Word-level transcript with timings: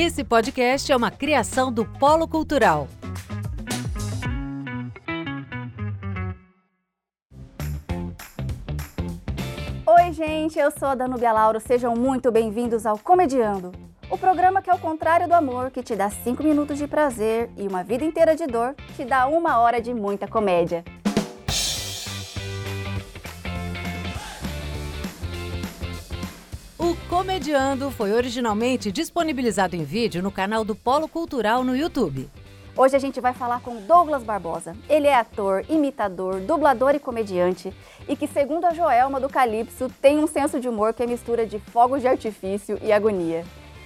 Esse 0.00 0.22
podcast 0.22 0.92
é 0.92 0.96
uma 0.96 1.10
criação 1.10 1.72
do 1.72 1.84
Polo 1.84 2.28
Cultural. 2.28 2.86
Oi, 9.84 10.12
gente, 10.12 10.56
eu 10.56 10.70
sou 10.70 10.86
a 10.86 10.94
Danúbia 10.94 11.32
Lauro. 11.32 11.58
Sejam 11.58 11.96
muito 11.96 12.30
bem-vindos 12.30 12.86
ao 12.86 12.96
Comediando. 12.96 13.72
O 14.08 14.16
programa 14.16 14.62
que 14.62 14.70
é 14.70 14.72
o 14.74 14.78
contrário 14.78 15.26
do 15.26 15.34
amor, 15.34 15.72
que 15.72 15.82
te 15.82 15.96
dá 15.96 16.08
5 16.08 16.44
minutos 16.44 16.78
de 16.78 16.86
prazer 16.86 17.50
e 17.56 17.66
uma 17.66 17.82
vida 17.82 18.04
inteira 18.04 18.36
de 18.36 18.46
dor, 18.46 18.76
te 18.94 19.04
dá 19.04 19.26
uma 19.26 19.58
hora 19.58 19.82
de 19.82 19.92
muita 19.92 20.28
comédia. 20.28 20.84
O 26.88 26.96
Comediando 27.06 27.90
foi 27.90 28.14
originalmente 28.14 28.90
disponibilizado 28.90 29.76
em 29.76 29.84
vídeo 29.84 30.22
no 30.22 30.32
canal 30.32 30.64
do 30.64 30.74
Polo 30.74 31.06
Cultural 31.06 31.62
no 31.62 31.76
YouTube. 31.76 32.30
Hoje 32.74 32.96
a 32.96 32.98
gente 32.98 33.20
vai 33.20 33.34
falar 33.34 33.60
com 33.60 33.82
Douglas 33.82 34.22
Barbosa. 34.22 34.74
Ele 34.88 35.06
é 35.06 35.14
ator, 35.14 35.66
imitador, 35.68 36.40
dublador 36.40 36.94
e 36.94 36.98
comediante 36.98 37.74
e 38.08 38.16
que, 38.16 38.26
segundo 38.26 38.64
a 38.64 38.72
Joelma 38.72 39.20
do 39.20 39.28
Calypso, 39.28 39.92
tem 40.00 40.18
um 40.18 40.26
senso 40.26 40.58
de 40.58 40.66
humor 40.66 40.94
que 40.94 41.02
é 41.02 41.06
mistura 41.06 41.44
de 41.44 41.58
fogos 41.58 42.00
de 42.00 42.08
artifício 42.08 42.78
e 42.82 42.90
agonia. 42.90 43.44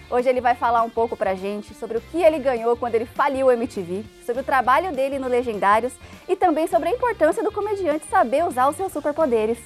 Hoje 0.08 0.28
ele 0.28 0.40
vai 0.40 0.54
falar 0.54 0.84
um 0.84 0.90
pouco 0.90 1.16
pra 1.16 1.34
gente 1.34 1.74
sobre 1.74 1.98
o 1.98 2.00
que 2.00 2.22
ele 2.22 2.38
ganhou 2.38 2.76
quando 2.76 2.94
ele 2.94 3.06
faliu 3.06 3.48
o 3.48 3.50
MTV, 3.50 4.04
sobre 4.24 4.42
o 4.42 4.44
trabalho 4.44 4.92
dele 4.92 5.18
no 5.18 5.26
Legendários 5.26 5.92
e 6.28 6.36
também 6.36 6.68
sobre 6.68 6.88
a 6.88 6.92
importância 6.92 7.42
do 7.42 7.50
comediante 7.50 8.06
saber 8.06 8.46
usar 8.46 8.68
os 8.68 8.76
seus 8.76 8.92
superpoderes. 8.92 9.58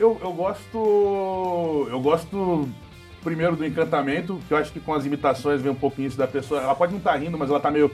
Eu, 0.00 0.18
eu 0.22 0.32
gosto. 0.32 1.86
Eu 1.90 2.00
gosto 2.00 2.66
primeiro 3.22 3.54
do 3.54 3.66
encantamento, 3.66 4.40
que 4.48 4.54
eu 4.54 4.56
acho 4.56 4.72
que 4.72 4.80
com 4.80 4.94
as 4.94 5.04
imitações 5.04 5.60
vem 5.60 5.70
um 5.70 5.74
pouquinho 5.74 6.08
isso 6.08 6.16
da 6.16 6.26
pessoa. 6.26 6.62
Ela 6.62 6.74
pode 6.74 6.92
não 6.92 6.98
estar 6.98 7.14
rindo, 7.16 7.36
mas 7.36 7.50
ela 7.50 7.60
tá 7.60 7.70
meio 7.70 7.90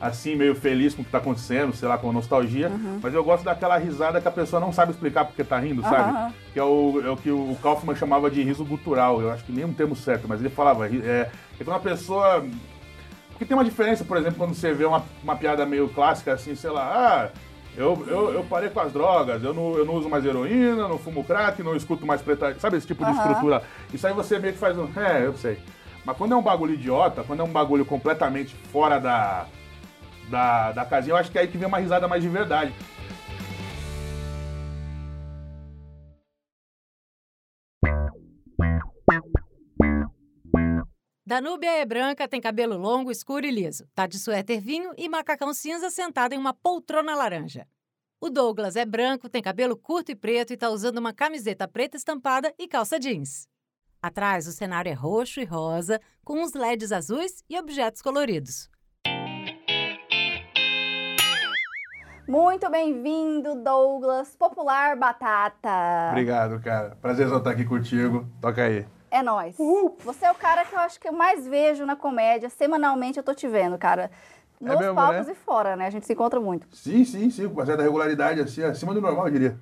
assim, 0.00 0.34
meio 0.34 0.54
feliz 0.54 0.94
com 0.94 1.02
o 1.02 1.04
que 1.04 1.10
tá 1.10 1.18
acontecendo, 1.18 1.74
sei 1.74 1.88
lá, 1.88 1.98
com 1.98 2.10
nostalgia. 2.10 2.70
Mas 3.02 3.12
eu 3.12 3.22
gosto 3.22 3.44
daquela 3.44 3.76
risada 3.76 4.18
que 4.18 4.26
a 4.26 4.30
pessoa 4.30 4.58
não 4.58 4.72
sabe 4.72 4.92
explicar 4.92 5.26
porque 5.26 5.44
tá 5.44 5.58
rindo, 5.58 5.82
sabe? 5.82 6.10
Aham. 6.10 6.34
Que 6.54 6.58
é 6.58 6.64
o, 6.64 7.02
é 7.04 7.10
o 7.10 7.16
que 7.18 7.30
o 7.30 7.54
Kaufman 7.62 7.94
chamava 7.94 8.30
de 8.30 8.42
riso 8.42 8.64
gutural. 8.64 9.20
Eu 9.20 9.30
acho 9.30 9.44
que 9.44 9.52
nem 9.52 9.66
um 9.66 9.74
termo 9.74 9.94
certo, 9.94 10.26
mas 10.26 10.40
ele 10.40 10.48
falava. 10.48 10.88
É, 10.88 10.90
é 10.90 11.30
quando 11.58 11.68
uma 11.68 11.80
pessoa. 11.80 12.46
Porque 13.28 13.44
tem 13.44 13.54
uma 13.54 13.64
diferença, 13.64 14.02
por 14.02 14.16
exemplo, 14.16 14.38
quando 14.38 14.54
você 14.54 14.72
vê 14.72 14.86
uma, 14.86 15.04
uma 15.22 15.36
piada 15.36 15.66
meio 15.66 15.90
clássica, 15.90 16.32
assim, 16.32 16.54
sei 16.54 16.70
lá, 16.70 17.30
ah, 17.30 17.38
eu, 17.76 18.04
eu, 18.08 18.32
eu 18.32 18.44
parei 18.44 18.70
com 18.70 18.80
as 18.80 18.92
drogas, 18.92 19.42
eu 19.42 19.52
não, 19.52 19.74
eu 19.76 19.84
não 19.84 19.94
uso 19.94 20.08
mais 20.08 20.24
heroína, 20.24 20.88
não 20.88 20.98
fumo 20.98 21.22
crack, 21.22 21.62
não 21.62 21.76
escuto 21.76 22.06
mais 22.06 22.22
preta. 22.22 22.56
Sabe 22.58 22.76
esse 22.76 22.86
tipo 22.86 23.04
de 23.04 23.10
Aham. 23.10 23.20
estrutura? 23.20 23.62
Isso 23.92 24.06
aí 24.06 24.12
você 24.14 24.38
meio 24.38 24.54
que 24.54 24.58
faz 24.58 24.76
um. 24.78 24.88
É, 24.96 25.26
eu 25.26 25.34
sei. 25.34 25.58
Mas 26.04 26.16
quando 26.16 26.32
é 26.32 26.36
um 26.36 26.42
bagulho 26.42 26.74
idiota, 26.74 27.22
quando 27.24 27.40
é 27.40 27.42
um 27.44 27.52
bagulho 27.52 27.84
completamente 27.84 28.54
fora 28.72 28.98
da, 28.98 29.46
da, 30.28 30.72
da 30.72 30.84
casinha, 30.84 31.12
eu 31.12 31.16
acho 31.16 31.30
que 31.30 31.38
é 31.38 31.42
aí 31.42 31.48
que 31.48 31.58
vem 31.58 31.68
uma 31.68 31.78
risada 31.78 32.08
mais 32.08 32.22
de 32.22 32.28
verdade. 32.28 32.72
Danúbia 41.28 41.72
é 41.80 41.84
branca, 41.84 42.28
tem 42.28 42.40
cabelo 42.40 42.78
longo, 42.78 43.10
escuro 43.10 43.44
e 43.44 43.50
liso. 43.50 43.84
Tá 43.96 44.06
de 44.06 44.16
suéter 44.16 44.60
vinho 44.60 44.92
e 44.96 45.08
macacão 45.08 45.52
cinza 45.52 45.90
sentado 45.90 46.34
em 46.34 46.38
uma 46.38 46.54
poltrona 46.54 47.16
laranja. 47.16 47.66
O 48.20 48.30
Douglas 48.30 48.76
é 48.76 48.86
branco, 48.86 49.28
tem 49.28 49.42
cabelo 49.42 49.76
curto 49.76 50.12
e 50.12 50.14
preto 50.14 50.52
e 50.52 50.56
tá 50.56 50.70
usando 50.70 50.98
uma 50.98 51.12
camiseta 51.12 51.66
preta 51.66 51.96
estampada 51.96 52.54
e 52.56 52.68
calça 52.68 52.96
jeans. 53.00 53.48
Atrás, 54.00 54.46
o 54.46 54.52
cenário 54.52 54.88
é 54.88 54.92
roxo 54.92 55.40
e 55.40 55.44
rosa, 55.44 56.00
com 56.24 56.40
uns 56.40 56.54
LEDs 56.54 56.92
azuis 56.92 57.42
e 57.50 57.58
objetos 57.58 58.00
coloridos. 58.00 58.70
Muito 62.28 62.70
bem-vindo, 62.70 63.56
Douglas, 63.64 64.36
popular 64.36 64.96
batata. 64.96 66.10
Obrigado, 66.12 66.60
cara. 66.60 66.94
Prazerzão 67.02 67.38
estar 67.38 67.50
aqui 67.50 67.64
contigo. 67.64 68.28
Toca 68.40 68.62
aí. 68.62 68.86
É 69.16 69.22
nóis. 69.22 69.56
Você 70.04 70.26
é 70.26 70.30
o 70.30 70.34
cara 70.34 70.62
que 70.66 70.74
eu 70.74 70.78
acho 70.78 71.00
que 71.00 71.08
eu 71.08 71.12
mais 71.12 71.46
vejo 71.46 71.86
na 71.86 71.96
comédia. 71.96 72.50
Semanalmente 72.50 73.16
eu 73.16 73.22
tô 73.22 73.32
te 73.32 73.48
vendo, 73.48 73.78
cara. 73.78 74.10
Nos 74.60 74.78
mesmo, 74.78 74.94
palcos 74.94 75.26
né? 75.26 75.32
e 75.32 75.34
fora, 75.34 75.74
né? 75.74 75.86
A 75.86 75.90
gente 75.90 76.04
se 76.04 76.12
encontra 76.12 76.38
muito. 76.38 76.66
Sim, 76.76 77.02
sim, 77.02 77.30
sim, 77.30 77.48
com 77.48 77.54
uma 77.54 77.64
certa 77.64 77.82
regularidade, 77.82 78.40
assim, 78.40 78.62
acima 78.62 78.92
do 78.92 79.00
normal, 79.00 79.26
eu 79.28 79.32
diria. 79.32 79.58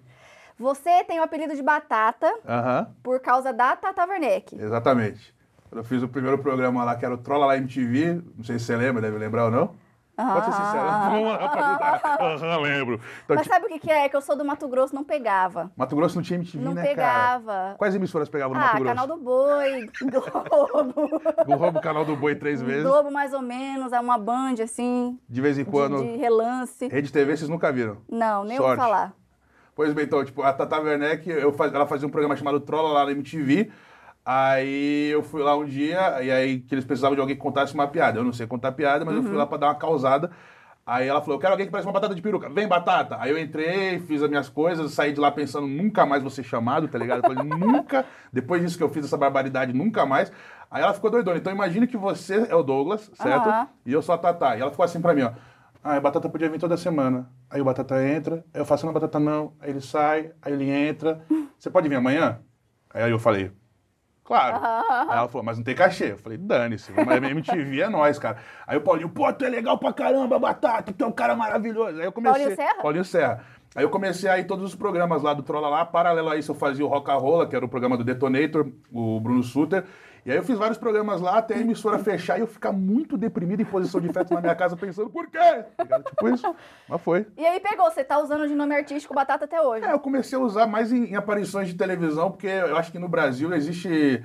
Você 0.58 1.04
tem 1.04 1.20
o 1.20 1.22
apelido 1.22 1.54
de 1.54 1.62
Batata 1.62 2.32
Aham, 2.48 2.88
por 3.00 3.20
causa 3.20 3.52
da 3.52 3.76
Tata 3.76 4.04
Werneck. 4.04 4.56
exatamente. 4.60 5.32
Quando 5.68 5.78
eu 5.78 5.84
fiz 5.84 6.02
o 6.02 6.08
primeiro 6.08 6.38
programa 6.38 6.84
lá, 6.84 6.96
que 6.96 7.04
era 7.04 7.14
o 7.14 7.18
Trolla 7.18 7.46
lá 7.46 7.56
MTV, 7.56 8.22
não 8.36 8.42
sei 8.42 8.58
se 8.58 8.64
você 8.64 8.76
lembra, 8.76 9.02
deve 9.02 9.18
lembrar 9.18 9.44
ou 9.44 9.50
não. 9.52 9.76
Pode 10.16 10.44
ser 10.46 10.52
sincero. 10.52 10.84
Vamos 11.10 11.28
lá 11.32 11.48
pra 11.48 12.56
lembro. 12.58 13.00
Então, 13.24 13.36
Mas 13.36 13.46
sabe 13.46 13.66
o 13.66 13.68
que, 13.68 13.78
que 13.80 13.90
é? 13.90 14.08
Que 14.08 14.16
eu 14.16 14.20
sou 14.20 14.36
do 14.36 14.44
Mato 14.44 14.68
Grosso, 14.68 14.94
não 14.94 15.02
pegava. 15.04 15.70
Mato 15.76 15.96
Grosso 15.96 16.16
não 16.16 16.22
tinha 16.22 16.38
MTV, 16.38 16.64
Não 16.64 16.72
né, 16.74 16.82
cara? 16.82 16.94
pegava. 16.94 17.74
Quais 17.78 17.94
emissoras 17.94 18.28
pegavam 18.28 18.54
no 18.54 18.60
Ah, 18.60 18.64
Mato 18.66 18.76
Grosso? 18.78 18.88
canal 18.94 19.06
do 19.06 19.16
Boi, 19.16 19.90
Globo. 20.10 21.10
Eu 21.48 21.56
roubo 21.56 21.78
o 21.78 21.82
canal 21.82 22.04
do 22.04 22.16
Boi 22.16 22.34
três 22.36 22.62
vezes. 22.62 22.84
Globo 22.84 23.10
mais 23.10 23.32
ou 23.34 23.42
menos, 23.42 23.92
é 23.92 24.00
uma 24.00 24.16
band 24.18 24.54
assim, 24.62 25.18
De 25.28 25.40
vez 25.40 25.58
em 25.58 25.64
de, 25.64 25.70
quando. 25.70 25.98
de 26.02 26.16
relance. 26.16 26.86
Rede 26.88 27.12
TV 27.12 27.36
vocês 27.36 27.48
nunca 27.48 27.72
viram. 27.72 27.98
Não, 28.08 28.44
nem 28.44 28.56
Sorte. 28.56 28.70
ouvi 28.80 28.82
falar. 28.82 29.12
Pois 29.74 29.92
bem, 29.92 30.04
então, 30.04 30.24
tipo, 30.24 30.40
a 30.42 30.52
Tata 30.52 30.78
Werneck, 30.80 31.28
eu 31.28 31.52
faz- 31.52 31.74
ela 31.74 31.86
fazia 31.86 32.06
um 32.06 32.10
programa 32.10 32.36
chamado 32.36 32.60
Trolla 32.60 32.92
lá 32.92 33.04
na 33.04 33.10
MTV. 33.10 33.70
Aí 34.24 35.10
eu 35.10 35.22
fui 35.22 35.42
lá 35.42 35.54
um 35.56 35.64
dia, 35.66 36.22
e 36.22 36.30
aí 36.30 36.60
que 36.60 36.74
eles 36.74 36.84
precisavam 36.84 37.14
de 37.14 37.20
alguém 37.20 37.36
que 37.36 37.42
contasse 37.42 37.74
uma 37.74 37.86
piada. 37.86 38.18
Eu 38.18 38.24
não 38.24 38.32
sei 38.32 38.46
contar 38.46 38.72
piada, 38.72 39.04
mas 39.04 39.14
eu 39.16 39.22
Uhum. 39.22 39.28
fui 39.28 39.36
lá 39.36 39.46
pra 39.46 39.58
dar 39.58 39.66
uma 39.66 39.74
causada. 39.74 40.30
Aí 40.86 41.08
ela 41.08 41.20
falou, 41.20 41.36
eu 41.36 41.40
quero 41.40 41.52
alguém 41.52 41.66
que 41.66 41.72
parece 41.72 41.86
uma 41.86 41.92
batata 41.94 42.14
de 42.14 42.20
peruca. 42.20 42.48
Vem, 42.50 42.68
batata! 42.68 43.16
Aí 43.18 43.30
eu 43.30 43.38
entrei, 43.38 43.98
fiz 44.00 44.22
as 44.22 44.28
minhas 44.28 44.48
coisas, 44.50 44.92
saí 44.92 45.12
de 45.12 45.20
lá 45.20 45.30
pensando, 45.30 45.66
nunca 45.66 46.04
mais 46.04 46.22
vou 46.22 46.30
ser 46.30 46.42
chamado, 46.42 46.88
tá 46.88 46.98
ligado? 46.98 47.18
Eu 47.18 47.24
falei, 47.24 47.38
nunca, 47.44 48.04
depois 48.32 48.60
disso 48.62 48.76
que 48.76 48.82
eu 48.84 48.88
fiz 48.90 49.04
essa 49.06 49.16
barbaridade, 49.16 49.72
nunca 49.72 50.04
mais. 50.04 50.30
Aí 50.70 50.82
ela 50.82 50.92
ficou 50.92 51.10
doidona. 51.10 51.38
Então 51.38 51.52
imagine 51.52 51.86
que 51.86 51.96
você 51.96 52.46
é 52.50 52.54
o 52.54 52.62
Douglas, 52.62 53.10
certo? 53.14 53.48
Aham. 53.48 53.68
E 53.86 53.92
eu 53.92 54.02
sou 54.02 54.14
a 54.14 54.18
Tatá. 54.18 54.56
E 54.56 54.60
ela 54.60 54.70
ficou 54.70 54.84
assim 54.84 55.00
pra 55.00 55.14
mim, 55.14 55.22
ó. 55.22 55.32
Ah, 55.82 55.96
a 55.96 56.00
batata 56.00 56.28
podia 56.30 56.48
vir 56.48 56.58
toda 56.58 56.76
semana. 56.78 57.30
Aí 57.50 57.60
o 57.60 57.64
batata 57.64 58.02
entra, 58.06 58.44
aí 58.54 58.60
eu 58.60 58.64
faço, 58.64 58.84
não, 58.86 58.92
batata 58.92 59.20
não. 59.20 59.52
Aí 59.60 59.70
ele 59.70 59.80
sai, 59.82 60.32
aí 60.42 60.52
ele 60.52 60.68
entra. 60.70 61.22
Você 61.58 61.70
pode 61.70 61.88
vir 61.88 61.96
amanhã? 61.96 62.40
Aí 62.92 63.10
eu 63.10 63.18
falei, 63.18 63.50
claro. 64.24 64.56
Aí 65.10 65.18
ela 65.18 65.28
falou, 65.28 65.44
mas 65.44 65.56
não 65.56 65.64
tem 65.64 65.74
cachê. 65.74 66.12
Eu 66.12 66.18
falei, 66.18 66.38
dane-se, 66.38 66.92
mas 66.92 67.22
MTV 67.22 67.80
é 67.82 67.88
nós, 67.88 68.18
cara. 68.18 68.38
Aí 68.66 68.76
o 68.76 68.80
Paulinho, 68.80 69.08
pô, 69.08 69.32
tu 69.32 69.44
é 69.44 69.48
legal 69.48 69.78
pra 69.78 69.92
caramba, 69.92 70.38
batata, 70.38 70.92
tu 70.92 71.04
é 71.04 71.06
um 71.06 71.12
cara 71.12 71.36
maravilhoso. 71.36 71.98
Aí 71.98 72.04
eu 72.04 72.12
comecei. 72.12 72.40
Paulinho 72.40 72.56
Serra? 72.56 72.82
Paulinho 72.82 73.04
Serra. 73.04 73.44
Aí 73.74 73.82
eu 73.82 73.90
comecei 73.90 74.30
a 74.30 74.38
ir 74.38 74.44
todos 74.44 74.64
os 74.64 74.74
programas 74.74 75.22
lá 75.22 75.34
do 75.34 75.42
Trolla 75.42 75.68
lá. 75.68 75.84
Paralelo 75.84 76.30
a 76.30 76.36
isso, 76.36 76.52
eu 76.52 76.54
fazia 76.54 76.84
o 76.84 76.88
Rock 76.88 77.10
and 77.10 77.16
Rolla, 77.16 77.46
que 77.46 77.56
era 77.56 77.64
o 77.64 77.68
programa 77.68 77.96
do 77.96 78.04
Detonator, 78.04 78.68
o 78.92 79.18
Bruno 79.20 79.42
Suter. 79.42 79.84
E 80.26 80.30
aí 80.30 80.38
eu 80.38 80.42
fiz 80.42 80.58
vários 80.58 80.78
programas 80.78 81.20
lá, 81.20 81.36
até 81.36 81.54
a 81.54 81.58
emissora 81.58 81.98
fechar 81.98 82.38
e 82.38 82.40
eu 82.40 82.46
ficar 82.46 82.72
muito 82.72 83.18
deprimido 83.18 83.60
em 83.60 83.64
posição 83.64 84.00
de 84.00 84.10
feto 84.10 84.32
na 84.32 84.40
minha 84.40 84.54
casa, 84.54 84.74
pensando, 84.74 85.10
por 85.10 85.28
quê? 85.28 85.38
Ligado? 85.78 86.04
Tipo 86.04 86.28
isso. 86.30 86.56
Mas 86.88 87.00
foi. 87.02 87.26
E 87.36 87.44
aí 87.44 87.60
pegou, 87.60 87.90
você 87.90 88.02
tá 88.02 88.18
usando 88.18 88.48
de 88.48 88.54
nome 88.54 88.74
artístico 88.74 89.12
Batata 89.12 89.44
até 89.44 89.60
hoje. 89.60 89.84
É, 89.84 89.92
eu 89.92 90.00
comecei 90.00 90.38
a 90.38 90.40
usar 90.40 90.66
mais 90.66 90.90
em, 90.92 91.10
em 91.10 91.14
aparições 91.14 91.68
de 91.68 91.74
televisão, 91.74 92.30
porque 92.30 92.46
eu 92.46 92.76
acho 92.76 92.90
que 92.90 92.98
no 92.98 93.08
Brasil 93.08 93.52
existe. 93.52 94.24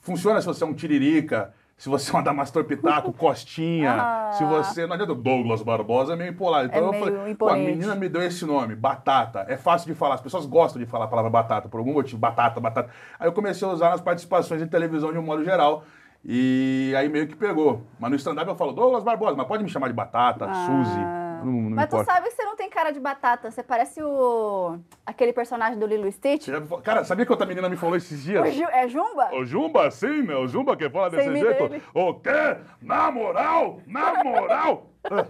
Funciona 0.00 0.40
se 0.40 0.46
você 0.46 0.64
é 0.64 0.66
um 0.66 0.74
tiririca, 0.74 1.54
se 1.76 1.88
você 1.88 2.10
é 2.10 2.14
uma 2.14 2.22
Damastor 2.22 2.64
Pitaco, 2.64 3.12
Costinha, 3.14 3.92
Ah. 3.92 4.32
se 4.32 4.44
você. 4.44 4.86
Não 4.86 4.94
adianta, 4.94 5.14
Douglas 5.14 5.62
Barbosa 5.62 6.14
é 6.14 6.16
meio 6.16 6.30
empolado. 6.30 6.68
Então 6.68 6.82
É 6.92 6.96
eu 6.96 7.00
falei, 7.04 7.34
pô, 7.34 7.48
a 7.48 7.56
menina 7.56 7.94
me 7.94 8.08
deu 8.08 8.22
esse 8.22 8.44
nome, 8.46 8.74
Batata. 8.74 9.44
É 9.48 9.56
fácil 9.56 9.92
de 9.92 9.98
falar, 9.98 10.14
as 10.14 10.20
pessoas 10.20 10.46
gostam 10.46 10.80
de 10.80 10.86
falar 10.86 11.04
a 11.04 11.08
palavra 11.08 11.30
batata, 11.30 11.68
por 11.68 11.78
algum 11.78 11.92
motivo, 11.92 12.18
batata, 12.18 12.58
batata. 12.60 12.90
Aí 13.20 13.28
eu 13.28 13.32
comecei 13.32 13.66
a 13.68 13.70
usar 13.70 13.90
nas 13.90 14.00
participações 14.00 14.62
em 14.62 14.66
televisão 14.66 15.12
de 15.12 15.18
um 15.18 15.22
modo 15.22 15.44
geral. 15.44 15.84
E 16.24 16.92
aí 16.96 17.08
meio 17.08 17.28
que 17.28 17.36
pegou. 17.36 17.82
Mas 18.00 18.10
no 18.10 18.16
stand-up 18.16 18.48
eu 18.48 18.56
falo, 18.56 18.72
Douglas 18.72 19.04
Barbosa, 19.04 19.36
mas 19.36 19.46
pode 19.46 19.62
me 19.62 19.68
chamar 19.70 19.86
de 19.88 19.94
Batata, 19.94 20.46
Suzy. 20.46 21.25
Não, 21.50 21.70
não. 21.70 21.70
Mas 21.76 21.86
tu 21.88 21.96
importa. 21.96 22.12
sabe 22.12 22.28
que 22.28 22.34
você 22.34 22.44
não 22.44 22.56
tem 22.56 22.68
cara 22.70 22.90
de 22.90 23.00
batata, 23.00 23.50
você 23.50 23.62
parece 23.62 24.02
o 24.02 24.78
aquele 25.04 25.32
personagem 25.32 25.78
do 25.78 25.86
Lilo 25.86 26.10
Stitch. 26.10 26.48
Cara, 26.82 27.04
sabia 27.04 27.24
que 27.24 27.32
outra 27.32 27.46
menina 27.46 27.68
me 27.68 27.76
falou 27.76 27.96
esses 27.96 28.22
dias? 28.22 28.46
O 28.48 28.50
Ju- 28.52 28.68
é 28.70 28.88
Jumba? 28.88 29.34
O 29.34 29.44
Jumba, 29.44 29.90
sim, 29.90 30.22
né? 30.22 30.34
O 30.36 30.46
Jumba 30.48 30.76
que 30.76 30.88
fala 30.90 31.10
Você 31.10 31.16
desse 31.16 31.36
jeito. 31.38 31.64
ele? 31.64 31.82
O 31.94 32.14
quê? 32.14 32.56
Na 32.82 33.10
moral? 33.10 33.80
Na 33.86 34.22
moral? 34.24 34.90
Ah, 35.08 35.24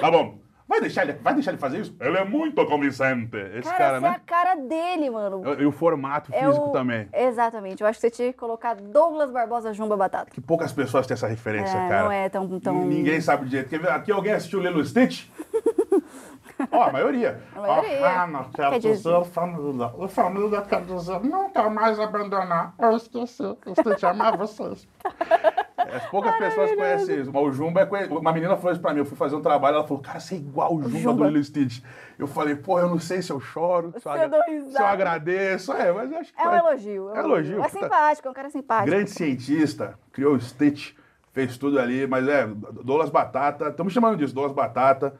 tá 0.00 0.10
bom. 0.10 0.38
Vai 0.70 0.80
deixar, 0.80 1.02
ele, 1.02 1.14
vai 1.14 1.34
deixar 1.34 1.50
ele 1.50 1.58
fazer 1.58 1.80
isso? 1.80 1.96
Ele 2.00 2.16
é 2.16 2.24
muito 2.24 2.64
convincente. 2.64 3.36
Esse 3.56 3.68
Cara, 3.68 3.76
cara, 3.76 3.98
você 4.00 4.06
é 4.06 4.08
a 4.08 4.12
né? 4.12 4.20
cara 4.24 4.54
dele, 4.54 5.10
mano. 5.10 5.42
E, 5.58 5.62
e 5.62 5.66
o 5.66 5.72
formato 5.72 6.30
É 6.32 6.44
físico 6.46 6.66
o- 6.68 6.72
também. 6.72 7.08
Exatamente. 7.12 7.82
Eu 7.82 7.88
acho 7.88 7.98
que 7.98 8.02
você 8.02 8.10
tinha 8.10 8.32
que 8.32 8.38
colocar 8.38 8.74
Douglas 8.76 9.32
Barbosa 9.32 9.74
Jumba 9.74 9.96
Batata. 9.96 10.30
Que 10.30 10.40
poucas 10.40 10.72
pessoas 10.72 11.08
têm 11.08 11.14
essa 11.14 11.26
referência, 11.26 11.76
É, 11.76 11.88
cara. 11.88 12.04
não 12.04 12.12
é 12.12 12.28
tão- 12.28 12.60
tão- 12.60 12.84
Ninguém 12.84 13.20
sabe 13.20 13.46
de 13.46 13.50
jeito. 13.50 13.68
Quer 13.68 13.80
ver? 13.80 13.90
Aqui 13.90 14.12
alguém 14.12 14.32
assistiu 14.32 14.60
Lilo 14.60 14.84
Stitch? 14.86 15.26
Ó, 16.70 16.82
a 16.84 16.92
maioria. 16.92 17.40
A 17.56 17.60
maioria. 17.60 18.06
Ah, 18.06 18.26
não 18.28 18.44
quero 18.44 18.70
Quer 18.70 18.78
dizer- 18.78 18.96
dizer 18.96 19.24
família. 19.32 19.90
O 19.96 20.06
família 20.06 20.60
quer 20.62 20.82
dizer 20.82 21.20
nunca 21.24 21.68
mais 21.70 21.98
abandonar. 21.98 22.74
Eu 22.78 22.96
esqueci. 22.96 23.42
Eu 23.42 23.58
esqueci 23.66 23.96
de 23.96 24.06
amar 24.06 24.36
vocês. 24.36 24.86
É, 25.92 25.98
poucas 26.10 26.36
pessoas 26.36 26.70
conhecem 26.74 27.20
isso. 27.20 27.30
Mas 27.32 27.42
o 27.42 27.52
Jumba 27.52 27.80
é 27.80 27.86
conhecido. 27.86 28.18
Uma 28.18 28.32
menina 28.32 28.56
falou 28.56 28.72
isso 28.72 28.80
pra 28.80 28.92
mim. 28.92 29.00
Eu 29.00 29.04
fui 29.06 29.16
fazer 29.16 29.36
um 29.36 29.40
trabalho. 29.42 29.76
Ela 29.76 29.86
falou, 29.86 30.02
cara, 30.02 30.20
você 30.20 30.34
é 30.34 30.38
igual 30.38 30.74
o 30.74 30.82
Jumba, 30.82 30.98
Jumba. 30.98 31.24
do 31.26 31.30
Lilo 31.30 31.44
Stitch. 31.44 31.82
Eu 32.18 32.26
falei, 32.26 32.54
pô, 32.54 32.78
eu 32.78 32.88
não 32.88 32.98
sei 32.98 33.22
se 33.22 33.32
eu 33.32 33.40
choro, 33.40 33.92
se 33.98 34.06
eu, 34.06 34.12
eu 34.12 34.20
agra- 34.22 34.44
se 34.46 34.80
eu 34.80 34.86
agradeço. 34.86 35.72
É, 35.72 35.92
mas 35.92 36.12
acho 36.12 36.32
que 36.34 36.40
É 36.40 36.48
um 36.48 36.54
elogio. 36.54 37.10
É 37.14 37.18
elogio. 37.20 37.58
É 37.58 37.62
tá- 37.62 37.68
simpático, 37.68 38.28
é 38.28 38.30
um 38.30 38.34
cara 38.34 38.50
simpático. 38.50 38.90
Grande 38.90 39.10
cientista, 39.10 39.98
criou 40.12 40.34
o 40.34 40.40
Stitch, 40.40 40.92
fez 41.32 41.56
tudo 41.56 41.78
ali, 41.78 42.06
mas 42.06 42.26
é, 42.28 42.46
Douglas 42.46 43.08
Batata, 43.10 43.68
estamos 43.68 43.92
chamando 43.92 44.16
disso, 44.16 44.34
Douglas 44.34 44.54
Batata, 44.54 45.14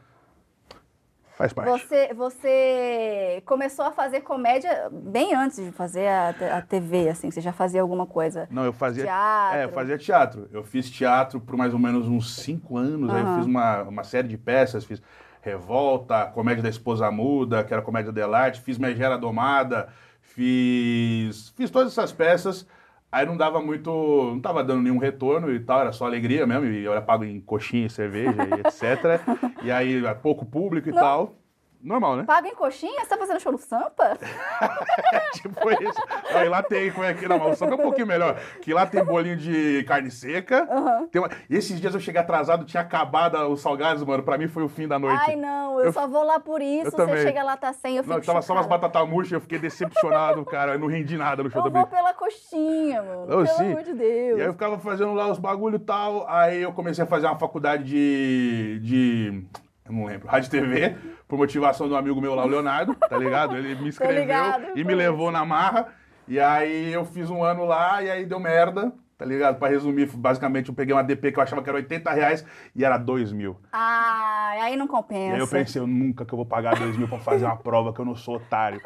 faz 1.41 1.53
parte. 1.53 1.69
Você, 1.71 2.13
você 2.13 3.43
começou 3.45 3.85
a 3.85 3.91
fazer 3.91 4.21
comédia 4.21 4.89
bem 4.91 5.33
antes 5.33 5.63
de 5.63 5.71
fazer 5.71 6.07
a, 6.07 6.29
a 6.57 6.61
TV, 6.61 7.09
assim. 7.09 7.31
Você 7.31 7.41
já 7.41 7.51
fazia 7.51 7.81
alguma 7.81 8.05
coisa? 8.05 8.47
Não, 8.51 8.63
eu 8.63 8.73
fazia 8.73 9.03
Teatro. 9.03 9.57
É, 9.57 9.63
eu 9.63 9.69
fazia 9.69 9.97
teatro. 9.97 10.49
Eu 10.51 10.63
fiz 10.63 10.89
teatro 10.89 11.39
por 11.39 11.57
mais 11.57 11.73
ou 11.73 11.79
menos 11.79 12.07
uns 12.07 12.35
cinco 12.35 12.77
anos. 12.77 13.09
Aí 13.09 13.21
eu 13.21 13.35
fiz 13.37 13.45
uma, 13.45 13.81
uma 13.83 14.03
série 14.03 14.27
de 14.27 14.37
peças, 14.37 14.85
fiz 14.85 15.01
Revolta, 15.41 16.25
Comédia 16.27 16.61
da 16.61 16.69
Esposa 16.69 17.09
Muda, 17.09 17.63
que 17.63 17.73
era 17.73 17.81
Comédia 17.81 18.11
dell'arte, 18.11 18.61
fiz 18.61 18.77
Megera 18.77 19.17
Domada, 19.17 19.89
fiz, 20.21 21.49
fiz 21.57 21.71
todas 21.71 21.91
essas 21.91 22.11
peças. 22.11 22.67
Aí 23.11 23.25
não 23.25 23.35
dava 23.35 23.61
muito, 23.61 23.91
não 23.91 24.39
tava 24.39 24.63
dando 24.63 24.83
nenhum 24.83 24.97
retorno 24.97 25.53
e 25.53 25.59
tal, 25.59 25.81
era 25.81 25.91
só 25.91 26.05
alegria 26.05 26.47
mesmo, 26.47 26.65
e 26.65 26.83
eu 26.83 26.93
era 26.93 27.01
pago 27.01 27.25
em 27.25 27.41
coxinha, 27.41 27.89
cerveja 27.89 28.31
e 28.31 28.61
etc. 28.61 29.19
e 29.63 29.69
aí 29.71 30.01
pouco 30.21 30.45
público 30.45 30.87
e 30.87 30.93
Não. 30.93 30.99
tal. 30.99 31.40
Normal, 31.83 32.17
né? 32.17 32.23
Paga 32.25 32.47
em 32.47 32.53
coxinha? 32.55 32.99
Você 33.01 33.07
tá 33.07 33.17
fazendo 33.17 33.39
show 33.39 33.51
no 33.51 33.57
Sampa? 33.57 34.17
tipo 35.33 35.69
isso. 35.83 35.99
Aí 36.33 36.47
lá 36.47 36.61
tem, 36.61 36.91
como 36.91 37.05
é 37.05 37.13
que. 37.13 37.27
Não, 37.27 37.49
o 37.49 37.55
samba 37.55 37.73
é 37.73 37.75
um 37.75 37.81
pouquinho 37.81 38.07
melhor. 38.07 38.35
Que 38.61 38.73
lá 38.73 38.85
tem 38.85 39.03
bolinho 39.03 39.35
de 39.35 39.83
carne 39.87 40.11
seca. 40.11 40.67
tem 41.11 41.21
uma- 41.21 41.29
e 41.49 41.55
esses 41.55 41.79
dias 41.81 41.93
eu 41.93 41.99
cheguei 41.99 42.21
atrasado, 42.21 42.65
tinha 42.65 42.81
acabado 42.81 43.37
os 43.49 43.61
salgados, 43.61 44.03
mano. 44.03 44.21
Pra 44.23 44.37
mim 44.37 44.47
foi 44.47 44.63
o 44.63 44.69
fim 44.69 44.87
da 44.87 44.99
noite. 44.99 45.23
Ai, 45.27 45.35
não, 45.35 45.79
eu, 45.79 45.85
Eu- 45.85 45.93
só 45.93 46.07
vou 46.07 46.23
lá 46.23 46.39
por 46.39 46.61
isso. 46.61 46.87
eu 46.87 46.91
Você 46.91 46.97
também. 46.97 47.17
chega 47.21 47.43
lá, 47.43 47.57
tá 47.57 47.73
sem, 47.73 47.97
eu 47.97 48.03
fico 48.03 48.15
Não, 48.15 48.21
tava 48.21 48.41
só 48.41 48.53
umas 48.53 48.67
batatas 48.67 49.07
murchas, 49.09 49.31
eu 49.33 49.41
fiquei 49.41 49.57
decepcionado, 49.59 50.43
cara. 50.45 50.73
Eu 50.73 50.79
não 50.79 50.87
rendi 50.87 51.17
nada 51.17 51.41
no 51.43 51.49
show 51.49 51.61
Eu 51.65 51.69
da 51.71 51.79
vou 51.79 51.87
Brinca. 51.87 51.97
pela 51.97 52.13
coxinha, 52.13 53.01
mano. 53.01 53.23
Ô, 53.23 53.27
Pelo 53.27 53.47
sim. 53.47 53.71
amor 53.71 53.83
de 53.83 53.93
Deus. 53.93 54.37
E 54.37 54.41
aí 54.41 54.47
eu 54.47 54.53
ficava 54.53 54.77
fazendo 54.79 55.13
lá 55.13 55.27
os 55.29 55.39
bagulho 55.39 55.77
e 55.77 55.79
tal. 55.79 56.25
Aí 56.29 56.61
eu 56.61 56.71
comecei 56.73 57.03
a 57.03 57.07
fazer 57.07 57.25
uma 57.27 57.39
faculdade 57.39 57.83
de. 57.85 58.79
de 58.83 59.43
eu 59.85 59.93
não 59.93 60.05
lembro, 60.05 60.27
rádio 60.27 60.49
TV, 60.49 60.95
por 61.31 61.37
motivação 61.37 61.87
de 61.87 61.93
um 61.93 61.97
amigo 61.97 62.19
meu 62.19 62.35
lá, 62.35 62.43
o 62.43 62.47
Leonardo, 62.49 62.93
tá 62.93 63.17
ligado? 63.17 63.55
Ele 63.55 63.73
me 63.75 63.87
inscreveu 63.87 64.19
ligado, 64.19 64.65
e 64.75 64.83
me 64.83 64.93
levou 64.93 65.31
na 65.31 65.45
marra. 65.45 65.87
E 66.27 66.37
aí 66.37 66.91
eu 66.91 67.05
fiz 67.05 67.29
um 67.29 67.41
ano 67.41 67.63
lá 67.63 68.03
e 68.03 68.11
aí 68.11 68.25
deu 68.25 68.37
merda, 68.37 68.91
tá 69.17 69.23
ligado? 69.23 69.57
Pra 69.57 69.69
resumir, 69.69 70.07
basicamente 70.07 70.67
eu 70.67 70.75
peguei 70.75 70.93
uma 70.93 71.01
DP 71.01 71.31
que 71.31 71.39
eu 71.39 71.43
achava 71.43 71.63
que 71.63 71.69
era 71.69 71.77
80 71.77 72.11
reais 72.11 72.45
e 72.75 72.83
era 72.83 72.97
2 72.97 73.31
mil. 73.31 73.55
Ah, 73.71 74.55
aí 74.61 74.75
não 74.75 74.87
E 74.87 74.89
compensa. 74.89 75.33
aí 75.35 75.39
eu 75.39 75.47
pensei, 75.47 75.81
eu 75.81 75.87
nunca 75.87 76.25
que 76.25 76.33
eu 76.33 76.37
vou 76.37 76.45
pagar 76.45 76.75
2 76.77 76.97
mil 76.97 77.07
pra 77.07 77.19
fazer 77.19 77.45
uma 77.45 77.55
prova, 77.55 77.93
que 77.93 78.01
eu 78.01 78.05
não 78.05 78.15
sou 78.15 78.35
otário. 78.35 78.81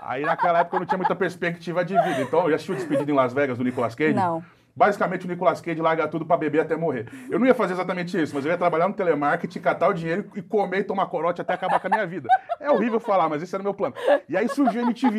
Aí 0.00 0.22
naquela 0.22 0.60
época 0.60 0.76
eu 0.76 0.80
não 0.80 0.86
tinha 0.86 0.98
muita 0.98 1.16
perspectiva 1.16 1.84
de 1.84 1.94
vida. 2.00 2.22
Então, 2.22 2.42
eu 2.44 2.50
já 2.50 2.54
assisti 2.54 2.70
o 2.70 2.76
Despedido 2.76 3.10
em 3.10 3.14
Las 3.14 3.32
Vegas 3.32 3.58
do 3.58 3.64
Nicolas 3.64 3.96
Cage? 3.96 4.14
Não. 4.14 4.40
Basicamente 4.78 5.26
o 5.26 5.28
Nicolas 5.28 5.60
Cage 5.60 5.82
larga 5.82 6.06
tudo 6.06 6.24
pra 6.24 6.36
beber 6.36 6.60
até 6.60 6.76
morrer. 6.76 7.08
Eu 7.28 7.40
não 7.40 7.46
ia 7.48 7.54
fazer 7.54 7.72
exatamente 7.72 8.16
isso, 8.16 8.32
mas 8.32 8.44
eu 8.44 8.52
ia 8.52 8.56
trabalhar 8.56 8.86
no 8.86 8.94
telemarketing, 8.94 9.58
catar 9.58 9.88
o 9.88 9.92
dinheiro 9.92 10.30
e 10.36 10.40
comer 10.40 10.78
e 10.78 10.84
tomar 10.84 11.06
corote 11.06 11.40
até 11.40 11.52
acabar 11.52 11.80
com 11.80 11.88
a 11.88 11.90
minha 11.90 12.06
vida. 12.06 12.28
É 12.60 12.70
horrível 12.70 13.00
falar, 13.00 13.28
mas 13.28 13.42
esse 13.42 13.52
era 13.52 13.60
o 13.60 13.64
meu 13.64 13.74
plano. 13.74 13.96
E 14.28 14.36
aí 14.36 14.48
surgiu 14.48 14.80
a 14.80 14.84
MTV. 14.84 15.18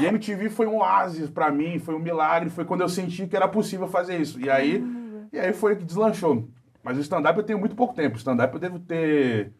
E 0.00 0.06
a 0.06 0.08
MTV 0.08 0.50
foi 0.50 0.66
um 0.66 0.78
oásis 0.78 1.30
pra 1.30 1.52
mim, 1.52 1.78
foi 1.78 1.94
um 1.94 2.00
milagre, 2.00 2.50
foi 2.50 2.64
quando 2.64 2.80
eu 2.80 2.88
senti 2.88 3.28
que 3.28 3.36
era 3.36 3.46
possível 3.46 3.86
fazer 3.86 4.16
isso. 4.16 4.40
E 4.40 4.50
aí, 4.50 4.84
e 5.32 5.38
aí 5.38 5.52
foi 5.52 5.76
que 5.76 5.84
deslanchou. 5.84 6.48
Mas 6.82 6.98
o 6.98 7.00
stand-up 7.00 7.38
eu 7.38 7.44
tenho 7.44 7.60
muito 7.60 7.76
pouco 7.76 7.94
tempo. 7.94 8.16
O 8.16 8.18
stand-up 8.18 8.52
eu 8.54 8.58
devo 8.58 8.80
ter 8.80 9.52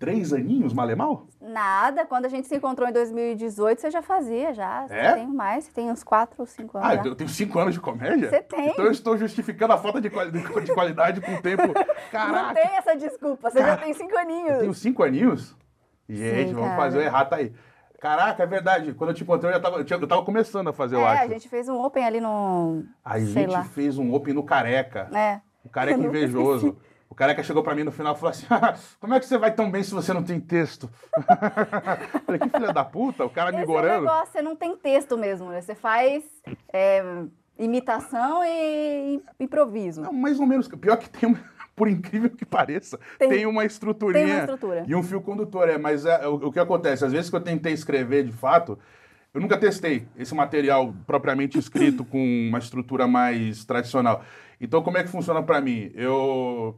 três 0.00 0.32
aninhos, 0.32 0.72
malemal? 0.72 1.26
Nada, 1.40 2.06
quando 2.06 2.24
a 2.24 2.28
gente 2.28 2.48
se 2.48 2.56
encontrou 2.56 2.88
em 2.88 2.92
2018, 2.92 3.80
você 3.82 3.90
já 3.90 4.00
fazia, 4.00 4.52
já. 4.54 4.88
Você 4.88 4.94
É? 4.94 5.12
tem 5.12 5.26
mais, 5.28 5.64
você 5.64 5.72
tem 5.72 5.90
uns 5.90 6.02
4 6.02 6.34
ou 6.38 6.46
5 6.46 6.78
anos. 6.78 6.90
Ah, 6.90 6.96
já. 6.96 7.02
eu 7.04 7.14
tenho 7.14 7.28
cinco 7.28 7.58
anos 7.58 7.74
de 7.74 7.80
comédia? 7.80 8.30
Você 8.30 8.40
tem. 8.42 8.70
Então 8.70 8.86
eu 8.86 8.90
estou 8.90 9.16
justificando 9.18 9.74
a 9.74 9.78
falta 9.78 10.00
de, 10.00 10.08
quali- 10.08 10.32
de 10.32 10.72
qualidade 10.74 11.20
com 11.20 11.34
o 11.34 11.42
tempo. 11.42 11.62
Não 11.68 11.84
Caraca, 12.10 12.54
tem 12.54 12.76
essa 12.78 12.96
desculpa, 12.96 13.50
você 13.50 13.58
já 13.60 13.66
Cara, 13.66 13.80
tem 13.82 13.92
5 13.92 14.18
aninhos. 14.18 14.50
eu 14.52 14.58
tenho 14.60 14.74
cinco 14.74 15.02
aninhos? 15.04 15.54
Gente, 16.08 16.48
Sim, 16.48 16.54
vamos 16.54 16.74
fazer 16.74 16.98
o 16.98 17.02
errado 17.02 17.34
aí. 17.34 17.52
Caraca, 18.00 18.42
é 18.42 18.46
verdade. 18.46 18.94
Quando 18.94 19.10
eu 19.10 19.14
te 19.14 19.22
encontrei, 19.22 19.50
eu 19.50 19.54
já 19.56 19.60
tava, 19.60 19.76
eu 19.76 19.84
tinha- 19.84 19.98
eu 20.00 20.08
tava 20.08 20.24
começando 20.24 20.68
a 20.68 20.72
fazer, 20.72 20.96
eu 20.96 21.00
é, 21.00 21.04
acho. 21.12 21.22
a 21.24 21.28
gente 21.28 21.48
fez 21.48 21.68
um 21.68 21.78
open 21.84 22.02
ali 22.04 22.18
no. 22.20 22.82
A 23.04 23.18
gente 23.20 23.46
lá. 23.50 23.62
fez 23.64 23.98
um 23.98 24.14
open 24.14 24.32
no 24.32 24.42
Careca. 24.42 25.10
É. 25.14 25.40
O 25.62 25.68
Careca 25.68 26.00
Eu 26.02 26.06
invejoso. 26.08 26.78
O 27.10 27.14
Careca 27.14 27.42
chegou 27.42 27.62
pra 27.62 27.74
mim 27.74 27.82
no 27.82 27.90
final 27.90 28.14
e 28.14 28.16
falou 28.16 28.30
assim: 28.30 28.46
como 29.00 29.12
é 29.14 29.20
que 29.20 29.26
você 29.26 29.36
vai 29.36 29.52
tão 29.52 29.68
bem 29.68 29.82
se 29.82 29.92
você 29.92 30.12
não 30.14 30.22
tem 30.22 30.38
texto? 30.38 30.88
Falei, 32.24 32.40
que 32.40 32.48
filha 32.48 32.72
da 32.72 32.84
puta, 32.84 33.24
o 33.24 33.30
cara 33.30 33.50
me 33.50 33.58
é 33.58 33.66
gorando. 33.66 34.04
negócio, 34.04 34.32
você 34.32 34.40
não 34.40 34.54
tem 34.54 34.76
texto 34.76 35.18
mesmo, 35.18 35.50
né? 35.50 35.60
Você 35.60 35.74
faz 35.74 36.22
é, 36.72 37.02
imitação 37.58 38.42
e 38.44 39.20
improviso. 39.40 40.00
Não, 40.00 40.12
mais 40.12 40.38
ou 40.38 40.46
menos. 40.46 40.68
Pior 40.68 40.96
que 40.96 41.10
tem, 41.10 41.36
por 41.74 41.88
incrível 41.88 42.30
que 42.30 42.46
pareça, 42.46 42.98
tem, 43.18 43.28
Tem- 43.28 43.46
uma 43.46 43.64
estruturinha. 43.64 44.24
tem 44.24 44.34
uma 44.34 44.40
estrutura. 44.40 44.84
E 44.86 44.94
um 44.94 45.02
fio 45.02 45.20
condutor, 45.20 45.68
é. 45.68 45.76
Mas 45.76 46.06
é, 46.06 46.28
o, 46.28 46.34
o 46.34 46.52
que 46.52 46.60
acontece? 46.60 47.04
Às 47.04 47.10
vezes 47.12 47.28
que 47.28 47.34
eu 47.34 47.40
tentei 47.40 47.72
escrever 47.72 48.22
de 48.24 48.32
fato, 48.32 48.78
eu 49.34 49.40
nunca 49.40 49.58
testei 49.58 50.06
esse 50.16 50.34
material 50.34 50.94
propriamente 51.06 51.58
escrito 51.58 52.04
com 52.04 52.18
uma 52.48 52.58
estrutura 52.58 53.06
mais 53.06 53.64
tradicional. 53.64 54.24
Então, 54.60 54.82
como 54.82 54.98
é 54.98 55.02
que 55.02 55.08
funciona 55.08 55.42
pra 55.42 55.60
mim? 55.60 55.90
Eu 55.94 56.74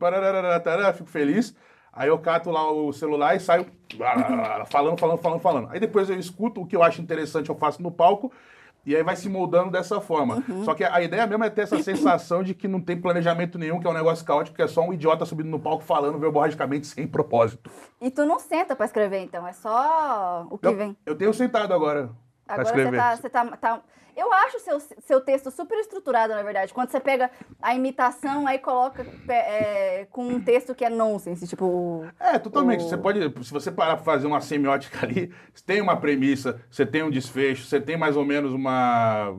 fico 0.95 1.11
feliz, 1.11 1.55
aí 1.93 2.09
eu 2.09 2.19
cato 2.19 2.51
lá 2.51 2.71
o 2.71 2.93
celular 2.93 3.35
e 3.35 3.41
saio 3.41 3.67
falando, 4.71 4.99
falando, 4.99 5.19
falando, 5.21 5.41
falando. 5.41 5.69
Aí 5.71 5.81
depois 5.81 6.09
eu 6.09 6.19
escuto 6.19 6.61
o 6.63 6.67
que 6.67 6.77
eu 6.77 6.83
acho 6.83 7.01
interessante, 7.03 7.49
eu 7.51 7.57
faço 7.57 7.83
no 7.83 7.91
palco. 7.91 8.33
E 8.85 8.97
aí 8.97 9.03
vai 9.05 9.15
se 9.15 9.29
moldando 9.29 9.71
dessa 9.71 10.01
forma. 10.01 10.43
Só 10.65 10.75
que 10.75 10.83
a 10.83 11.01
ideia 11.01 11.25
mesmo 11.25 11.45
é 11.45 11.51
ter 11.51 11.61
essa 11.61 11.81
sensação 11.81 12.43
de 12.43 12.53
que 12.53 12.67
não 12.67 12.81
tem 12.81 13.01
planejamento 13.01 13.57
nenhum, 13.57 13.79
que 13.79 13.87
é 13.87 13.91
um 13.91 13.95
negócio 13.95 14.25
caótico, 14.25 14.57
que 14.57 14.63
é 14.63 14.67
só 14.67 14.81
um 14.83 14.93
idiota 14.93 15.25
subindo 15.25 15.49
no 15.49 15.61
palco 15.61 15.85
falando 15.85 16.19
verborragicamente 16.19 16.89
sem 16.89 17.07
propósito. 17.07 17.71
E 18.01 18.11
tu 18.11 18.27
não 18.27 18.41
senta 18.41 18.75
pra 18.75 18.85
escrever, 18.85 19.21
então, 19.21 19.47
é 19.47 19.53
só 19.53 20.49
o 20.51 20.59
que 20.59 20.67
Eu, 20.67 20.77
vem. 20.77 20.97
eu 21.07 21.15
tenho 21.15 21.33
sentado 21.33 21.73
agora 21.73 22.11
Agora 22.61 22.75
você 22.75 22.97
tá, 22.97 23.17
você 23.17 23.31
tá, 23.31 23.57
tá- 23.57 23.83
Eu 24.15 24.31
acho 24.31 24.59
seu, 24.61 24.79
seu 24.79 25.21
texto 25.23 25.51
super 25.51 25.79
estruturado, 25.79 26.35
na 26.35 26.43
verdade. 26.43 26.75
Quando 26.75 26.91
você 26.91 27.01
pega 27.01 27.31
a 27.63 27.75
imitação, 27.75 28.47
aí 28.47 28.59
coloca 28.59 29.05
pe- 29.05 29.33
é, 29.33 30.07
com 30.11 30.27
um 30.27 30.39
texto 30.41 30.75
que 30.75 30.85
é 30.85 30.91
nonsense, 30.91 31.47
tipo. 31.49 32.05
É, 32.21 32.39
totalmente. 32.39 32.85
o- 32.85 32.89
Você 32.89 32.99
pode, 32.99 33.21
se 33.43 33.51
você 33.53 33.73
parar 33.73 33.97
pra 33.97 34.05
fazer 34.05 34.27
uma 34.27 34.41
semiótica 34.43 34.99
ali, 35.07 35.33
você 35.55 35.65
tem 35.65 35.81
uma 35.81 35.97
premissa, 35.97 36.61
você 36.71 36.85
tem 36.85 37.03
um 37.03 37.11
desfecho, 37.11 37.65
você 37.65 37.81
tem 37.81 37.97
mais 37.97 38.15
ou 38.17 38.25
menos 38.25 38.53
uma. 38.53 39.35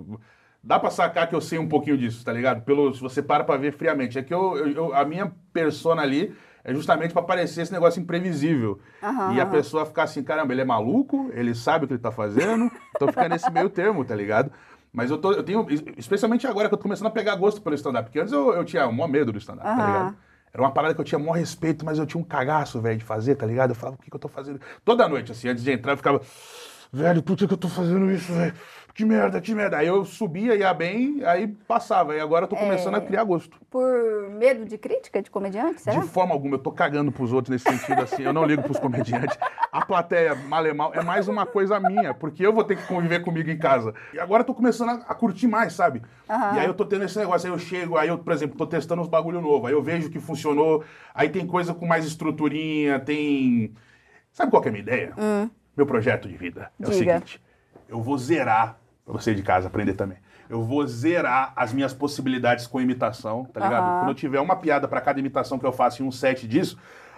Dá 0.64 0.80
pra 0.80 0.90
sacar 0.90 1.28
que 1.30 1.36
eu 1.36 1.42
sei 1.42 1.60
um 1.60 1.68
pouquinho 1.68 1.98
disso, 1.98 2.24
tá 2.26 2.32
ligado? 2.34 2.64
Pelo, 2.64 2.94
se 2.96 3.02
você 3.02 3.22
para 3.22 3.44
pra 3.44 3.58
ver 3.58 3.74
friamente. 3.74 4.18
É 4.18 4.24
que 4.24 4.34
eu- 4.34 4.58
eu- 4.70 4.96
a 4.96 5.04
minha 5.06 5.32
persona 5.52 6.02
ali 6.02 6.34
é 6.64 6.74
justamente 6.74 7.14
pra 7.14 7.22
parecer 7.22 7.62
esse 7.62 7.72
negócio 7.72 8.02
imprevisível. 8.02 8.80
Aham, 9.02 9.34
e 9.34 9.42
a 9.42 9.46
pessoa 9.46 9.86
ficar 9.86 10.04
assim, 10.04 10.24
caramba, 10.24 10.54
ele 10.54 10.62
é 10.62 10.66
maluco, 10.66 11.30
ele 11.34 11.54
sabe 11.54 11.86
o 11.86 11.88
que 11.88 11.94
ele 11.94 12.02
tá 12.02 12.12
fazendo, 12.12 12.72
então 12.96 13.08
fica 13.10 13.28
nesse 13.30 13.52
meio 13.52 13.70
termo, 13.70 14.04
tá 14.06 14.16
ligado? 14.16 14.52
Mas 14.92 15.10
eu, 15.10 15.18
tô, 15.18 15.32
eu 15.34 15.44
tenho, 15.44 15.66
especialmente 15.98 16.46
agora 16.46 16.68
que 16.68 16.74
eu 16.74 16.78
tô 16.78 16.84
começando 16.84 17.08
a 17.08 17.12
pegar 17.12 17.36
gosto 17.36 17.62
pelo 17.62 17.76
stand-up, 17.76 18.06
porque 18.06 18.20
antes 18.20 18.32
eu, 18.32 18.54
eu 18.54 18.64
tinha 18.64 18.88
o 18.88 18.94
maior 18.94 19.08
medo 19.08 19.32
do 19.32 19.40
stand-up, 19.40 19.64
tá 19.66 19.72
Aham. 19.72 19.86
ligado? 19.86 20.16
Era 20.54 20.62
uma 20.62 20.72
parada 20.72 20.94
que 20.94 21.02
eu 21.02 21.06
tinha 21.06 21.18
maior 21.18 21.34
respeito, 21.34 21.84
mas 21.84 21.98
eu 21.98 22.06
tinha 22.06 22.22
um 22.22 22.24
cagaço, 22.24 22.80
velho, 22.80 22.98
de 23.00 23.04
fazer, 23.04 23.36
tá 23.36 23.44
ligado? 23.44 23.72
Eu 23.72 23.76
falava, 23.76 23.98
o 23.98 24.00
que, 24.04 24.10
que 24.12 24.16
eu 24.16 24.20
tô 24.20 24.28
fazendo? 24.28 24.62
Toda 24.86 25.10
noite, 25.10 25.32
assim, 25.32 25.48
antes 25.50 25.64
de 25.64 25.72
entrar, 25.72 25.94
eu 25.94 25.98
ficava, 25.98 26.22
velho, 26.94 27.24
por 27.24 27.36
que, 27.36 27.46
eu 27.46 27.58
tô 27.58 27.68
fazendo 27.68 28.12
isso, 28.12 28.32
velho? 28.32 28.54
Que 28.94 29.04
merda, 29.04 29.42
que 29.42 29.56
merda. 29.56 29.78
Aí 29.78 29.88
eu 29.88 30.06
subia, 30.06 30.56
ia 30.56 30.72
bem, 30.72 31.24
aí 31.26 31.48
passava. 31.48 32.16
E 32.16 32.20
agora 32.20 32.44
eu 32.46 32.48
tô 32.48 32.56
começando 32.56 32.94
a 32.94 33.02
criar 33.02 33.24
gosto. 33.24 33.58
Por 33.68 34.30
medo 34.30 34.66
de 34.66 34.78
crítica 34.78 35.20
de 35.20 35.32
comediante, 35.32 35.82
será? 35.82 36.00
De 36.00 36.08
forma 36.08 36.32
alguma, 36.32 36.56
eu 36.56 36.60
tô 36.60 36.72
cagando 36.72 37.12
pros 37.12 37.34
outros 37.34 37.50
nesse 37.50 37.64
sentido, 37.68 38.04
assim, 38.04 38.22
eu 38.22 38.32
não 38.32 38.46
ligo 38.46 38.62
pros 38.62 38.78
comediantes. 38.78 39.36
A 39.72 39.84
plateia, 39.84 40.36
mal 40.36 40.68
e 40.68 40.74
mal, 40.74 40.94
é 40.94 41.02
mais 41.02 41.28
uma 41.28 41.44
coisa 41.44 41.80
minha, 41.80 42.14
porque 42.14 42.46
eu 42.46 42.54
vou 42.54 42.64
ter 42.64 42.76
que 42.76 42.86
conviver 42.86 43.24
comigo 43.24 43.50
em 43.50 43.58
casa. 43.58 43.96
E 44.14 44.20
agora 44.20 44.42
eu 44.44 44.46
tô 44.46 44.54
começando 44.54 44.90
a, 44.90 44.94
a 44.94 45.16
curtir 45.16 45.48
mais, 45.48 45.74
sabe? 45.74 46.04
Aham. 46.30 46.56
E 46.56 46.60
aí 46.60 46.68
eu 46.68 46.76
tô 46.76 46.86
tendo 46.86 47.04
esse 47.04 47.18
negócio, 47.18 47.48
aí 47.48 47.54
eu 47.56 47.58
chego, 47.58 47.98
aí 47.98 48.10
eu, 48.10 48.20
por 48.20 48.32
exemplo, 48.32 48.56
tô 48.56 48.68
testando 48.68 49.02
uns 49.02 49.08
bagulho 49.08 49.42
novo, 49.42 49.66
aí 49.66 49.74
eu 49.74 49.82
vejo 49.82 50.12
que 50.12 50.20
funcionou, 50.20 50.84
aí 51.16 51.30
tem 51.30 51.48
coisa 51.48 51.74
com 51.74 51.88
mais 51.88 52.06
estruturinha, 52.06 53.00
tem... 53.00 53.74
Sabe 54.32 54.52
qual 54.52 54.62
que 54.62 54.68
é 54.68 54.70
a 54.70 54.72
minha 54.72 54.84
ideia? 54.84 55.14
Meu 55.76 55.86
projeto 55.86 56.28
de 56.28 56.38
vida 56.38 56.72
é 56.80 56.88
o 56.88 56.94
seguinte, 56.94 57.42
eu 57.88 58.02
vou 58.02 58.18
zerar, 58.18 58.78
pra 59.04 59.14
você 59.14 59.34
de 59.34 59.42
casa 59.42 59.68
aprender 59.68 59.94
também, 59.94 60.18
eu 60.50 60.62
vou 60.62 60.86
zerar 60.86 61.54
as 61.56 61.74
minhas 61.74 61.94
possibilidades 61.94 62.68
com 62.68 62.80
imitação, 62.80 63.46
tá 63.46 63.60
ligado? 63.62 63.84
Aham. 63.84 64.00
Quando 64.00 64.10
eu 64.10 64.16
tiver 64.16 64.40
uma 64.40 64.56
piada 64.56 64.88
pra 64.88 65.02
cada 65.02 65.20
imitação 65.20 65.58
que 65.58 65.66
eu 65.66 65.72
faço 65.72 66.04
em 66.04 66.06
um 66.06 66.12
set 66.12 66.48
disso, 66.48 66.78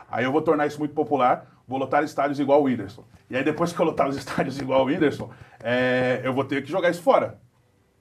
Aí 0.10 0.24
eu 0.24 0.32
vou 0.32 0.42
tornar 0.42 0.68
isso 0.68 0.80
muito 0.80 0.94
popular, 0.94 1.46
vou 1.68 1.80
lotar 1.80 2.04
estádios 2.04 2.40
igual 2.40 2.62
o 2.62 2.66
Whindersson. 2.66 3.04
E 3.30 3.36
aí 3.36 3.44
depois 3.44 3.74
que 3.74 3.80
eu 3.80 3.86
lotar 3.86 4.08
os 4.08 4.16
estádios 4.18 4.60
igual 4.60 4.84
o 4.84 4.86
Whindersson, 4.86 5.30
é, 5.64 6.22
eu 6.24 6.34
vou 6.34 6.44
ter 6.44 6.64
que 6.64 6.70
jogar 6.70 6.90
isso 6.90 7.02
fora. 7.02 7.40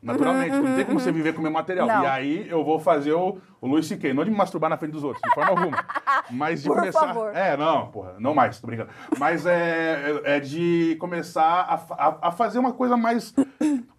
Naturalmente, 0.04 0.56
não 0.56 0.76
tem 0.76 0.84
como 0.84 1.00
você 1.00 1.10
viver 1.10 1.32
com 1.32 1.40
o 1.40 1.42
meu 1.42 1.50
material. 1.50 1.86
Não. 1.86 2.02
E 2.02 2.06
aí 2.06 2.46
eu 2.48 2.62
vou 2.62 2.78
fazer 2.78 3.12
o, 3.12 3.38
o 3.60 3.66
Luiz 3.66 3.86
C.K. 3.86 4.12
Não 4.12 4.22
de 4.22 4.30
me 4.30 4.36
masturbar 4.36 4.68
na 4.68 4.76
frente 4.76 4.92
dos 4.92 5.02
outros, 5.02 5.22
de 5.22 5.34
forma 5.34 5.50
alguma. 5.50 5.84
Mas 6.30 6.62
de 6.62 6.68
Por 6.68 6.76
começar. 6.76 7.06
Favor. 7.06 7.34
É, 7.34 7.56
não, 7.56 7.86
porra, 7.88 8.14
não 8.18 8.34
mais, 8.34 8.60
tô 8.60 8.66
brincando. 8.66 8.90
Mas 9.18 9.46
é, 9.46 10.20
é 10.24 10.40
de 10.40 10.96
começar 11.00 11.42
a, 11.42 11.74
a, 12.08 12.28
a 12.28 12.32
fazer 12.32 12.58
uma 12.58 12.72
coisa 12.72 12.96
mais. 12.96 13.34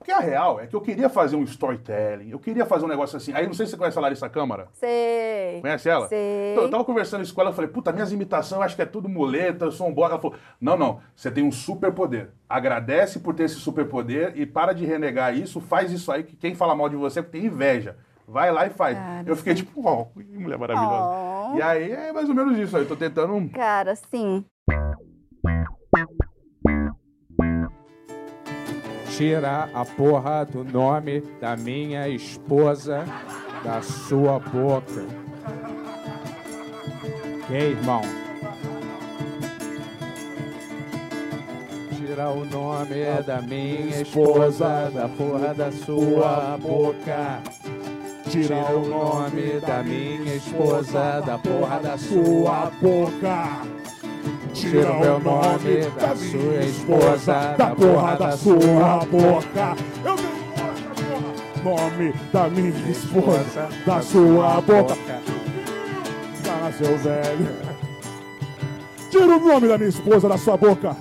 Porque 0.05 0.11
a 0.11 0.19
real 0.19 0.59
é 0.59 0.67
que 0.67 0.75
eu 0.75 0.81
queria 0.81 1.09
fazer 1.09 1.35
um 1.35 1.41
storytelling, 1.41 2.29
eu 2.29 2.37
queria 2.37 2.63
fazer 2.63 2.85
um 2.85 2.87
negócio 2.87 3.17
assim. 3.17 3.33
Aí 3.33 3.47
não 3.47 3.55
sei 3.55 3.65
se 3.65 3.71
você 3.71 3.77
conhece 3.77 3.97
a 3.97 4.01
Larissa 4.01 4.29
Câmara. 4.29 4.67
Sei. 4.73 5.59
Conhece 5.61 5.89
ela? 5.89 6.07
Sei. 6.07 6.51
Então, 6.51 6.65
eu 6.65 6.69
tava 6.69 6.85
conversando 6.85 7.23
isso 7.23 7.33
com 7.33 7.41
ela, 7.41 7.49
eu 7.49 7.55
falei, 7.55 7.71
puta, 7.71 7.91
minhas 7.91 8.11
imitações 8.11 8.59
eu 8.59 8.63
acho 8.63 8.75
que 8.75 8.83
é 8.83 8.85
tudo 8.85 9.09
muleta, 9.09 9.65
eu 9.65 9.71
sou 9.71 9.87
um 9.87 9.91
bosta. 9.91 10.13
Ela 10.13 10.21
falou, 10.21 10.37
não, 10.61 10.77
não, 10.77 10.99
você 11.15 11.31
tem 11.31 11.43
um 11.43 11.51
superpoder. 11.51 12.29
Agradece 12.47 13.17
por 13.17 13.33
ter 13.33 13.45
esse 13.45 13.55
superpoder 13.55 14.33
e 14.35 14.45
para 14.45 14.73
de 14.73 14.85
renegar 14.85 15.35
isso, 15.35 15.59
faz 15.59 15.91
isso 15.91 16.11
aí, 16.11 16.23
que 16.23 16.35
quem 16.35 16.53
fala 16.53 16.75
mal 16.75 16.87
de 16.87 16.95
você 16.95 17.17
é 17.17 17.23
porque 17.23 17.39
tem 17.39 17.47
inveja. 17.47 17.97
Vai 18.27 18.51
lá 18.51 18.67
e 18.67 18.69
faz. 18.69 18.95
Cara, 18.95 19.27
eu 19.27 19.35
fiquei 19.35 19.55
tipo, 19.55 19.81
ó, 19.87 20.01
oh, 20.01 20.19
que 20.19 20.37
mulher 20.37 20.59
maravilhosa. 20.59 21.51
Oh. 21.51 21.57
E 21.57 21.63
aí 21.63 21.91
é 21.91 22.13
mais 22.13 22.29
ou 22.29 22.35
menos 22.35 22.55
isso 22.59 22.77
aí, 22.77 22.85
tô 22.85 22.95
tentando. 22.95 23.49
Cara, 23.49 23.95
sim. 23.95 24.45
Tira 29.17 29.69
a 29.73 29.85
porra 29.85 30.43
do 30.43 30.61
nome 30.61 31.21
da 31.39 31.55
minha 31.55 32.05
esposa 32.09 33.05
da 33.63 33.81
sua 33.81 34.39
boca. 34.39 35.05
Que 37.47 37.53
irmão? 37.53 38.01
Tira 41.95 42.29
o 42.29 42.43
nome 42.43 43.23
da 43.25 43.41
minha 43.41 44.01
esposa 44.01 44.91
da 44.93 45.07
porra 45.07 45.53
da 45.53 45.71
sua 45.71 46.57
boca. 46.61 47.41
Tira 48.29 48.75
o 48.75 48.85
nome 48.85 49.61
da 49.61 49.81
minha 49.81 50.35
esposa 50.35 51.21
da 51.21 51.37
porra 51.37 51.79
da 51.79 51.97
sua 51.97 52.69
boca. 52.81 53.94
Tira 54.69 54.91
o 54.93 54.99
meu 54.99 55.19
nome 55.19 55.89
da 55.99 56.15
sua 56.15 56.55
esposa 56.63 57.55
da 57.55 57.67
porra 57.75 58.15
da 58.15 58.31
sua 58.35 59.05
boca. 59.05 59.77
Eu 60.03 60.15
não 60.15 60.35
nome 61.75 62.13
da 62.33 62.49
minha 62.49 62.91
esposa 62.91 63.69
da 63.85 64.01
sua 64.01 64.61
boca. 64.61 64.95
Fala, 66.43 66.71
seu 66.73 66.97
velho. 66.97 67.47
Tira 69.11 69.37
o 69.37 69.39
nome 69.39 69.67
da 69.67 69.77
minha 69.77 69.89
esposa 69.89 70.27
da 70.27 70.37
sua 70.37 70.57
boca. 70.57 70.95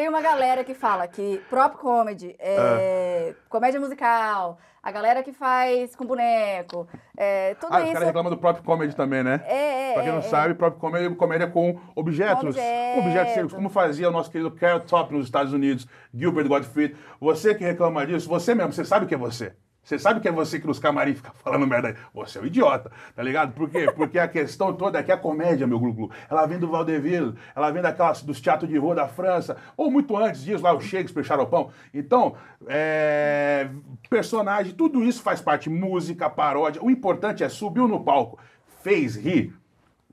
Tem 0.00 0.08
uma 0.08 0.22
galera 0.22 0.64
que 0.64 0.72
fala 0.72 1.06
que 1.06 1.42
prop 1.50 1.76
comedy, 1.76 2.34
é, 2.38 2.56
é. 2.56 3.34
comédia 3.50 3.78
musical, 3.78 4.58
a 4.82 4.90
galera 4.90 5.22
que 5.22 5.30
faz 5.30 5.94
com 5.94 6.06
boneco, 6.06 6.88
é, 7.14 7.52
tudo 7.56 7.74
ah, 7.74 7.80
isso. 7.80 7.88
os 7.88 7.92
caras 7.92 8.06
reclamam 8.08 8.30
do 8.30 8.38
próprio 8.38 8.64
comedy 8.64 8.96
também, 8.96 9.22
né? 9.22 9.42
É, 9.44 9.90
é. 9.90 9.92
Pra 9.92 10.02
quem 10.04 10.12
não 10.12 10.20
é, 10.20 10.22
sabe, 10.22 10.54
próprio 10.54 10.80
comedy 10.80 11.04
é 11.04 11.14
comédia 11.14 11.46
com 11.48 11.78
objetos. 11.94 12.56
Objeto. 12.56 12.94
Com 12.94 13.00
objetos 13.00 13.52
como 13.52 13.68
fazia 13.68 14.08
o 14.08 14.10
nosso 14.10 14.30
querido 14.30 14.50
Carrot 14.52 14.86
Top 14.86 15.12
nos 15.12 15.26
Estados 15.26 15.52
Unidos, 15.52 15.86
Gilbert 16.14 16.48
Gottfried. 16.48 16.96
Você 17.20 17.54
que 17.54 17.62
reclama 17.62 18.06
disso, 18.06 18.26
você 18.26 18.54
mesmo, 18.54 18.72
você 18.72 18.86
sabe 18.86 19.04
que 19.04 19.14
é 19.14 19.18
você. 19.18 19.52
Você 19.90 19.98
sabe 19.98 20.20
que 20.20 20.28
é 20.28 20.30
você 20.30 20.60
que 20.60 20.68
nos 20.68 20.78
camarim 20.78 21.16
fica 21.16 21.32
falando 21.42 21.66
merda 21.66 21.88
aí. 21.88 21.96
Você 22.14 22.38
é 22.38 22.42
um 22.42 22.46
idiota, 22.46 22.92
tá 23.12 23.24
ligado? 23.24 23.52
Por 23.52 23.68
quê? 23.68 23.90
Porque 23.90 24.20
a 24.20 24.28
questão 24.28 24.72
toda 24.72 25.00
é 25.00 25.02
que 25.02 25.10
a 25.10 25.16
comédia, 25.16 25.66
meu 25.66 25.80
glu-glu, 25.80 26.12
ela 26.30 26.46
vem 26.46 26.60
do 26.60 26.68
Valdeville, 26.68 27.34
ela 27.56 27.72
vem 27.72 27.82
daquelas, 27.82 28.22
dos 28.22 28.40
teatros 28.40 28.70
de 28.70 28.78
rua 28.78 28.94
da 28.94 29.08
França, 29.08 29.56
ou 29.76 29.90
muito 29.90 30.16
antes 30.16 30.44
disso, 30.44 30.62
lá 30.62 30.72
o 30.72 30.80
Shakespeare, 30.80 31.24
Charopão. 31.24 31.70
Então, 31.92 32.36
é, 32.68 33.68
personagem, 34.08 34.74
tudo 34.74 35.02
isso 35.02 35.24
faz 35.24 35.40
parte, 35.40 35.68
música, 35.68 36.30
paródia. 36.30 36.80
O 36.80 36.88
importante 36.88 37.42
é 37.42 37.48
subiu 37.48 37.88
no 37.88 38.04
palco, 38.04 38.38
fez 38.84 39.16
rir, 39.16 39.52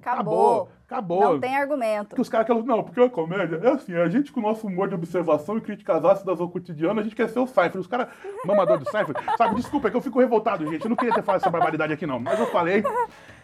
acabou. 0.01 0.63
acabou. 0.63 0.76
Acabou. 0.87 1.33
Não 1.33 1.39
tem 1.39 1.53
argumento. 1.53 2.15
Que 2.15 2.21
os 2.21 2.29
caras 2.29 2.47
querem. 2.47 2.63
Não, 2.63 2.81
porque 2.81 3.01
a 3.01 3.09
comédia 3.09 3.59
é 3.61 3.71
assim, 3.71 3.93
a 3.93 4.07
gente 4.07 4.31
com 4.31 4.39
o 4.39 4.43
nosso 4.43 4.65
humor 4.65 4.87
de 4.87 4.95
observação 4.95 5.57
e 5.57 5.61
críticas 5.61 6.03
ácidas 6.05 6.39
ao 6.39 6.49
cotidiano, 6.49 7.01
a 7.01 7.03
gente 7.03 7.13
quer 7.13 7.27
ser 7.27 7.39
o 7.39 7.45
Seinfeld. 7.45 7.79
Os 7.79 7.87
caras, 7.87 8.07
mamador 8.45 8.79
do 8.79 8.89
Seinfeld, 8.89 9.19
sabe? 9.37 9.55
Desculpa, 9.55 9.89
é 9.89 9.91
que 9.91 9.97
eu 9.97 10.01
fico 10.01 10.17
revoltado, 10.17 10.65
gente. 10.65 10.85
Eu 10.85 10.89
não 10.89 10.95
queria 10.95 11.13
ter 11.13 11.23
falado 11.23 11.41
essa 11.41 11.49
barbaridade 11.49 11.91
aqui, 11.91 12.07
não. 12.07 12.21
Mas 12.21 12.39
eu 12.39 12.47
falei. 12.47 12.81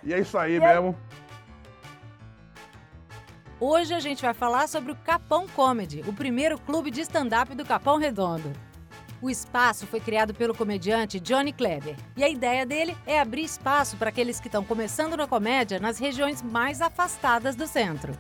E 0.04 0.14
é 0.14 0.20
isso 0.20 0.38
aí 0.38 0.56
e 0.56 0.60
mesmo. 0.62 0.96
Hoje 3.60 3.94
a 3.94 4.00
gente 4.00 4.22
vai 4.22 4.34
falar 4.34 4.70
sobre 4.70 4.94
o 4.94 4.96
Capão 4.96 5.46
Comedy, 5.48 6.02
o 6.08 6.14
primeiro 6.14 6.58
clube 6.58 6.90
de 6.90 7.02
stand-up 7.02 7.54
do 7.56 7.66
Capão 7.66 7.98
Redondo. 7.98 8.54
O 9.24 9.30
espaço 9.30 9.88
foi 9.88 10.02
criado 10.02 10.34
pelo 10.34 10.54
comediante 10.54 11.18
Johnny 11.18 11.54
Kleber 11.54 11.96
e 12.18 12.26
a 12.26 12.28
ideia 12.28 12.66
dele 12.66 12.94
é 13.06 13.22
abrir 13.22 13.46
espaço 13.46 13.96
para 13.96 14.10
aqueles 14.10 14.38
que 14.38 14.50
estão 14.50 14.66
começando 14.66 15.16
na 15.16 15.26
comédia 15.26 15.80
nas 15.80 15.98
regiões 15.98 16.42
mais 16.42 16.82
afastadas 16.82 17.56
do 17.56 17.66
centro. 17.66 18.12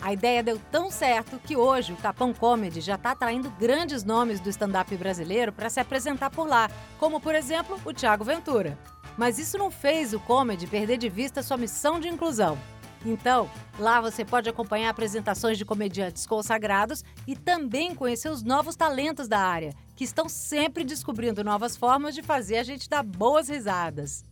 A 0.00 0.14
ideia 0.14 0.42
deu 0.42 0.58
tão 0.72 0.90
certo 0.90 1.38
que 1.44 1.58
hoje 1.58 1.92
o 1.92 1.96
Capão 1.96 2.32
Comedy 2.32 2.80
já 2.80 2.94
está 2.94 3.10
atraindo 3.10 3.50
grandes 3.50 4.02
nomes 4.02 4.40
do 4.40 4.48
stand-up 4.48 4.96
brasileiro 4.96 5.52
para 5.52 5.68
se 5.68 5.78
apresentar 5.78 6.30
por 6.30 6.48
lá, 6.48 6.70
como 6.98 7.20
por 7.20 7.34
exemplo 7.34 7.78
o 7.84 7.92
Thiago 7.92 8.24
Ventura. 8.24 8.78
Mas 9.14 9.38
isso 9.38 9.58
não 9.58 9.70
fez 9.70 10.14
o 10.14 10.20
comedy 10.20 10.66
perder 10.66 10.96
de 10.96 11.10
vista 11.10 11.42
sua 11.42 11.58
missão 11.58 12.00
de 12.00 12.08
inclusão. 12.08 12.56
Então, 13.04 13.50
lá 13.78 14.00
você 14.00 14.24
pode 14.24 14.48
acompanhar 14.48 14.88
apresentações 14.88 15.58
de 15.58 15.66
comediantes 15.66 16.26
consagrados 16.26 17.04
e 17.26 17.36
também 17.36 17.94
conhecer 17.94 18.30
os 18.30 18.42
novos 18.42 18.74
talentos 18.74 19.28
da 19.28 19.38
área, 19.38 19.74
que 19.96 20.04
estão 20.04 20.28
sempre 20.28 20.84
descobrindo 20.84 21.42
novas 21.42 21.76
formas 21.76 22.14
de 22.14 22.22
fazer 22.22 22.58
a 22.58 22.62
gente 22.62 22.88
dar 22.88 23.02
boas 23.02 23.48
risadas. 23.48 24.22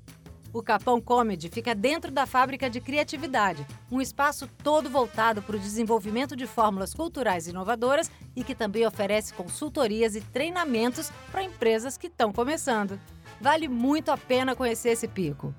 O 0.53 0.63
Capão 0.63 1.01
Comedy 1.01 1.49
fica 1.49 1.75
dentro 1.75 2.13
da 2.13 2.27
Fábrica 2.27 2.71
de 2.71 2.81
Criatividade, 2.81 3.67
um 3.91 4.01
espaço 4.01 4.49
todo 4.63 4.89
voltado 4.89 5.43
para 5.43 5.57
o 5.57 5.59
desenvolvimento 5.59 6.37
de 6.37 6.47
fórmulas 6.47 6.95
culturais 6.95 7.49
inovadoras 7.49 8.09
e 8.37 8.45
que 8.45 8.55
também 8.55 8.87
oferece 8.87 9.35
consultorias 9.35 10.15
e 10.15 10.21
treinamentos 10.21 11.11
para 11.33 11.43
empresas 11.43 11.99
que 11.99 12.07
estão 12.07 12.33
começando. 12.33 13.01
Vale 13.41 13.67
muito 13.67 14.13
a 14.13 14.17
pena 14.17 14.55
conhecer 14.55 14.91
esse 14.91 15.09
pico. 15.09 15.53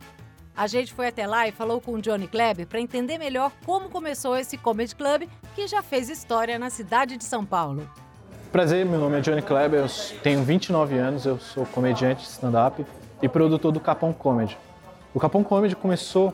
A 0.56 0.66
gente 0.66 0.94
foi 0.94 1.08
até 1.08 1.28
lá 1.28 1.46
e 1.46 1.52
falou 1.52 1.82
com 1.82 1.96
o 1.96 2.02
Johnny 2.02 2.30
Kleber 2.30 2.66
para 2.66 2.80
entender 2.80 3.18
melhor 3.18 3.52
como 3.66 3.90
começou 3.90 4.38
esse 4.38 4.58
comedy 4.58 4.96
club 4.96 5.28
que 5.54 5.68
já 5.68 5.84
fez 5.84 6.10
história 6.10 6.58
na 6.58 6.70
cidade 6.70 7.18
de 7.18 7.26
São 7.26 7.46
Paulo. 7.46 7.92
Prazer, 8.56 8.86
meu 8.86 8.98
nome 8.98 9.18
é 9.18 9.20
Johnny 9.20 9.42
Kleber, 9.42 9.82
eu 9.82 9.88
tenho 10.24 10.42
29 10.42 10.98
anos, 10.98 11.26
eu 11.26 11.38
sou 11.38 11.66
comediante 11.66 12.22
de 12.22 12.30
stand-up 12.30 12.86
e 13.22 13.28
produtor 13.28 13.70
do 13.70 13.82
Capão 13.82 14.14
Comedy. 14.14 14.58
O 15.14 15.20
Capão 15.20 15.44
Comedy 15.44 15.76
começou 15.76 16.34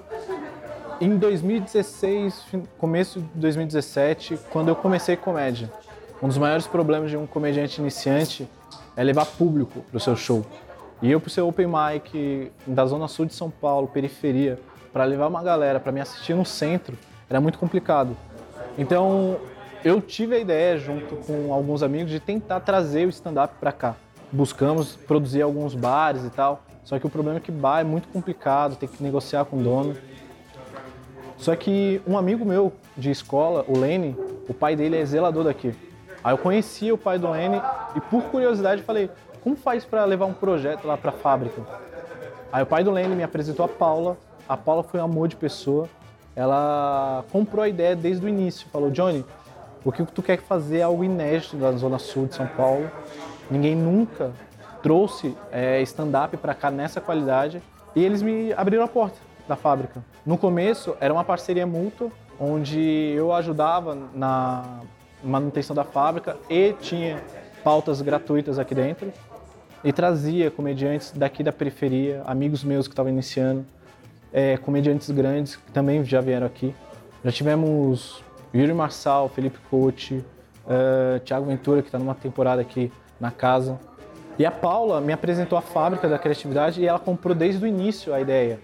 em 1.01 1.17
2016, 1.17 2.45
começo 2.77 3.21
de 3.21 3.39
2017, 3.39 4.37
quando 4.51 4.67
eu 4.67 4.75
comecei 4.75 5.17
comédia. 5.17 5.73
Um 6.21 6.27
dos 6.27 6.37
maiores 6.37 6.67
problemas 6.67 7.09
de 7.09 7.17
um 7.17 7.25
comediante 7.25 7.81
iniciante 7.81 8.47
é 8.95 9.03
levar 9.03 9.25
público 9.25 9.79
para 9.89 9.97
o 9.97 9.99
seu 9.99 10.15
show. 10.15 10.45
E 11.01 11.09
eu, 11.09 11.19
por 11.19 11.31
ser 11.31 11.41
open 11.41 11.65
mic 11.65 12.51
da 12.67 12.85
zona 12.85 13.07
sul 13.07 13.25
de 13.25 13.33
São 13.33 13.49
Paulo, 13.49 13.87
periferia, 13.87 14.59
para 14.93 15.05
levar 15.05 15.25
uma 15.25 15.41
galera 15.41 15.79
para 15.79 15.91
me 15.91 15.99
assistir 15.99 16.35
no 16.35 16.45
centro, 16.45 16.95
era 17.27 17.41
muito 17.41 17.57
complicado. 17.57 18.15
Então, 18.77 19.39
eu 19.83 20.01
tive 20.01 20.35
a 20.35 20.39
ideia, 20.39 20.77
junto 20.77 21.15
com 21.17 21.53
alguns 21.53 21.81
amigos, 21.81 22.11
de 22.11 22.19
tentar 22.19 22.59
trazer 22.59 23.05
o 23.05 23.09
stand-up 23.09 23.55
para 23.59 23.71
cá. 23.71 23.95
Buscamos 24.31 24.95
produzir 24.95 25.41
alguns 25.41 25.75
bares 25.75 26.23
e 26.23 26.29
tal, 26.29 26.63
só 26.83 26.97
que 26.99 27.05
o 27.05 27.09
problema 27.09 27.37
é 27.37 27.41
que 27.41 27.51
bar 27.51 27.81
é 27.81 27.83
muito 27.83 28.07
complicado, 28.07 28.75
tem 28.75 28.87
que 28.87 29.01
negociar 29.03 29.45
com 29.45 29.57
o 29.57 29.63
dono. 29.63 29.95
Só 31.37 31.55
que 31.55 32.01
um 32.07 32.17
amigo 32.17 32.45
meu 32.45 32.71
de 32.95 33.09
escola, 33.09 33.65
o 33.67 33.77
Lene, 33.77 34.15
o 34.47 34.53
pai 34.53 34.75
dele 34.75 34.97
é 34.97 35.05
zelador 35.05 35.43
daqui. 35.43 35.73
Aí 36.23 36.33
eu 36.33 36.37
conhecia 36.37 36.93
o 36.93 36.97
pai 36.97 37.17
do 37.17 37.31
Lene 37.31 37.59
e 37.95 37.99
por 37.99 38.23
curiosidade 38.25 38.83
falei, 38.83 39.09
como 39.43 39.55
faz 39.55 39.83
para 39.83 40.05
levar 40.05 40.27
um 40.27 40.33
projeto 40.33 40.85
lá 40.85 40.95
para 40.95 41.09
a 41.09 41.13
fábrica? 41.13 41.61
Aí 42.51 42.61
o 42.61 42.65
pai 42.65 42.83
do 42.83 42.91
Lene 42.91 43.15
me 43.15 43.23
apresentou 43.23 43.65
a 43.65 43.67
Paula. 43.67 44.17
A 44.47 44.55
Paula 44.55 44.83
foi 44.83 44.99
um 44.99 45.03
amor 45.03 45.27
de 45.27 45.35
pessoa. 45.35 45.89
Ela 46.35 47.25
comprou 47.31 47.63
a 47.63 47.69
ideia 47.69 47.95
desde 47.95 48.23
o 48.25 48.29
início. 48.29 48.67
Falou, 48.71 48.91
Johnny, 48.91 49.25
o 49.83 49.91
que 49.91 50.03
tu 50.05 50.21
quer 50.21 50.39
fazer 50.39 50.79
é 50.79 50.81
algo 50.83 51.03
inédito 51.03 51.57
da 51.57 51.71
Zona 51.71 51.97
Sul 51.97 52.27
de 52.27 52.35
São 52.35 52.47
Paulo. 52.47 52.89
Ninguém 53.49 53.75
nunca 53.75 54.31
trouxe 54.81 55.35
é, 55.51 55.81
stand-up 55.81 56.35
para 56.37 56.53
cá 56.53 56.69
nessa 56.69 57.01
qualidade. 57.01 57.61
E 57.95 58.03
eles 58.03 58.21
me 58.21 58.53
abriram 58.53 58.83
a 58.83 58.87
porta 58.87 59.17
da 59.47 59.55
fábrica. 59.55 60.03
No 60.25 60.37
começo 60.37 60.95
era 60.99 61.13
uma 61.13 61.23
parceria 61.23 61.65
mútua, 61.65 62.09
onde 62.39 62.79
eu 62.79 63.33
ajudava 63.33 63.97
na 64.13 64.79
manutenção 65.23 65.75
da 65.75 65.83
fábrica 65.83 66.37
e 66.49 66.73
tinha 66.79 67.21
pautas 67.63 68.01
gratuitas 68.01 68.57
aqui 68.57 68.73
dentro 68.73 69.11
e 69.83 69.91
trazia 69.91 70.49
comediantes 70.49 71.11
daqui 71.11 71.43
da 71.43 71.51
periferia, 71.51 72.21
amigos 72.25 72.63
meus 72.63 72.87
que 72.87 72.93
estavam 72.93 73.11
iniciando, 73.11 73.65
é, 74.31 74.57
comediantes 74.57 75.09
grandes 75.11 75.55
que 75.55 75.71
também 75.71 76.03
já 76.03 76.21
vieram 76.21 76.47
aqui. 76.47 76.73
Já 77.23 77.31
tivemos 77.31 78.23
Yuri 78.53 78.73
Marçal, 78.73 79.29
Felipe 79.29 79.59
Coach, 79.69 80.15
uh, 80.15 81.19
Thiago 81.21 81.45
Ventura, 81.45 81.81
que 81.81 81.87
está 81.87 81.97
numa 81.97 82.15
temporada 82.15 82.61
aqui 82.61 82.91
na 83.19 83.31
casa. 83.31 83.79
E 84.37 84.45
a 84.45 84.51
Paula 84.51 84.99
me 84.99 85.13
apresentou 85.13 85.57
a 85.57 85.61
fábrica 85.61 86.07
da 86.07 86.17
criatividade 86.17 86.81
e 86.81 86.87
ela 86.87 86.99
comprou 86.99 87.35
desde 87.35 87.63
o 87.63 87.67
início 87.67 88.13
a 88.13 88.19
ideia. 88.19 88.59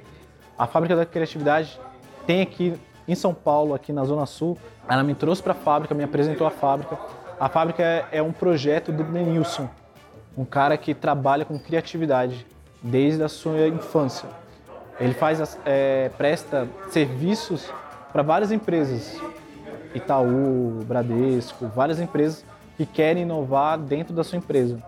A 0.57 0.65
fábrica 0.65 0.95
da 0.95 1.05
criatividade 1.05 1.79
tem 2.25 2.41
aqui 2.41 2.73
em 3.07 3.15
São 3.15 3.33
Paulo, 3.33 3.73
aqui 3.73 3.93
na 3.93 4.03
Zona 4.03 4.25
Sul. 4.25 4.57
Ela 4.89 5.03
me 5.03 5.13
trouxe 5.13 5.41
para 5.41 5.53
a 5.53 5.55
fábrica, 5.55 5.93
me 5.93 6.03
apresentou 6.03 6.47
a 6.47 6.51
fábrica. 6.51 6.97
A 7.39 7.47
fábrica 7.47 7.83
é, 7.83 8.05
é 8.13 8.23
um 8.23 8.31
projeto 8.31 8.91
do 8.91 9.03
Denilson, 9.03 9.69
um 10.35 10.43
cara 10.43 10.77
que 10.77 10.93
trabalha 10.93 11.45
com 11.45 11.59
criatividade 11.59 12.45
desde 12.81 13.23
a 13.23 13.29
sua 13.29 13.67
infância. 13.67 14.27
Ele 14.99 15.13
faz, 15.13 15.59
é, 15.65 16.09
presta 16.17 16.67
serviços 16.89 17.71
para 18.11 18.23
várias 18.23 18.51
empresas, 18.51 19.21
Itaú, 19.93 20.83
Bradesco, 20.85 21.67
várias 21.67 21.99
empresas 21.99 22.45
que 22.75 22.85
querem 22.85 23.23
inovar 23.23 23.77
dentro 23.77 24.13
da 24.13 24.23
sua 24.23 24.37
empresa. 24.37 24.81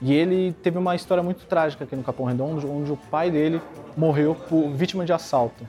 E 0.00 0.12
ele 0.12 0.52
teve 0.62 0.78
uma 0.78 0.94
história 0.94 1.22
muito 1.22 1.46
trágica 1.46 1.84
aqui 1.84 1.94
no 1.94 2.02
Capão 2.02 2.26
Redondo, 2.26 2.70
onde 2.70 2.92
o 2.92 2.96
pai 2.96 3.30
dele 3.30 3.60
morreu 3.96 4.34
por 4.34 4.70
vítima 4.70 5.04
de 5.04 5.12
assalto. 5.12 5.66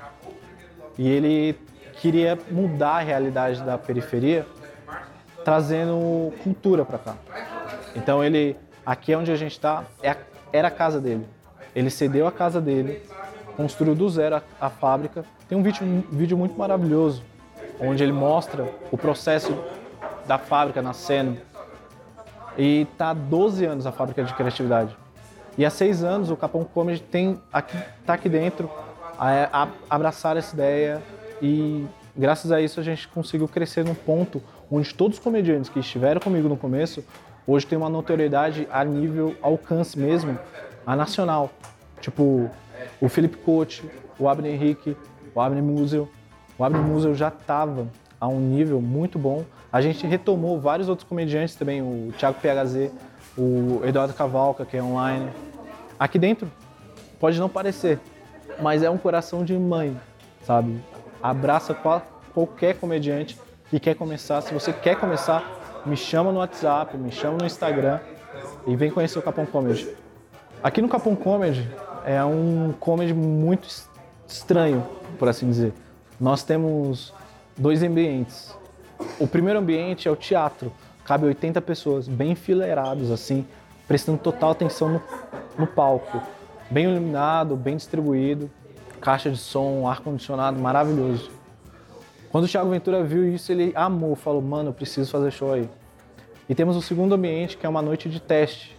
E 0.98 1.08
ele 1.08 1.58
queria 2.02 2.38
mudar 2.50 2.98
a 2.98 3.00
realidade 3.00 3.62
da 3.64 3.78
periferia, 3.78 4.46
trazendo 5.44 6.34
cultura 6.44 6.84
para 6.84 6.98
cá. 6.98 7.16
Então 7.96 8.24
ele, 8.24 8.58
aqui 8.86 9.16
onde 9.16 9.32
a 9.32 9.36
gente 9.36 9.52
está, 9.52 9.86
é 10.02 10.16
era 10.52 10.70
a 10.70 10.72
casa 10.72 11.02
dele. 11.02 11.26
Ele 11.76 11.90
cedeu 11.90 12.26
a 12.28 12.32
casa 12.32 12.62
dele, 12.62 13.02
construiu 13.58 13.94
do 13.94 14.10
zero 14.10 14.38
a, 14.38 14.44
a 14.60 14.70
fábrica. 14.70 15.26
Tem 15.48 15.58
um 15.58 15.62
vídeo, 15.62 15.86
um 15.86 16.02
vídeo 16.12 16.38
muito 16.38 16.58
maravilhoso, 16.58 17.24
onde 17.80 18.04
ele 18.04 18.12
mostra 18.12 18.68
o 18.92 18.98
processo 18.98 19.58
da 20.28 20.38
fábrica 20.38 20.82
nascendo. 20.82 21.38
E 22.58 22.88
tá 22.98 23.10
há 23.10 23.14
12 23.14 23.66
anos 23.66 23.86
a 23.86 23.92
fábrica 23.92 24.24
de 24.24 24.34
criatividade. 24.34 24.96
E 25.58 25.66
há 25.66 25.70
seis 25.70 26.04
anos 26.04 26.30
o 26.30 26.36
Capão 26.36 26.64
Comedy 26.64 27.02
tem 27.02 27.40
aqui, 27.52 27.78
tá 28.06 28.14
aqui 28.14 28.28
dentro 28.28 28.70
a, 29.18 29.64
a 29.64 29.68
abraçar 29.90 30.36
essa 30.36 30.54
ideia 30.54 31.02
e 31.42 31.86
graças 32.16 32.52
a 32.52 32.60
isso 32.60 32.80
a 32.80 32.84
gente 32.84 33.08
conseguiu 33.08 33.48
crescer 33.48 33.84
num 33.84 33.96
ponto 33.96 34.42
onde 34.70 34.94
todos 34.94 35.18
os 35.18 35.24
comediantes 35.24 35.70
que 35.70 35.80
estiveram 35.80 36.20
comigo 36.20 36.50
no 36.50 36.58
começo 36.58 37.04
hoje 37.48 37.66
tem 37.66 37.78
uma 37.78 37.90
notoriedade 37.90 38.68
a 38.72 38.84
nível 38.84 39.36
alcance 39.42 39.98
mesmo, 39.98 40.38
a 40.86 40.96
nacional. 40.96 41.52
Tipo, 42.02 42.50
o 43.00 43.08
Felipe 43.08 43.38
Coach, 43.38 43.84
o 44.20 44.28
Abner 44.28 44.54
Henrique, 44.54 44.98
o 45.34 45.40
Abner 45.40 45.64
Musel. 45.64 46.10
O 46.58 46.64
Abner 46.64 46.82
Musel 46.82 47.14
já 47.16 47.28
estava 47.28 47.88
a 48.20 48.28
um 48.28 48.40
nível 48.40 48.82
muito 48.82 49.20
bom. 49.20 49.44
A 49.72 49.82
gente 49.82 50.08
retomou 50.08 50.60
vários 50.60 50.88
outros 50.88 51.08
comediantes 51.08 51.56
também, 51.56 51.82
o 51.82 52.14
Thiago 52.18 52.38
PHZ, 52.40 52.92
o 53.38 53.82
Eduardo 53.84 54.14
Cavalca, 54.14 54.66
que 54.66 54.78
é 54.78 54.84
online. 54.84 55.30
Aqui 56.00 56.18
dentro, 56.18 56.50
pode 57.20 57.40
não 57.40 57.50
parecer, 57.50 58.00
mas 58.62 58.84
é 58.84 58.90
um 58.90 58.98
coração 58.98 59.44
de 59.44 59.54
mãe, 59.54 60.00
sabe? 60.44 60.82
Abraça 61.22 61.76
qualquer 62.34 62.76
comediante 62.76 63.38
que 63.70 63.80
quer 63.80 63.96
começar. 63.96 64.42
Se 64.42 64.54
você 64.54 64.72
quer 64.72 64.98
começar, 64.98 65.44
me 65.86 65.98
chama 65.98 66.32
no 66.32 66.40
WhatsApp, 66.40 66.98
me 66.98 67.12
chama 67.12 67.38
no 67.40 67.46
Instagram 67.46 68.00
e 68.66 68.76
vem 68.76 68.90
conhecer 68.90 69.20
o 69.20 69.22
Capão 69.22 69.46
Comedy. 69.46 69.90
Aqui 70.64 70.82
no 70.82 70.88
Capão 70.88 71.16
Comedy 71.16 71.70
é 72.06 72.24
um 72.24 72.74
comedy 72.80 73.14
muito 73.14 73.68
estranho, 74.28 74.86
por 75.20 75.28
assim 75.28 75.50
dizer. 75.50 75.74
Nós 76.20 76.44
temos 76.44 77.14
dois 77.58 77.84
ambientes. 77.84 78.56
O 79.20 79.28
primeiro 79.28 79.60
ambiente 79.60 80.08
é 80.08 80.12
o 80.12 80.16
teatro, 80.16 80.72
cabe 81.04 81.26
80 81.26 81.62
pessoas, 81.62 82.08
bem 82.08 82.32
enfileirados 82.32 83.12
assim, 83.12 83.46
prestando 83.86 84.18
total 84.18 84.52
atenção 84.52 84.90
no, 84.90 85.04
no 85.60 85.68
palco. 85.68 86.22
Bem 86.70 86.86
iluminado, 86.86 87.56
bem 87.56 87.76
distribuído, 87.76 88.50
caixa 89.02 89.30
de 89.30 89.38
som, 89.38 89.88
ar-condicionado 89.88 90.58
maravilhoso. 90.58 91.30
Quando 92.32 92.46
o 92.46 92.48
Thiago 92.48 92.70
Ventura 92.70 93.04
viu 93.04 93.28
isso, 93.28 93.52
ele 93.52 93.74
amou, 93.76 94.16
falou: 94.16 94.42
Mano, 94.42 94.70
eu 94.70 94.74
preciso 94.74 95.12
fazer 95.12 95.32
show 95.32 95.54
aí. 95.54 95.70
E 96.48 96.56
temos 96.56 96.76
o 96.78 96.82
segundo 96.82 97.14
ambiente, 97.14 97.58
que 97.58 97.66
é 97.66 97.70
uma 97.70 97.82
noite 97.82 98.10
de 98.10 98.22
teste, 98.22 98.76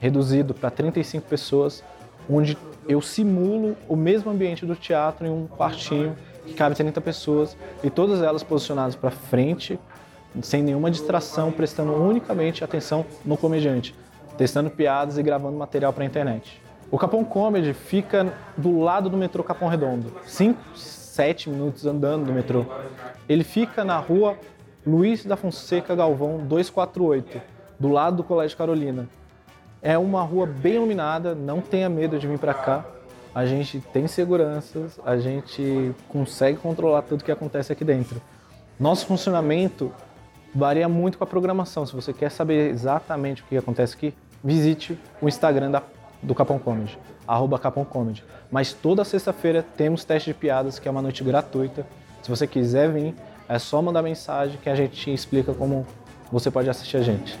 reduzido 0.00 0.54
para 0.54 0.70
35 0.70 1.26
pessoas, 1.26 1.84
onde 2.28 2.58
eu 2.88 3.00
simulo 3.00 3.76
o 3.88 3.94
mesmo 3.94 4.30
ambiente 4.30 4.66
do 4.66 4.74
teatro 4.74 5.26
em 5.26 5.30
um 5.30 5.46
quartinho 5.46 6.16
que 6.46 6.54
cabe 6.54 6.74
30 6.74 7.00
pessoas 7.00 7.56
e 7.82 7.90
todas 7.90 8.22
elas 8.22 8.42
posicionadas 8.42 8.94
para 8.94 9.10
frente, 9.10 9.78
sem 10.42 10.62
nenhuma 10.62 10.90
distração, 10.90 11.52
prestando 11.52 11.92
unicamente 11.92 12.64
atenção 12.64 13.04
no 13.24 13.36
comediante, 13.36 13.94
testando 14.36 14.70
piadas 14.70 15.18
e 15.18 15.22
gravando 15.22 15.56
material 15.56 15.92
para 15.92 16.04
a 16.04 16.06
internet. 16.06 16.60
O 16.90 16.98
Capão 16.98 17.24
Comedy 17.24 17.72
fica 17.72 18.32
do 18.56 18.80
lado 18.80 19.08
do 19.08 19.16
metrô 19.16 19.42
Capão 19.42 19.68
Redondo, 19.68 20.12
5, 20.26 20.60
7 20.76 21.50
minutos 21.50 21.86
andando 21.86 22.26
do 22.26 22.32
metrô. 22.32 22.66
Ele 23.28 23.42
fica 23.44 23.84
na 23.84 23.98
rua 23.98 24.36
Luiz 24.86 25.24
da 25.24 25.36
Fonseca 25.36 25.94
Galvão 25.94 26.38
248, 26.46 27.40
do 27.80 27.88
lado 27.88 28.18
do 28.18 28.24
Colégio 28.24 28.56
Carolina. 28.56 29.08
É 29.80 29.96
uma 29.96 30.22
rua 30.22 30.46
bem 30.46 30.74
iluminada, 30.74 31.34
não 31.34 31.60
tenha 31.60 31.88
medo 31.88 32.18
de 32.18 32.26
vir 32.26 32.38
para 32.38 32.54
cá. 32.54 32.84
A 33.34 33.44
gente 33.46 33.80
tem 33.92 34.06
seguranças, 34.06 35.00
a 35.04 35.16
gente 35.16 35.92
consegue 36.08 36.56
controlar 36.58 37.02
tudo 37.02 37.24
que 37.24 37.32
acontece 37.32 37.72
aqui 37.72 37.84
dentro. 37.84 38.22
Nosso 38.78 39.06
funcionamento 39.06 39.92
varia 40.54 40.88
muito 40.88 41.18
com 41.18 41.24
a 41.24 41.26
programação. 41.26 41.84
Se 41.84 41.94
você 41.94 42.12
quer 42.12 42.30
saber 42.30 42.70
exatamente 42.70 43.42
o 43.42 43.46
que 43.46 43.56
acontece 43.56 43.94
aqui, 43.96 44.14
visite 44.42 44.98
o 45.20 45.28
Instagram 45.28 45.70
da 45.70 45.82
do 46.22 46.34
Capão 46.34 46.58
Comedy, 46.58 46.98
arroba 47.28 47.58
Capão 47.58 47.84
Comedy. 47.84 48.24
Mas 48.50 48.72
toda 48.72 49.04
sexta-feira 49.04 49.62
temos 49.76 50.04
teste 50.04 50.30
de 50.30 50.34
piadas, 50.34 50.78
que 50.78 50.88
é 50.88 50.90
uma 50.90 51.02
noite 51.02 51.22
gratuita. 51.22 51.86
Se 52.22 52.30
você 52.30 52.46
quiser 52.46 52.90
vir, 52.90 53.14
é 53.48 53.58
só 53.58 53.82
mandar 53.82 54.02
mensagem 54.02 54.58
que 54.62 54.70
a 54.70 54.74
gente 54.74 54.96
te 54.96 55.12
explica 55.12 55.52
como 55.52 55.86
você 56.32 56.50
pode 56.50 56.70
assistir 56.70 56.96
a 56.96 57.02
gente. 57.02 57.38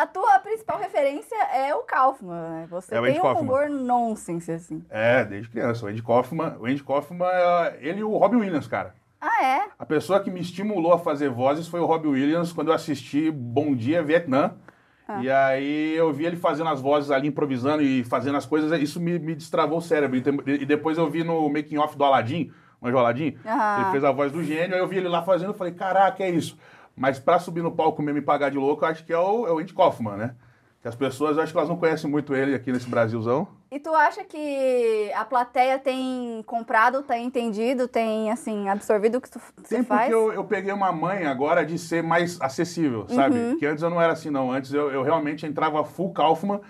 A 0.00 0.06
tua 0.06 0.38
principal 0.38 0.78
referência 0.78 1.36
é 1.54 1.74
o 1.74 1.80
Kaufman, 1.80 2.48
né? 2.48 2.66
Você 2.70 2.94
É 2.94 2.98
o 3.00 3.04
tem 3.04 3.18
um 3.18 3.22
Kaufman. 3.22 3.42
humor 3.42 3.68
nonsense, 3.68 4.50
assim. 4.50 4.82
É, 4.88 5.22
desde 5.26 5.50
criança. 5.50 5.84
O 5.84 5.88
Andy 5.90 6.02
Kaufman, 6.02 6.56
o 6.58 6.64
Andy 6.64 6.82
Kaufman, 6.82 7.26
é 7.26 7.78
ele 7.82 8.00
e 8.00 8.04
o 8.04 8.16
Robbie 8.16 8.36
Williams, 8.36 8.66
cara. 8.66 8.94
Ah, 9.20 9.44
é? 9.44 9.68
A 9.78 9.84
pessoa 9.84 10.18
que 10.20 10.30
me 10.30 10.40
estimulou 10.40 10.94
a 10.94 10.98
fazer 10.98 11.28
vozes 11.28 11.68
foi 11.68 11.80
o 11.80 11.84
Robbie 11.84 12.08
Williams 12.08 12.50
quando 12.50 12.68
eu 12.68 12.74
assisti 12.74 13.30
Bom 13.30 13.74
Dia 13.74 14.02
Vietnã. 14.02 14.54
Ah. 15.06 15.22
E 15.22 15.30
aí 15.30 15.94
eu 15.94 16.10
vi 16.14 16.24
ele 16.24 16.36
fazendo 16.36 16.70
as 16.70 16.80
vozes 16.80 17.10
ali, 17.10 17.28
improvisando 17.28 17.82
e 17.82 18.02
fazendo 18.02 18.38
as 18.38 18.46
coisas, 18.46 18.80
isso 18.80 18.98
me, 18.98 19.18
me 19.18 19.34
destravou 19.34 19.76
o 19.76 19.82
cérebro. 19.82 20.16
E, 20.46 20.64
depois 20.64 20.96
eu 20.96 21.10
vi 21.10 21.22
no 21.22 21.46
making 21.50 21.76
off 21.76 21.94
do 21.98 22.04
Aladdin, 22.04 22.50
o 22.80 22.88
Aladdin? 22.88 23.36
Aham. 23.44 23.82
Ele 23.82 23.90
fez 23.90 24.04
a 24.04 24.12
voz 24.12 24.32
do 24.32 24.42
gênio, 24.42 24.74
aí 24.74 24.80
eu 24.80 24.88
vi 24.88 24.96
ele 24.96 25.08
lá 25.08 25.22
fazendo, 25.22 25.48
eu 25.50 25.54
falei, 25.54 25.74
caraca, 25.74 26.24
é 26.24 26.30
isso. 26.30 26.56
Mas 27.00 27.18
pra 27.18 27.38
subir 27.38 27.62
no 27.62 27.72
palco 27.72 28.02
mesmo 28.02 28.18
e 28.18 28.22
pagar 28.22 28.50
de 28.50 28.58
louco, 28.58 28.84
eu 28.84 28.88
acho 28.90 29.06
que 29.06 29.12
é 29.12 29.18
o, 29.18 29.46
é 29.46 29.50
o 29.50 29.58
Andy 29.58 29.72
Kaufman, 29.72 30.18
né? 30.18 30.34
Que 30.82 30.88
as 30.88 30.94
pessoas, 30.94 31.38
acho 31.38 31.50
que 31.50 31.56
elas 31.56 31.68
não 31.70 31.78
conhecem 31.78 32.10
muito 32.10 32.34
ele 32.34 32.54
aqui 32.54 32.70
nesse 32.70 32.90
Brasilzão. 32.90 33.48
E 33.70 33.80
tu 33.80 33.88
acha 33.94 34.22
que 34.22 35.10
a 35.14 35.24
plateia 35.24 35.78
tem 35.78 36.42
comprado, 36.46 37.02
tem 37.02 37.24
entendido, 37.24 37.88
tem, 37.88 38.30
assim, 38.30 38.68
absorvido 38.68 39.16
o 39.16 39.20
que 39.22 39.30
tu, 39.30 39.40
você 39.56 39.76
Tem 39.76 39.82
faz? 39.82 40.10
porque 40.10 40.14
eu, 40.14 40.30
eu 40.30 40.44
peguei 40.44 40.74
uma 40.74 40.92
manha 40.92 41.30
agora 41.30 41.64
de 41.64 41.78
ser 41.78 42.02
mais 42.02 42.38
acessível, 42.38 43.06
sabe? 43.08 43.34
Uhum. 43.34 43.56
Que 43.56 43.64
antes 43.64 43.82
eu 43.82 43.88
não 43.88 44.02
era 44.02 44.12
assim, 44.12 44.28
não. 44.28 44.52
Antes 44.52 44.74
eu, 44.74 44.90
eu 44.90 45.02
realmente 45.02 45.46
entrava 45.46 45.82
full 45.82 46.12
Kaufman 46.12 46.60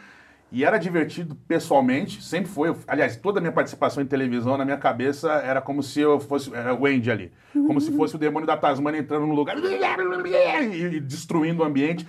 e 0.53 0.65
era 0.65 0.79
divertido 0.79 1.37
pessoalmente, 1.47 2.23
sempre 2.23 2.51
foi. 2.51 2.75
Aliás, 2.87 3.17
toda 3.17 3.39
a 3.39 3.41
minha 3.41 3.53
participação 3.53 4.03
em 4.03 4.07
televisão, 4.07 4.57
na 4.57 4.65
minha 4.65 4.77
cabeça, 4.77 5.31
era 5.31 5.61
como 5.61 5.83
se 5.83 6.01
eu 6.01 6.19
fosse 6.19 6.53
era 6.55 6.75
o 6.75 6.87
Andy 6.87 7.11
ali. 7.11 7.33
Como 7.53 7.81
se 7.81 7.95
fosse 7.97 8.17
o 8.17 8.19
demônio 8.19 8.47
da 8.47 8.57
Tasmania 8.57 9.01
entrando 9.01 9.27
no 9.27 9.35
lugar 9.35 9.57
e 10.75 11.01
destruindo 11.01 11.63
o 11.63 11.65
ambiente. 11.65 12.07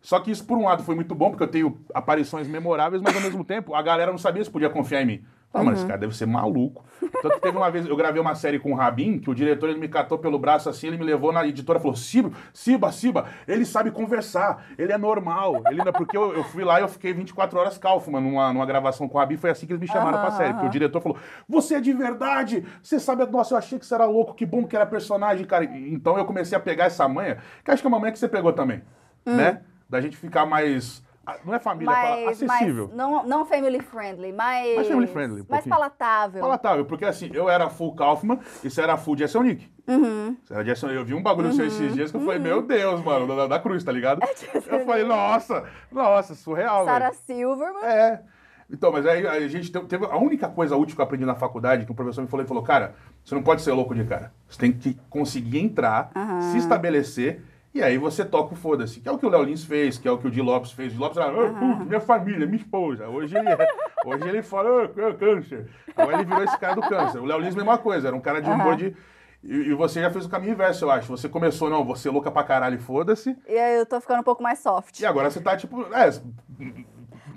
Só 0.00 0.18
que 0.18 0.30
isso, 0.30 0.44
por 0.44 0.58
um 0.58 0.64
lado, 0.64 0.82
foi 0.82 0.94
muito 0.94 1.14
bom, 1.14 1.30
porque 1.30 1.44
eu 1.44 1.48
tenho 1.48 1.80
aparições 1.94 2.48
memoráveis, 2.48 3.02
mas 3.02 3.14
ao 3.14 3.22
mesmo 3.22 3.44
tempo, 3.44 3.74
a 3.74 3.82
galera 3.82 4.10
não 4.10 4.18
sabia 4.18 4.44
se 4.44 4.50
podia 4.50 4.70
confiar 4.70 5.02
em 5.02 5.06
mim. 5.06 5.24
Não, 5.58 5.64
mas 5.64 5.78
esse 5.78 5.86
cara 5.86 5.98
deve 5.98 6.16
ser 6.16 6.26
maluco. 6.26 6.84
Tanto 7.22 7.34
que 7.34 7.40
teve 7.40 7.56
uma 7.56 7.70
vez, 7.70 7.86
eu 7.86 7.96
gravei 7.96 8.20
uma 8.20 8.34
série 8.34 8.58
com 8.58 8.72
o 8.72 8.74
Rabin, 8.74 9.18
que 9.18 9.30
o 9.30 9.34
diretor 9.34 9.68
ele 9.68 9.78
me 9.78 9.88
catou 9.88 10.18
pelo 10.18 10.38
braço 10.38 10.68
assim, 10.68 10.88
ele 10.88 10.96
me 10.98 11.04
levou 11.04 11.32
na 11.32 11.46
editora 11.46 11.78
e 11.78 11.82
falou: 11.82 11.96
Siba, 11.96 12.30
Siba, 12.52 12.92
Siba, 12.92 13.26
ele 13.46 13.64
sabe 13.64 13.90
conversar, 13.90 14.66
ele 14.78 14.92
é 14.92 14.98
normal. 14.98 15.62
Ele 15.70 15.82
não... 15.84 15.92
Porque 15.92 16.16
eu, 16.16 16.34
eu 16.34 16.44
fui 16.44 16.64
lá 16.64 16.78
e 16.78 16.82
eu 16.82 16.88
fiquei 16.88 17.12
24 17.12 17.58
horas 17.58 17.78
Kaufman 17.78 18.20
numa, 18.20 18.52
numa 18.52 18.66
gravação 18.66 19.08
com 19.08 19.16
o 19.16 19.20
Rabin, 19.20 19.36
foi 19.36 19.50
assim 19.50 19.66
que 19.66 19.72
eles 19.72 19.80
me 19.80 19.86
chamaram 19.88 20.18
pra 20.18 20.28
Aham, 20.28 20.36
série. 20.36 20.52
Porque 20.52 20.66
o 20.66 20.70
diretor 20.70 21.00
falou: 21.00 21.18
Você 21.48 21.76
é 21.76 21.80
de 21.80 21.92
verdade, 21.92 22.64
você 22.82 22.98
sabe, 22.98 23.24
nossa, 23.26 23.54
eu 23.54 23.58
achei 23.58 23.78
que 23.78 23.86
você 23.86 23.94
era 23.94 24.04
louco, 24.04 24.34
que 24.34 24.44
bom 24.46 24.64
que 24.66 24.74
era 24.76 24.86
personagem, 24.86 25.46
cara. 25.46 25.64
Então 25.64 26.18
eu 26.18 26.24
comecei 26.24 26.56
a 26.56 26.60
pegar 26.60 26.84
essa 26.86 27.06
manha, 27.08 27.38
que 27.64 27.70
acho 27.70 27.82
que 27.82 27.86
é 27.86 27.90
uma 27.90 27.98
manha 28.00 28.12
que 28.12 28.18
você 28.18 28.28
pegou 28.28 28.52
também, 28.52 28.82
Hum. 29.26 29.36
né? 29.36 29.60
Da 29.88 30.00
gente 30.00 30.16
ficar 30.16 30.44
mais 30.46 31.02
Não 31.44 31.54
é 31.54 31.58
família, 31.58 31.92
fala 31.92 32.08
mais, 32.24 32.42
acessível. 32.42 32.86
mais 32.86 32.96
não, 32.96 33.26
não 33.26 33.44
family 33.46 33.80
friendly, 33.80 34.32
mais, 34.32 34.76
Mais 34.76 34.88
family 34.88 35.06
friendly, 35.08 35.42
um 35.42 35.46
mais 35.48 35.66
palatável. 35.66 36.40
Palatável, 36.40 36.84
porque 36.84 37.04
assim, 37.04 37.30
eu 37.34 37.48
era 37.50 37.68
full 37.68 37.94
Kaufman 37.96 38.38
e 38.62 38.70
você 38.70 38.80
era 38.80 38.96
full 38.96 39.16
Jason 39.16 39.42
Nick. 39.42 39.68
Uhum. 39.88 40.36
Você 40.44 40.54
era 40.54 40.62
Jason, 40.64 40.88
eu 40.90 41.04
vi 41.04 41.14
um 41.14 41.22
bagulho 41.22 41.52
seu 41.52 41.66
esses 41.66 41.94
dias 41.94 42.10
que 42.10 42.16
eu 42.16 42.20
falei, 42.20 42.38
meu 42.38 42.62
Deus, 42.62 43.02
mano, 43.02 43.26
da, 43.34 43.46
da 43.46 43.58
cruz, 43.58 43.82
tá 43.82 43.90
ligado? 43.92 44.20
Jason 44.52 44.70
eu 44.70 44.84
falei, 44.86 45.04
nossa, 45.04 45.64
nossa, 45.90 46.34
surreal, 46.34 46.84
Sarah. 46.84 47.12
Silverman. 47.12 47.82
É. 47.84 48.22
Então, 48.70 48.90
mas 48.90 49.06
aí 49.06 49.24
a 49.26 49.46
gente 49.46 49.70
te- 49.70 49.80
teve. 49.86 50.04
A 50.06 50.16
única 50.16 50.48
coisa 50.48 50.76
útil 50.76 50.96
que 50.96 51.00
eu 51.00 51.04
aprendi 51.04 51.24
na 51.24 51.36
faculdade, 51.36 51.84
que 51.86 51.92
o 51.92 51.94
professor 51.94 52.22
me 52.22 52.26
falou, 52.28 52.42
ele 52.42 52.48
falou, 52.48 52.62
cara, 52.64 52.94
você 53.24 53.32
não 53.34 53.42
pode 53.42 53.62
ser 53.62 53.72
louco 53.72 53.94
de 53.94 54.04
cara. 54.04 54.32
Você 54.48 54.58
tem 54.58 54.72
que 54.72 54.98
conseguir 55.08 55.58
entrar, 55.60 56.10
se 56.52 56.58
estabelecer, 56.58 57.42
e 57.76 57.82
aí 57.82 57.98
você 57.98 58.24
toca 58.24 58.54
o 58.54 58.56
foda-se. 58.56 59.00
Que 59.00 59.08
é 59.08 59.12
o 59.12 59.18
que 59.18 59.26
o 59.26 59.28
Léo 59.28 59.42
Lins 59.44 59.64
fez, 59.64 59.98
que 59.98 60.08
é 60.08 60.10
o 60.10 60.18
que 60.18 60.26
o 60.26 60.30
Di 60.30 60.40
Lopes 60.40 60.72
fez. 60.72 60.92
O 60.92 60.94
Di 60.96 61.00
Lopes 61.00 61.16
era, 61.18 61.28
"Ah, 61.30 61.52
puta, 61.52 61.84
minha 61.84 62.00
família, 62.00 62.46
minha 62.46 62.58
esposa. 62.58 63.08
Hoje 63.08 63.36
ele, 63.36 63.48
é, 63.48 63.68
hoje 64.04 64.28
ele 64.28 64.42
fala, 64.42 64.84
"Ah, 64.84 65.14
câncer. 65.14 65.68
Agora 65.96 66.16
ele 66.16 66.24
virou 66.24 66.42
esse 66.44 66.58
cara 66.58 66.74
do 66.74 66.82
câncer. 66.82 67.18
O 67.20 67.24
Léo 67.24 67.38
Lins, 67.40 67.54
mesma 67.54 67.78
coisa, 67.78 68.08
era 68.08 68.16
um 68.16 68.20
cara 68.20 68.40
de 68.40 68.50
humor 68.50 68.76
de. 68.76 68.96
E, 69.44 69.72
você 69.74 70.00
já 70.00 70.10
fez 70.10 70.26
o 70.26 70.28
caminho 70.28 70.52
inverso, 70.52 70.84
eu 70.84 70.90
acho. 70.90 71.08
Você 71.08 71.28
começou, 71.28 71.70
não, 71.70 71.84
você 71.84 72.08
é 72.08 72.10
louca 72.10 72.30
pra 72.32 72.42
caralho, 72.42 72.80
foda-se. 72.80 73.36
E 73.46 73.56
aí 73.56 73.76
eu 73.76 73.86
tô 73.86 74.00
ficando 74.00 74.20
um 74.20 74.24
pouco 74.24 74.42
mais 74.42 74.58
soft. 74.58 74.98
E 74.98 75.06
agora 75.06 75.30
você 75.30 75.40
tá, 75.40 75.56
tipo, 75.56 75.82
é, 75.94 76.10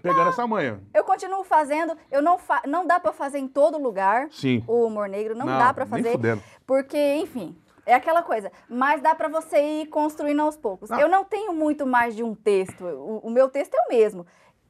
pegando 0.02 0.30
essa 0.30 0.48
manha. 0.48 0.80
Eu 0.94 1.04
continuo 1.04 1.44
fazendo, 1.44 1.96
eu 2.12 2.22
não 2.22 2.40
fa 2.40 2.62
não 2.66 2.88
dá 2.88 3.00
pra 3.00 3.14
fazer 3.14 3.38
em 3.38 3.48
todo 3.48 3.78
lugar. 3.78 4.28
Sim. 4.32 4.64
O 4.68 4.86
humor 4.86 5.08
negro 5.08 5.36
não, 5.36 5.46
Não, 5.46 5.60
dá 5.60 5.74
pra 5.74 5.86
fazer, 5.86 6.18
porque, 6.66 6.98
enfim, 7.16 7.56
é 7.86 7.94
aquela 7.94 8.22
coisa. 8.22 8.52
Mas 8.68 9.02
dá 9.02 9.14
pra 9.16 9.28
você 9.28 9.62
ir 9.62 9.88
construindo 9.88 10.42
aos 10.42 10.58
poucos. 10.58 10.92
Ah. 10.92 11.00
Eu 11.00 11.08
não 11.08 11.24
tenho 11.24 11.54
muito 11.54 11.86
mais 11.86 12.16
de 12.16 12.24
um 12.24 12.34
texto. 12.36 12.84
O, 12.86 13.20
o 13.20 13.30
meu 13.30 13.50
texto 13.50 13.76
é 13.76 13.82
o 13.82 13.90
mesmo. 13.90 14.26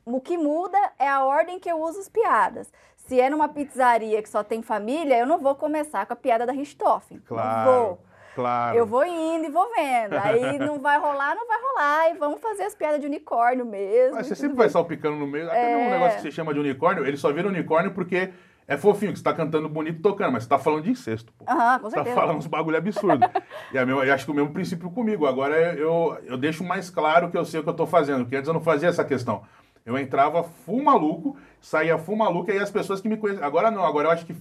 O 0.06 0.19
que 0.19 0.38
muda 0.38 0.78
é 0.98 1.08
a 1.08 1.24
ordem 1.24 1.60
que 1.60 1.69
eu 1.69 1.80
uso 1.82 2.00
as 2.00 2.10
piadas. 2.10 2.72
Se 2.95 3.19
é 3.19 3.30
numa 3.30 3.48
pizzaria 3.50 4.22
que 4.22 4.30
só 4.30 4.43
tem 4.43 4.62
família, 4.62 5.17
eu 5.17 5.26
não 5.26 5.38
vou 5.39 5.56
começar 5.56 6.06
com 6.06 6.13
a 6.13 6.15
piada 6.15 6.45
da 6.45 6.52
Richthofen. 6.54 7.19
Claro. 7.26 7.72
Não 7.72 7.86
vou. 7.86 8.00
Claro. 8.36 8.78
Eu 8.78 8.86
vou 8.86 9.04
indo 9.06 9.45
e 9.45 9.50
vou 9.50 9.69
vendo. 9.76 10.13
Aí 10.13 10.58
não 10.60 10.80
vai 10.80 10.98
rolar, 11.00 11.36
não 11.36 11.48
vai 11.48 11.58
rolar. 11.62 12.10
E 12.12 12.13
vamos 12.17 12.39
fazer 12.39 12.63
as 12.63 12.76
piadas 12.76 13.00
de 13.02 13.08
unicórnio 13.08 13.65
mesmo. 13.65 14.15
Mas 14.15 14.28
você 14.28 14.36
sempre 14.36 14.56
vai 14.56 14.67
bem. 14.67 14.74
salpicando 14.74 15.17
no 15.17 15.28
meio. 15.28 15.48
Até 15.48 15.74
É. 15.74 15.76
um 15.76 15.89
negócio 15.89 16.15
que 16.17 16.22
você 16.24 16.32
chama 16.32 16.54
de 16.54 16.60
unicórnio, 16.60 17.06
ele 17.06 17.17
só 17.17 17.32
vira 17.34 17.48
unicórnio 17.48 17.91
porque 17.93 18.32
é 18.69 18.77
fofinho, 18.77 19.12
que 19.12 19.17
você 19.17 19.23
tá 19.23 19.34
cantando 19.34 19.67
bonito 19.67 20.01
tocando, 20.01 20.32
mas 20.32 20.43
você 20.43 20.49
tá 20.49 20.58
falando 20.60 20.84
de 20.84 20.91
incesto, 20.91 21.34
pô. 21.34 21.43
Aham, 21.47 21.79
com 21.79 21.89
Você 21.89 21.95
tá 21.95 22.03
certeza. 22.03 22.15
falando 22.21 22.38
uns 22.38 22.47
bagulho 22.47 22.77
absurdo. 22.77 23.25
e 23.73 23.77
é 23.77 23.86
meu, 23.86 24.03
eu 24.03 24.13
acho 24.13 24.25
que 24.25 24.32
o 24.32 24.34
mesmo 24.36 24.51
princípio 24.53 24.89
comigo. 24.91 25.25
Agora 25.25 25.55
eu, 25.73 26.17
eu 26.25 26.38
deixo 26.38 26.63
mais 26.63 26.89
claro 26.89 27.29
que 27.29 27.38
eu 27.38 27.43
sei 27.43 27.60
o 27.60 27.63
que 27.63 27.69
eu 27.69 27.73
tô 27.73 27.86
fazendo, 27.88 28.21
porque 28.23 28.36
antes 28.36 28.47
eu 28.47 28.53
não 28.53 28.62
fazia 28.62 28.88
essa 28.89 29.03
questão. 29.03 29.41
Eu 29.86 29.97
entrava 29.97 30.43
full 30.43 30.84
maluco, 30.84 31.36
saía 31.60 31.97
full 31.97 32.15
maluco, 32.15 32.49
e 32.51 32.53
aí 32.53 32.60
as 32.60 32.69
pessoas 32.69 33.01
que 33.01 33.10
me 33.10 33.17
conhecem. 33.17 33.43
Agora 33.43 33.71
não, 33.71 33.84
agora 33.84 34.08
eu 34.10 34.12
acho 34.12 34.25
que. 34.25 34.34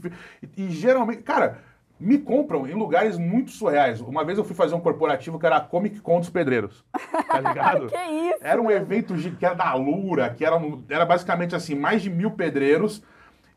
E, 0.42 0.64
e 0.64 0.70
geralmente, 0.70 1.22
cara, 1.22 1.58
me 1.98 2.18
compram 2.18 2.66
em 2.66 2.74
lugares 2.74 3.16
muito 3.16 3.50
surreais. 3.52 4.00
Uma 4.00 4.24
vez 4.24 4.36
eu 4.36 4.44
fui 4.44 4.54
fazer 4.54 4.74
um 4.74 4.80
corporativo 4.80 5.38
que 5.38 5.46
era 5.46 5.56
a 5.56 5.60
Comic 5.60 6.00
Con 6.00 6.20
dos 6.20 6.28
Pedreiros. 6.28 6.84
Tá 7.28 7.40
ligado? 7.40 7.86
Que 7.86 7.96
isso? 7.96 8.38
Era 8.42 8.60
um 8.60 8.70
evento 8.70 9.16
gi- 9.16 9.30
que 9.30 9.46
era 9.46 9.54
da 9.54 9.72
Lura, 9.74 10.28
que 10.30 10.44
era, 10.44 10.60
era 10.90 11.06
basicamente 11.06 11.56
assim, 11.56 11.74
mais 11.74 12.02
de 12.02 12.10
mil 12.10 12.32
pedreiros. 12.32 13.02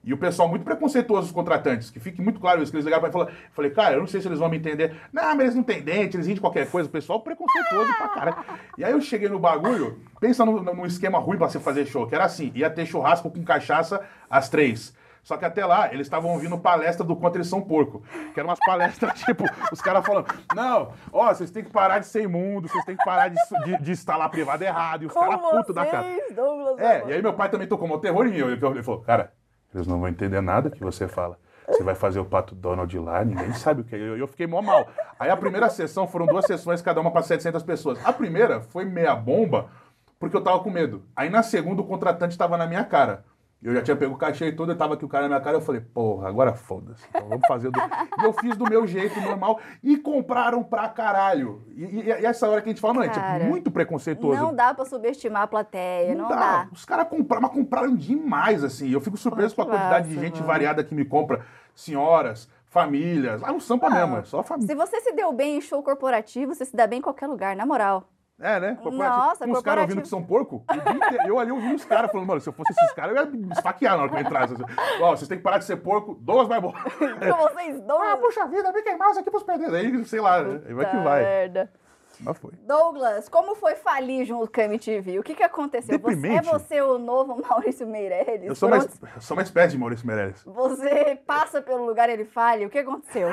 E 0.03 0.13
o 0.13 0.17
pessoal 0.17 0.47
muito 0.49 0.63
preconceituoso, 0.65 1.27
os 1.27 1.31
contratantes, 1.31 1.91
que 1.91 1.99
fique 1.99 2.21
muito 2.21 2.39
claro 2.39 2.61
isso, 2.63 2.71
que 2.71 2.75
eles 2.77 2.85
ligaram 2.85 3.01
pra 3.01 3.09
mim 3.09 3.11
e 3.11 3.13
falaram, 3.13 3.31
eu 3.31 3.51
falei, 3.53 3.69
cara, 3.71 3.93
eu 3.95 3.99
não 3.99 4.07
sei 4.07 4.19
se 4.19 4.27
eles 4.27 4.39
vão 4.39 4.49
me 4.49 4.57
entender. 4.57 4.95
Não, 5.13 5.23
mas 5.35 5.41
eles 5.41 5.55
não 5.55 5.63
têm 5.63 5.81
dente, 5.81 6.15
eles 6.17 6.25
riem 6.25 6.35
de 6.35 6.41
qualquer 6.41 6.69
coisa. 6.71 6.89
O 6.89 6.91
pessoal 6.91 7.19
preconceituoso 7.21 7.93
pra 7.97 8.07
caralho. 8.09 8.37
E 8.77 8.83
aí 8.83 8.91
eu 8.91 8.99
cheguei 9.01 9.29
no 9.29 9.37
bagulho, 9.37 9.99
pensa 10.19 10.43
num, 10.43 10.59
num 10.63 10.85
esquema 10.87 11.19
ruim 11.19 11.37
pra 11.37 11.47
você 11.49 11.59
fazer 11.59 11.85
show, 11.85 12.07
que 12.07 12.15
era 12.15 12.25
assim, 12.25 12.51
ia 12.55 12.69
ter 12.69 12.85
churrasco 12.87 13.29
com 13.29 13.43
cachaça 13.43 14.01
às 14.29 14.49
três. 14.49 14.99
Só 15.23 15.37
que 15.37 15.45
até 15.45 15.63
lá, 15.63 15.93
eles 15.93 16.07
estavam 16.07 16.31
ouvindo 16.31 16.57
palestra 16.57 17.05
do 17.05 17.15
quanto 17.15 17.35
eles 17.35 17.47
são 17.47 17.61
porco. 17.61 18.01
Que 18.33 18.39
eram 18.39 18.49
umas 18.49 18.59
palestras, 18.59 19.13
tipo, 19.21 19.43
os 19.71 19.79
caras 19.79 20.03
falando, 20.03 20.25
não, 20.55 20.93
ó, 21.13 21.27
vocês 21.31 21.51
têm 21.51 21.63
que 21.63 21.69
parar 21.69 21.99
de 21.99 22.07
ser 22.07 22.23
imundo, 22.23 22.67
vocês 22.67 22.83
têm 22.85 22.97
que 22.97 23.05
parar 23.05 23.27
de, 23.27 23.35
de, 23.65 23.83
de 23.83 23.91
instalar 23.91 24.31
privado 24.31 24.63
errado. 24.63 25.03
E 25.03 25.05
os 25.05 25.13
caras 25.13 25.39
putos 25.39 25.75
da 25.75 25.85
cara. 25.85 26.07
Douglas 26.33 26.79
É, 26.79 26.93
Barbosa. 26.93 27.11
e 27.11 27.13
aí 27.13 27.21
meu 27.21 27.33
pai 27.33 27.49
também 27.49 27.67
tocou 27.67 27.87
um 27.87 27.99
terror 27.99 28.25
em 28.25 28.31
mim. 28.31 28.37
Ele 28.39 28.81
falou, 28.81 29.01
cara, 29.01 29.31
eles 29.73 29.87
não 29.87 29.99
vão 29.99 30.09
entender 30.09 30.41
nada 30.41 30.69
que 30.69 30.83
você 30.83 31.07
fala. 31.07 31.37
Você 31.67 31.83
vai 31.83 31.95
fazer 31.95 32.19
o 32.19 32.25
Pato 32.25 32.53
Donald 32.53 32.97
lá, 32.99 33.23
ninguém 33.23 33.53
sabe 33.53 33.81
o 33.81 33.83
que 33.83 33.95
é. 33.95 33.99
Eu, 33.99 34.17
eu 34.17 34.27
fiquei 34.27 34.45
mó 34.45 34.61
mal. 34.61 34.87
Aí 35.19 35.29
a 35.29 35.37
primeira 35.37 35.69
sessão 35.69 36.07
foram 36.07 36.25
duas 36.25 36.45
sessões, 36.45 36.81
cada 36.81 36.99
uma 36.99 37.11
para 37.11 37.21
700 37.21 37.63
pessoas. 37.63 37.99
A 38.05 38.11
primeira 38.11 38.61
foi 38.61 38.83
meia 38.83 39.15
bomba, 39.15 39.67
porque 40.19 40.35
eu 40.35 40.41
tava 40.41 40.59
com 40.59 40.69
medo. 40.69 41.03
Aí 41.15 41.29
na 41.29 41.43
segunda 41.43 41.81
o 41.81 41.85
contratante 41.85 42.37
tava 42.37 42.57
na 42.57 42.67
minha 42.67 42.83
cara. 42.83 43.23
Eu 43.63 43.73
já 43.75 43.81
tinha 43.83 43.95
pego 43.95 44.15
o 44.15 44.17
cachê 44.17 44.47
e 44.47 44.51
tudo, 44.51 44.71
e 44.71 44.75
tava 44.75 44.95
aqui 44.95 45.05
o 45.05 45.07
cara 45.07 45.23
na 45.23 45.29
minha 45.29 45.41
cara, 45.41 45.57
eu 45.57 45.61
falei, 45.61 45.81
porra, 45.81 46.27
agora 46.27 46.53
foda-se. 46.53 47.03
Então 47.09 47.29
vamos 47.29 47.45
fazer 47.47 47.69
do... 47.69 47.79
E 48.19 48.23
eu 48.25 48.33
fiz 48.33 48.57
do 48.57 48.67
meu 48.67 48.87
jeito 48.87 49.21
normal 49.21 49.59
e 49.83 49.97
compraram 49.97 50.63
pra 50.63 50.89
caralho. 50.89 51.61
E, 51.75 51.83
e- 51.83 52.05
e 52.07 52.25
essa 52.25 52.49
hora 52.49 52.59
que 52.61 52.69
a 52.69 52.71
gente 52.71 52.81
fala, 52.81 52.95
mano, 52.95 53.05
é 53.05 53.09
tipo, 53.09 53.49
muito 53.49 53.69
preconceituoso. 53.69 54.41
Não 54.41 54.53
dá 54.53 54.73
pra 54.73 54.83
subestimar 54.85 55.43
a 55.43 55.47
plateia, 55.47 56.15
não, 56.15 56.27
dá. 56.27 56.67
Os 56.71 56.85
caras 56.85 57.07
compraram, 57.07 57.43
mas 57.43 57.51
compraram 57.51 57.95
demais, 57.95 58.63
assim. 58.63 58.89
Eu 58.89 58.99
fico 58.99 59.15
surpreso 59.15 59.55
Pô, 59.55 59.63
com 59.65 59.71
a 59.71 59.75
quantidade 59.75 60.07
de 60.09 60.15
massa, 60.15 60.25
gente 60.25 60.35
mano. 60.37 60.47
variada 60.47 60.83
que 60.83 60.95
me 60.95 61.05
compra. 61.05 61.45
Senhoras, 61.75 62.49
famílias. 62.65 63.41
Lá 63.41 63.51
no 63.53 63.61
Sampa 63.61 63.89
Não. 63.89 63.95
mesmo, 63.95 64.17
é 64.17 64.23
só 64.23 64.41
família. 64.43 64.67
Se 64.67 64.75
você 64.75 65.01
se 65.01 65.11
deu 65.13 65.31
bem 65.31 65.57
em 65.57 65.61
show 65.61 65.81
corporativo, 65.83 66.53
você 66.55 66.65
se 66.65 66.75
dá 66.75 66.87
bem 66.87 66.99
em 66.99 67.01
qualquer 67.01 67.27
lugar, 67.27 67.55
na 67.55 67.65
moral. 67.65 68.05
É, 68.41 68.59
né? 68.59 68.77
Nossa, 68.83 68.89
Com 68.89 68.91
os 68.91 68.97
caras 68.97 69.45
corporativo. 69.53 69.81
ouvindo 69.81 70.01
que 70.01 70.07
são 70.07 70.23
porco. 70.23 70.63
Eu 71.27 71.39
ali 71.39 71.51
ouvindo 71.51 71.75
os 71.75 71.85
caras 71.85 72.11
falando, 72.11 72.27
mano, 72.27 72.41
se 72.41 72.49
eu 72.49 72.53
fosse 72.53 72.71
esses 72.71 72.91
caras, 72.93 73.15
eu 73.15 73.23
ia 73.23 73.29
me 73.29 73.51
esfaquear 73.51 73.95
na 73.95 74.03
hora 74.03 74.11
que 74.11 74.17
eu 74.17 74.21
entrasse. 74.21 74.53
assim. 74.53 74.63
Ó, 74.99 75.11
vocês 75.15 75.27
têm 75.27 75.37
que 75.37 75.43
parar 75.43 75.59
de 75.59 75.65
ser 75.65 75.77
porco, 75.77 76.15
duas 76.19 76.47
vai 76.47 76.57
embora. 76.57 76.77
Vocês 76.79 77.81
dois. 77.81 78.01
ah, 78.11 78.17
puxa 78.17 78.47
vida, 78.47 78.71
vem 78.71 78.83
queimar 78.83 79.11
isso 79.11 79.19
aqui 79.19 79.29
pros 79.29 79.43
perdedores. 79.43 79.85
Aí, 79.85 80.05
sei 80.05 80.19
lá, 80.19 80.41
né? 80.41 80.61
aí 80.67 80.73
vai 80.73 80.85
que 80.85 80.91
Puta 80.91 81.03
vai. 81.03 81.21
merda. 81.21 81.71
Mas 82.23 82.37
foi. 82.37 82.51
Douglas, 82.67 83.27
como 83.29 83.55
foi 83.55 83.75
falir 83.75 84.25
junto 84.25 84.51
com 84.51 84.61
a 84.61 84.65
MTV? 84.65 85.19
O 85.19 85.23
que, 85.23 85.33
que 85.33 85.43
aconteceu? 85.43 85.87
Você, 85.87 85.95
é 85.95 85.97
Deprimente. 85.97 86.47
você 86.47 86.81
o 86.81 86.99
novo 86.99 87.41
Maurício 87.41 87.87
Meirelles? 87.87 88.47
Eu 88.47 88.55
sou, 88.55 88.69
uma, 88.69 88.77
onde 88.77 88.87
eu 89.15 89.21
sou 89.21 89.35
uma 89.35 89.41
espécie 89.43 89.71
de 89.71 89.77
Maurício 89.79 90.05
Meirelles. 90.05 90.43
Você 90.45 91.19
passa 91.25 91.61
pelo 91.61 91.85
lugar 91.85 92.09
e 92.09 92.13
ele 92.13 92.25
falha? 92.25 92.67
O 92.67 92.69
que 92.69 92.77
aconteceu? 92.79 93.29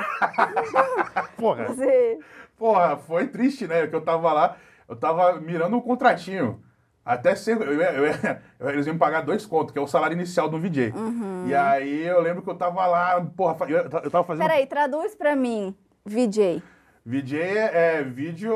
Porra. 1.37 1.65
Você... 1.65 2.19
Porra, 2.57 2.97
foi 2.97 3.27
triste, 3.27 3.67
né? 3.67 3.85
Que 3.87 3.95
eu 3.95 4.01
tava 4.01 4.33
lá, 4.33 4.55
eu 4.89 4.95
tava 4.95 5.39
mirando 5.39 5.77
um 5.77 5.81
contratinho. 5.81 6.61
Até 7.05 7.33
ser. 7.35 7.59
Eu 7.61 7.73
eu 7.81 8.05
eu- 8.05 8.09
eles 8.69 8.85
iam 8.85 8.93
me 8.93 8.99
pagar 8.99 9.21
dois 9.21 9.45
contos, 9.45 9.71
que 9.71 9.79
é 9.79 9.81
o 9.81 9.87
salário 9.87 10.13
inicial 10.15 10.49
do 10.49 10.59
VJ. 10.59 10.91
Uhum. 10.95 11.45
E 11.47 11.55
aí 11.55 12.05
eu 12.05 12.19
lembro 12.21 12.41
que 12.43 12.49
eu 12.49 12.55
tava 12.55 12.85
lá, 12.85 13.19
porra, 13.35 13.55
eu, 13.67 13.77
eu 13.77 14.11
tava 14.11 14.23
fazendo. 14.23 14.45
Peraí, 14.47 14.65
traduz 14.67 15.15
pra 15.15 15.35
mim, 15.35 15.75
VJ. 16.05 16.61
VJ 17.05 17.39
é 17.39 18.03
vídeo. 18.03 18.53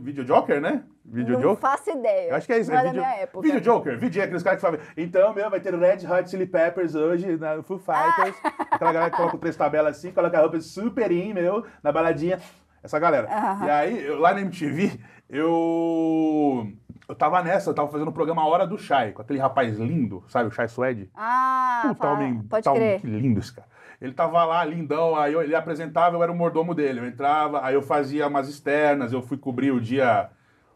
Vídeo 0.00 0.24
Joker, 0.24 0.60
né? 0.60 0.82
Vídeo 1.04 1.34
não 1.34 1.40
Joker? 1.40 1.56
faço 1.60 1.90
ideia. 1.90 2.30
Eu 2.30 2.36
acho 2.36 2.46
que 2.46 2.52
é 2.52 2.58
isso, 2.58 2.70
não 2.70 2.78
é 2.78 2.82
da 2.82 2.88
vídeo, 2.90 3.02
minha 3.02 3.14
época. 3.16 3.40
vídeo 3.42 3.60
Joker, 3.60 3.98
VJ, 3.98 4.20
aqueles 4.22 4.42
caras 4.42 4.60
que 4.60 4.66
falam, 4.66 4.78
então, 4.96 5.32
meu, 5.34 5.50
vai 5.50 5.60
ter 5.60 5.74
Red 5.74 6.06
Hot 6.06 6.30
Chili 6.30 6.46
Peppers 6.46 6.94
hoje 6.94 7.36
na 7.36 7.62
Foo 7.62 7.78
Fighters. 7.78 8.36
Aquela 8.70 8.92
galera 8.92 9.10
que 9.10 9.16
coloca 9.16 9.38
três 9.38 9.56
tabelas 9.56 9.96
assim, 9.96 10.12
coloca 10.12 10.36
a 10.38 10.40
roupa 10.42 10.60
super 10.60 11.10
in, 11.10 11.32
meu, 11.34 11.64
na 11.82 11.90
baladinha. 11.90 12.38
Essa 12.82 12.98
galera. 12.98 13.28
Aham. 13.28 13.66
E 13.66 13.70
aí, 13.70 14.06
eu- 14.06 14.18
lá 14.18 14.32
na 14.34 14.40
MTV, 14.42 14.98
eu. 15.32 16.68
Eu 17.08 17.14
tava 17.16 17.42
nessa, 17.42 17.68
eu 17.70 17.74
tava 17.74 17.88
fazendo 17.90 18.08
o 18.08 18.12
programa 18.12 18.46
Hora 18.46 18.66
do 18.66 18.78
Shai, 18.78 19.12
com 19.12 19.20
aquele 19.20 19.38
rapaz 19.38 19.76
lindo, 19.78 20.22
sabe, 20.28 20.48
o 20.48 20.52
Shai 20.52 20.68
Suede. 20.68 21.10
Ah, 21.14 21.82
Puta, 21.88 21.94
fala- 21.96 22.14
homem, 22.14 22.42
pode 22.48 22.64
tá 22.64 22.72
um- 22.72 22.76
crer. 22.76 23.00
que 23.00 23.06
lindo 23.06 23.40
esse 23.40 23.52
cara. 23.52 23.66
Ele 24.00 24.12
tava 24.12 24.42
lá, 24.44 24.64
lindão, 24.64 25.14
aí 25.16 25.32
eu- 25.32 25.42
ele 25.42 25.54
apresentava, 25.54 26.16
eu 26.16 26.22
era 26.22 26.32
o 26.32 26.34
mordomo 26.34 26.74
dele. 26.74 27.00
Eu 27.00 27.06
entrava, 27.06 27.64
aí 27.64 27.74
eu 27.74 27.82
fazia 27.82 28.26
umas 28.28 28.48
externas, 28.48 29.12
eu 29.12 29.20
fui 29.20 29.36
cobrir 29.36 29.72
o 29.72 29.80
dia 29.80 30.30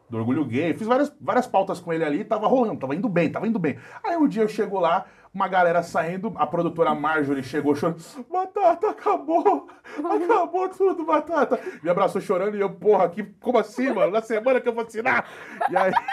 do 0.09 0.17
orgulho 0.17 0.45
gay, 0.45 0.73
fiz 0.73 0.87
várias, 0.87 1.13
várias 1.19 1.47
pautas 1.47 1.79
com 1.81 1.91
ele 1.91 2.03
ali, 2.05 2.23
tava 2.23 2.47
rolando, 2.47 2.79
tava 2.79 2.95
indo 2.95 3.09
bem, 3.09 3.29
tava 3.31 3.47
indo 3.47 3.59
bem. 3.59 3.77
Aí 4.03 4.15
um 4.15 4.27
dia 4.27 4.43
eu 4.43 4.47
chego 4.47 4.79
lá, 4.79 5.05
uma 5.37 5.47
galera 5.47 5.83
saindo, 5.83 6.33
a 6.35 6.47
produtora 6.47 6.95
Marjorie 6.95 7.43
chegou 7.43 7.75
chorando, 7.75 8.03
Batata, 8.29 8.89
acabou, 8.89 9.67
acabou 10.03 10.67
tudo, 10.69 11.05
Batata. 11.05 11.59
Me 11.83 11.89
abraçou 11.91 12.19
chorando 12.19 12.57
e 12.57 12.59
eu, 12.59 12.71
porra, 12.71 13.07
que, 13.07 13.23
como 13.39 13.59
assim, 13.59 13.93
mano? 13.93 14.11
Na 14.11 14.21
semana 14.21 14.59
que 14.59 14.67
eu 14.67 14.73
vou 14.73 14.83
assinar? 14.83 15.25
E 15.69 15.77
aí... 15.77 15.91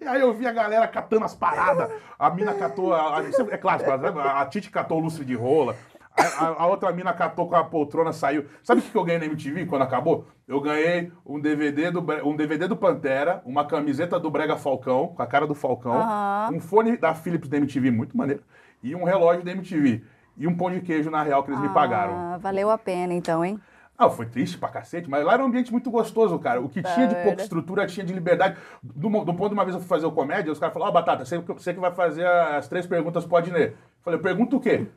E 0.00 0.06
aí 0.06 0.20
eu 0.20 0.32
vi 0.32 0.46
a 0.46 0.52
galera 0.52 0.88
catando 0.88 1.24
as 1.26 1.34
paradas. 1.34 1.90
A 2.18 2.30
mina 2.30 2.54
catou. 2.54 2.94
A, 2.94 3.18
a- 3.18 3.22
é 3.50 3.58
clássico, 3.58 3.90
a, 3.90 4.40
a 4.40 4.46
Titi 4.46 4.70
catou 4.70 4.98
o 4.98 5.00
lustre 5.02 5.24
de 5.26 5.34
rola. 5.34 5.76
A, 6.16 6.62
a- 6.62 6.66
outra 6.66 6.92
mina 6.92 7.12
catou 7.12 7.48
com 7.48 7.56
a 7.56 7.64
poltrona, 7.64 8.12
saiu. 8.12 8.46
Sabe 8.62 8.80
o 8.80 8.84
que 8.84 8.96
eu 8.96 9.04
ganhei 9.04 9.18
na 9.18 9.26
MTV 9.26 9.66
quando 9.66 9.82
acabou? 9.82 10.26
Eu 10.46 10.60
ganhei 10.60 11.10
um 11.26 11.40
DVD 11.40 11.90
do, 11.90 12.00
um 12.24 12.36
DVD 12.36 12.68
do 12.68 12.76
Pantera, 12.76 13.42
uma 13.44 13.64
camiseta 13.66 14.18
do 14.20 14.30
Brega 14.30 14.56
Falcão, 14.56 15.08
com 15.08 15.22
a 15.22 15.26
cara 15.26 15.46
do 15.46 15.54
Falcão, 15.54 15.94
Aham. 15.94 16.50
um 16.54 16.60
fone 16.60 16.96
da 16.96 17.14
Philips 17.14 17.48
da 17.48 17.56
MTV, 17.56 17.90
muito 17.90 18.16
maneiro, 18.16 18.42
e 18.82 18.94
um 18.94 19.04
relógio 19.04 19.42
da 19.44 19.50
MTV. 19.52 20.02
E 20.36 20.46
um 20.46 20.56
pão 20.56 20.70
de 20.70 20.80
queijo 20.80 21.10
na 21.10 21.22
real 21.22 21.42
que 21.44 21.50
eles 21.50 21.60
me 21.60 21.68
pagaram. 21.70 22.12
Ah, 22.14 22.38
valeu 22.38 22.68
a 22.70 22.76
pena 22.76 23.14
então, 23.14 23.44
hein? 23.44 23.58
Ah, 23.96 24.10
foi 24.10 24.26
triste 24.26 24.58
pra 24.58 24.68
cacete, 24.68 25.08
mas 25.08 25.24
lá 25.24 25.34
era 25.34 25.42
um 25.42 25.46
ambiente 25.46 25.70
muito 25.70 25.88
gostoso, 25.88 26.36
cara. 26.40 26.60
O 26.60 26.68
que 26.68 26.82
Tá, 26.82 26.92
tinha 26.94 27.06
de 27.06 27.14
pouca 27.22 27.40
estrutura 27.42 27.86
tinha 27.86 28.04
de 28.04 28.12
liberdade. 28.12 28.56
Do, 28.82 29.08
do 29.08 29.32
ponto 29.34 29.48
de 29.50 29.54
uma 29.54 29.64
vez 29.64 29.74
eu 29.76 29.80
fui 29.80 29.88
fazer 29.88 30.04
o 30.06 30.10
comédia, 30.10 30.50
os 30.52 30.58
caras 30.58 30.72
falaram, 30.74 30.90
ó, 30.90 30.92
Batata, 30.92 31.24
você, 31.24 31.40
que- 31.40 31.52
você 31.52 31.72
que 31.72 31.78
vai 31.78 31.92
fazer 31.92 32.26
as 32.26 32.66
três 32.66 32.84
perguntas 32.88 33.24
pro 33.24 33.36
Adnet. 33.36 33.70
Eu 33.72 33.76
falei, 34.02 34.18
pergunta 34.18 34.56
o 34.56 34.60
quê? 34.60 34.88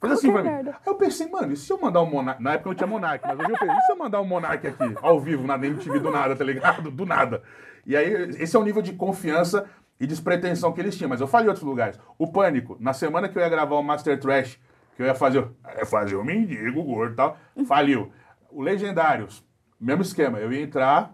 Faz 0.00 0.12
assim 0.12 0.32
pra 0.32 0.42
mim. 0.42 0.48
Aí 0.48 0.74
eu 0.86 0.94
pensei, 0.94 1.28
mano, 1.28 1.52
e 1.52 1.56
se 1.56 1.72
eu 1.72 1.78
mandar 1.80 2.02
um 2.02 2.06
Monark? 2.10 2.42
Na 2.42 2.52
época 2.52 2.68
não 2.70 2.76
tinha 2.76 2.86
Monark, 2.86 3.24
mas 3.26 3.38
hoje 3.38 3.50
eu 3.50 3.58
pensei, 3.58 3.76
e 3.76 3.80
se 3.82 3.92
eu 3.92 3.96
mandar 3.98 4.20
um 4.20 4.24
Monark 4.24 4.66
aqui, 4.66 4.94
ao 5.02 5.20
vivo, 5.20 5.46
na 5.46 5.54
MTV 5.56 5.98
do 5.98 6.10
nada, 6.10 6.36
tá 6.36 6.44
ligado? 6.44 6.90
Do 6.90 7.04
nada. 7.04 7.42
E 7.84 7.96
aí, 7.96 8.12
esse 8.38 8.54
é 8.54 8.58
o 8.58 8.62
nível 8.62 8.82
de 8.82 8.92
confiança 8.92 9.66
e 9.98 10.06
despretensão 10.06 10.72
que 10.72 10.80
eles 10.80 10.96
tinham. 10.96 11.08
Mas 11.08 11.20
eu 11.20 11.26
falei 11.26 11.46
em 11.46 11.48
outros 11.48 11.66
lugares. 11.66 11.98
O 12.16 12.30
Pânico, 12.30 12.76
na 12.78 12.92
semana 12.92 13.28
que 13.28 13.36
eu 13.36 13.42
ia 13.42 13.48
gravar 13.48 13.74
o 13.76 13.82
Master 13.82 14.18
Trash, 14.20 14.60
que 14.94 15.02
eu 15.02 15.06
ia 15.06 15.14
fazer, 15.14 15.38
o- 15.40 15.56
ia 15.76 15.86
fazer 15.86 16.14
o 16.16 16.24
mendigo, 16.24 16.80
o 16.80 16.84
gordo 16.84 17.12
e 17.12 17.16
tal, 17.16 17.36
faliu. 17.66 18.12
O 18.50 18.62
Legendários, 18.62 19.44
mesmo 19.80 20.02
esquema. 20.02 20.38
Eu 20.38 20.52
ia 20.52 20.62
entrar, 20.62 21.12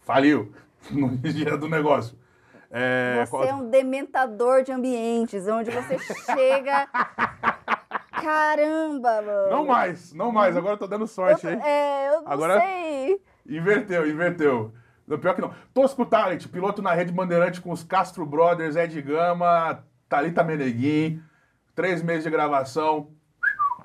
faliu. 0.00 0.52
No 0.90 1.16
dia 1.16 1.56
do 1.56 1.68
negócio. 1.68 2.18
É, 2.70 3.24
Você 3.26 3.48
é 3.48 3.54
um 3.54 3.68
dementador 3.70 4.62
de 4.62 4.72
ambientes, 4.72 5.46
onde 5.46 5.70
você 5.70 5.96
chega. 5.98 6.88
Caramba, 8.22 9.20
mano. 9.22 9.50
Não 9.50 9.66
mais, 9.66 10.12
não 10.12 10.30
mais. 10.32 10.56
Agora 10.56 10.74
eu 10.74 10.78
tô 10.78 10.86
dando 10.86 11.06
sorte, 11.06 11.46
hein? 11.46 11.58
é, 11.62 12.08
eu 12.08 12.22
não 12.22 12.32
Agora- 12.32 12.60
sei. 12.60 13.20
Inverteu, 13.46 14.08
inverteu. 14.08 14.72
Não, 15.06 15.18
pior 15.18 15.34
que 15.34 15.40
não. 15.40 15.52
Tosco 15.74 16.06
Talent, 16.06 16.46
piloto 16.46 16.80
na 16.80 16.92
Rede 16.94 17.12
Bandeirante 17.12 17.60
com 17.60 17.72
os 17.72 17.82
Castro 17.82 18.24
Brothers, 18.24 18.76
Ed 18.76 19.02
Gama, 19.02 19.84
Thalita 20.08 20.44
Meneguin. 20.44 21.20
Três 21.74 22.02
meses 22.02 22.22
de 22.24 22.30
gravação. 22.30 23.08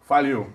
Faliu. 0.04 0.54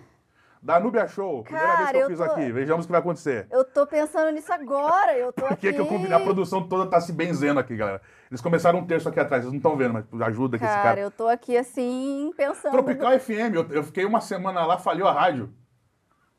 Danúbia 0.63 1.09
Show, 1.09 1.43
primeira 1.43 1.67
vez 1.67 1.79
Cara, 1.79 1.91
que 1.91 1.97
eu 1.97 2.01
eu 2.03 2.09
fiz 2.09 2.19
tô- 2.19 2.25
aqui. 2.25 2.53
Vejamos 2.53 2.85
o 2.85 2.89
que 2.89 2.93
vai 2.93 3.01
acontecer. 3.01 3.49
Eu 3.51 3.65
tô 3.65 3.85
pensando 3.85 4.31
nisso 4.31 4.53
agora. 4.53 5.17
Eu 5.19 5.33
tô 5.33 5.43
Por 5.49 5.57
que, 5.57 5.67
aqui. 5.69 5.73
que 5.77 5.81
eu 5.81 5.87
combinei? 5.87 6.13
A 6.17 6.21
produção 6.21 6.67
toda 6.69 6.89
tá 6.89 7.01
se 7.01 7.13
benzendo 7.13 7.59
aqui, 7.59 7.75
galera. 7.77 8.01
Eles 8.31 8.41
começaram 8.41 8.79
um 8.79 8.87
terço 8.87 9.09
aqui 9.09 9.19
atrás, 9.19 9.43
vocês 9.43 9.53
não 9.53 9.57
estão 9.59 9.77
vendo, 9.77 9.95
mas 9.95 10.23
ajuda 10.23 10.57
que 10.59 10.65
esse 10.65 10.73
Cara, 10.73 10.89
cara. 10.91 11.01
eu 11.01 11.11
tô 11.11 11.27
aqui 11.27 11.57
assim, 11.57 12.33
pensando. 12.37 12.71
Tropical 12.73 13.19
FM, 13.19 13.55
eu, 13.55 13.67
eu 13.71 13.83
fiquei 13.83 14.05
uma 14.05 14.21
semana 14.21 14.65
lá, 14.65 14.79
faliu 14.79 15.09
a 15.09 15.13
rádio. 15.13 15.53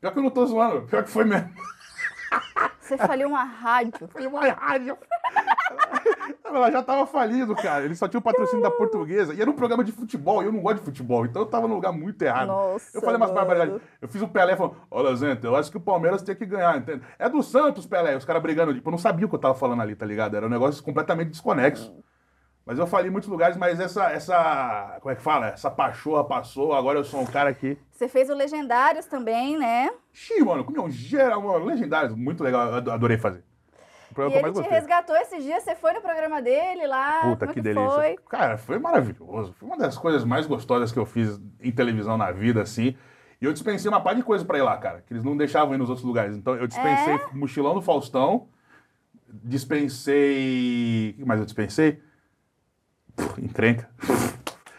Pior 0.00 0.10
que 0.12 0.18
eu 0.18 0.22
não 0.22 0.30
tô 0.30 0.46
zoando, 0.46 0.82
pior 0.86 1.02
que 1.04 1.10
foi 1.10 1.24
mesmo. 1.24 1.50
Você 2.80 2.98
faliu 2.98 3.28
uma 3.28 3.44
rádio. 3.44 4.06
Foi 4.12 4.26
uma 4.26 4.46
rádio. 4.50 4.98
Ela 6.44 6.70
já 6.70 6.82
tava 6.82 7.04
falido, 7.06 7.54
cara. 7.56 7.84
Ele 7.84 7.94
só 7.96 8.06
tinha 8.06 8.18
o 8.18 8.22
patrocínio 8.22 8.62
da 8.62 8.70
portuguesa. 8.70 9.34
E 9.34 9.40
era 9.40 9.50
um 9.50 9.54
programa 9.54 9.82
de 9.82 9.90
futebol, 9.92 10.42
e 10.42 10.46
eu 10.46 10.52
não 10.52 10.60
gosto 10.60 10.78
de 10.78 10.84
futebol. 10.84 11.24
Então 11.26 11.42
eu 11.42 11.46
tava 11.46 11.66
num 11.66 11.74
lugar 11.74 11.92
muito 11.92 12.22
errado. 12.22 12.46
Nossa, 12.48 12.96
eu 12.96 13.00
falei 13.00 13.16
umas 13.16 13.30
barbaridades. 13.32 13.80
Eu 14.00 14.08
fiz 14.08 14.22
o 14.22 14.28
Pelé 14.28 14.54
falando, 14.56 14.76
olha, 14.90 15.16
gente, 15.16 15.44
eu 15.44 15.56
acho 15.56 15.70
que 15.70 15.76
o 15.76 15.80
Palmeiras 15.80 16.22
tem 16.22 16.34
que 16.36 16.46
ganhar, 16.46 16.76
entende? 16.76 17.02
É 17.18 17.28
do 17.28 17.42
Santos, 17.42 17.86
Pelé. 17.86 18.16
Os 18.16 18.24
caras 18.24 18.40
brigando. 18.42 18.72
Tipo, 18.72 18.88
eu 18.88 18.92
não 18.92 18.98
sabia 18.98 19.26
o 19.26 19.28
que 19.28 19.34
eu 19.34 19.38
tava 19.40 19.54
falando 19.54 19.82
ali, 19.82 19.96
tá 19.96 20.06
ligado? 20.06 20.36
Era 20.36 20.46
um 20.46 20.50
negócio 20.50 20.82
completamente 20.84 21.30
desconexo. 21.30 21.92
Mas 22.66 22.78
eu 22.78 22.86
falei 22.86 23.08
em 23.08 23.10
muitos 23.10 23.28
lugares, 23.28 23.56
mas 23.58 23.78
essa, 23.78 24.10
essa. 24.10 24.96
Como 25.02 25.12
é 25.12 25.16
que 25.16 25.20
fala? 25.22 25.48
Essa 25.48 25.70
pachorra 25.70 26.24
passou, 26.24 26.72
agora 26.72 26.98
eu 26.98 27.04
sou 27.04 27.20
um 27.20 27.26
cara 27.26 27.50
aqui. 27.50 27.76
Você 27.90 28.08
fez 28.08 28.30
o 28.30 28.34
Legendários 28.34 29.04
também, 29.04 29.58
né? 29.58 29.90
Xiii, 30.12 30.42
mano, 30.42 30.64
comi 30.64 30.78
um 30.78 30.90
geral, 30.90 31.42
mano, 31.42 31.64
legendário, 31.66 32.16
muito 32.16 32.42
legal, 32.42 32.68
eu 32.68 32.74
ado- 32.76 32.90
adorei 32.92 33.18
fazer. 33.18 33.44
O 34.22 34.26
E 34.26 34.30
programa 34.30 34.30
que 34.30 34.36
eu 34.36 34.38
ele 34.38 34.42
mais 34.42 34.54
te 34.54 34.60
gostei. 34.60 34.78
resgatou 34.78 35.16
esses 35.16 35.42
dias, 35.44 35.62
você 35.62 35.74
foi 35.74 35.92
no 35.92 36.00
programa 36.00 36.40
dele 36.40 36.86
lá. 36.86 37.20
Puta, 37.22 37.46
como 37.46 37.50
é 37.50 37.54
que, 37.54 37.54
que 37.54 37.60
delícia. 37.62 37.90
foi? 37.90 38.16
Cara, 38.28 38.56
foi 38.58 38.78
maravilhoso. 38.78 39.52
Foi 39.54 39.68
uma 39.68 39.76
das 39.76 39.96
coisas 39.98 40.24
mais 40.24 40.46
gostosas 40.46 40.92
que 40.92 40.98
eu 40.98 41.04
fiz 41.06 41.40
em 41.60 41.72
televisão 41.72 42.16
na 42.16 42.30
vida, 42.32 42.62
assim. 42.62 42.96
E 43.40 43.44
eu 43.44 43.52
dispensei 43.52 43.88
uma 43.90 44.00
par 44.00 44.14
de 44.14 44.22
coisa 44.22 44.44
pra 44.44 44.56
ir 44.58 44.62
lá, 44.62 44.76
cara, 44.78 45.02
que 45.06 45.12
eles 45.12 45.24
não 45.24 45.36
deixavam 45.36 45.74
ir 45.74 45.78
nos 45.78 45.88
outros 45.90 46.06
lugares. 46.06 46.36
Então 46.36 46.54
eu 46.54 46.66
dispensei 46.66 47.14
É? 47.14 47.26
mochilão 47.32 47.74
do 47.74 47.82
Faustão, 47.82 48.48
dispensei. 49.28 51.10
O 51.10 51.14
que 51.18 51.24
mais 51.24 51.40
eu 51.40 51.46
dispensei? 51.46 52.00
Pff, 53.16 53.40
encrenca. 53.44 53.88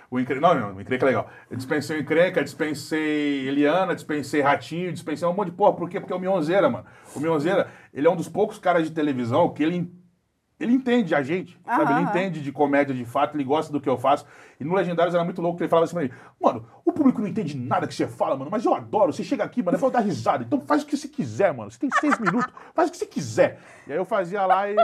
O 0.10 0.20
encrenca. 0.20 0.42
Não, 0.42 0.54
não, 0.60 0.76
o 0.76 0.82
encrenca 0.82 1.06
é 1.06 1.08
legal. 1.08 1.30
Eu 1.50 1.58
dispensei 1.58 1.98
o 1.98 2.02
encrenca, 2.02 2.44
dispensei 2.44 3.48
Eliana, 3.48 3.96
dispensei 3.96 4.42
Ratinho, 4.42 4.92
dispensei 4.94 5.28
um 5.28 5.34
monte 5.34 5.50
de 5.52 5.56
porra. 5.58 5.74
Por 5.74 5.90
quê? 5.90 6.00
Porque 6.00 6.14
é 6.14 6.16
o 6.16 6.20
Mionzeira, 6.20 6.70
mano. 6.70 6.86
O 7.16 7.20
Mionzeira, 7.20 7.68
ele 7.94 8.08
é 8.08 8.10
um 8.10 8.16
dos 8.16 8.30
poucos 8.30 8.58
caras 8.60 8.84
de 8.88 8.92
televisão 8.92 9.50
que 9.50 9.64
ele 9.64 9.92
ele 10.58 10.72
entende 10.72 11.14
a 11.14 11.22
gente, 11.22 11.60
sabe? 11.66 11.82
Aham, 11.84 11.92
Ele 11.92 12.00
aham. 12.00 12.10
entende 12.10 12.42
de 12.42 12.50
comédia 12.50 12.96
de 12.96 13.04
fato, 13.04 13.36
ele 13.36 13.44
gosta 13.44 13.74
do 13.74 13.82
que 13.82 13.90
eu 13.90 13.98
faço. 13.98 14.26
E 14.58 14.64
no 14.64 14.74
Legendários 14.74 15.14
era 15.14 15.22
muito 15.22 15.42
louco 15.42 15.58
que 15.58 15.64
ele 15.64 15.70
falava 15.70 15.84
assim 15.84 15.94
pra 15.96 16.04
mim, 16.04 16.12
mano, 16.42 16.66
o 16.86 16.94
público 16.94 17.20
não 17.20 17.28
entende 17.28 17.58
nada 17.58 17.86
que 17.86 17.94
você 17.94 18.08
fala, 18.08 18.38
mano, 18.38 18.50
mas 18.50 18.64
eu 18.64 18.74
adoro. 18.74 19.12
Você 19.12 19.22
chega 19.22 19.44
aqui, 19.44 19.62
mano, 19.62 19.76
eu 19.76 19.82
vou 19.82 19.92
dar 19.92 20.00
risada. 20.00 20.46
Então 20.46 20.62
faz 20.62 20.84
o 20.84 20.86
que 20.86 20.96
você 20.96 21.10
quiser, 21.10 21.54
mano. 21.54 21.70
Você 21.70 21.78
tem 21.78 21.90
seis 22.00 22.18
minutos, 22.20 22.54
faz 22.74 22.88
o 22.88 22.92
que 22.94 22.98
você 22.98 23.06
quiser. 23.06 23.60
E 23.86 23.92
aí 23.92 23.98
eu 23.98 24.06
fazia 24.06 24.46
lá 24.46 24.70
e. 24.72 24.76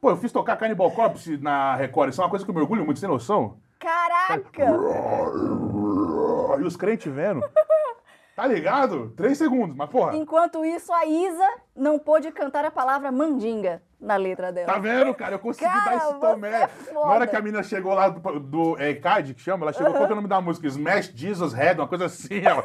Pô, 0.00 0.10
eu 0.10 0.16
fiz 0.16 0.32
tocar 0.32 0.56
Cannibal 0.56 0.90
Corpse 0.90 1.36
na 1.36 1.76
Record. 1.76 2.10
Isso 2.10 2.20
é 2.20 2.24
uma 2.24 2.30
coisa 2.30 2.44
que 2.44 2.50
eu 2.50 2.54
me 2.56 2.60
orgulho 2.60 2.84
muito, 2.84 2.98
sem 2.98 3.08
noção. 3.08 3.58
Caraca! 3.78 4.64
E 6.58 6.62
os 6.62 6.76
crentes 6.76 7.12
vendo. 7.12 7.42
Tá 8.34 8.46
ligado? 8.46 9.14
Três 9.16 9.38
segundos, 9.38 9.74
mas 9.74 9.88
porra. 9.88 10.14
Enquanto 10.14 10.62
isso, 10.62 10.92
a 10.92 11.06
Isa 11.06 11.48
não 11.74 11.98
pôde 11.98 12.30
cantar 12.30 12.66
a 12.66 12.70
palavra 12.70 13.10
mandinga 13.10 13.82
na 13.98 14.16
letra 14.16 14.52
dela. 14.52 14.66
Tá 14.66 14.78
vendo, 14.78 15.14
cara? 15.14 15.36
Eu 15.36 15.38
consegui 15.38 15.70
Cara, 15.70 15.84
dar 15.84 15.96
esse 15.96 16.20
tomé. 16.20 16.62
é. 16.62 16.70
Na 16.92 17.00
hora 17.00 17.26
que 17.26 17.34
a 17.34 17.40
menina 17.40 17.62
chegou 17.62 17.94
lá 17.94 18.10
do, 18.10 18.40
do 18.40 18.78
é, 18.78 18.92
CAD, 18.94 19.32
que 19.32 19.40
chama, 19.40 19.64
ela 19.64 19.72
chegou, 19.72 19.90
qual 19.92 20.04
que 20.04 20.10
é 20.10 20.12
o 20.12 20.16
nome 20.16 20.28
da 20.28 20.38
música? 20.40 20.66
Smash 20.66 21.12
Jesus 21.14 21.54
Head, 21.54 21.80
uma 21.80 21.88
coisa 21.88 22.04
assim. 22.06 22.44
Ela, 22.44 22.62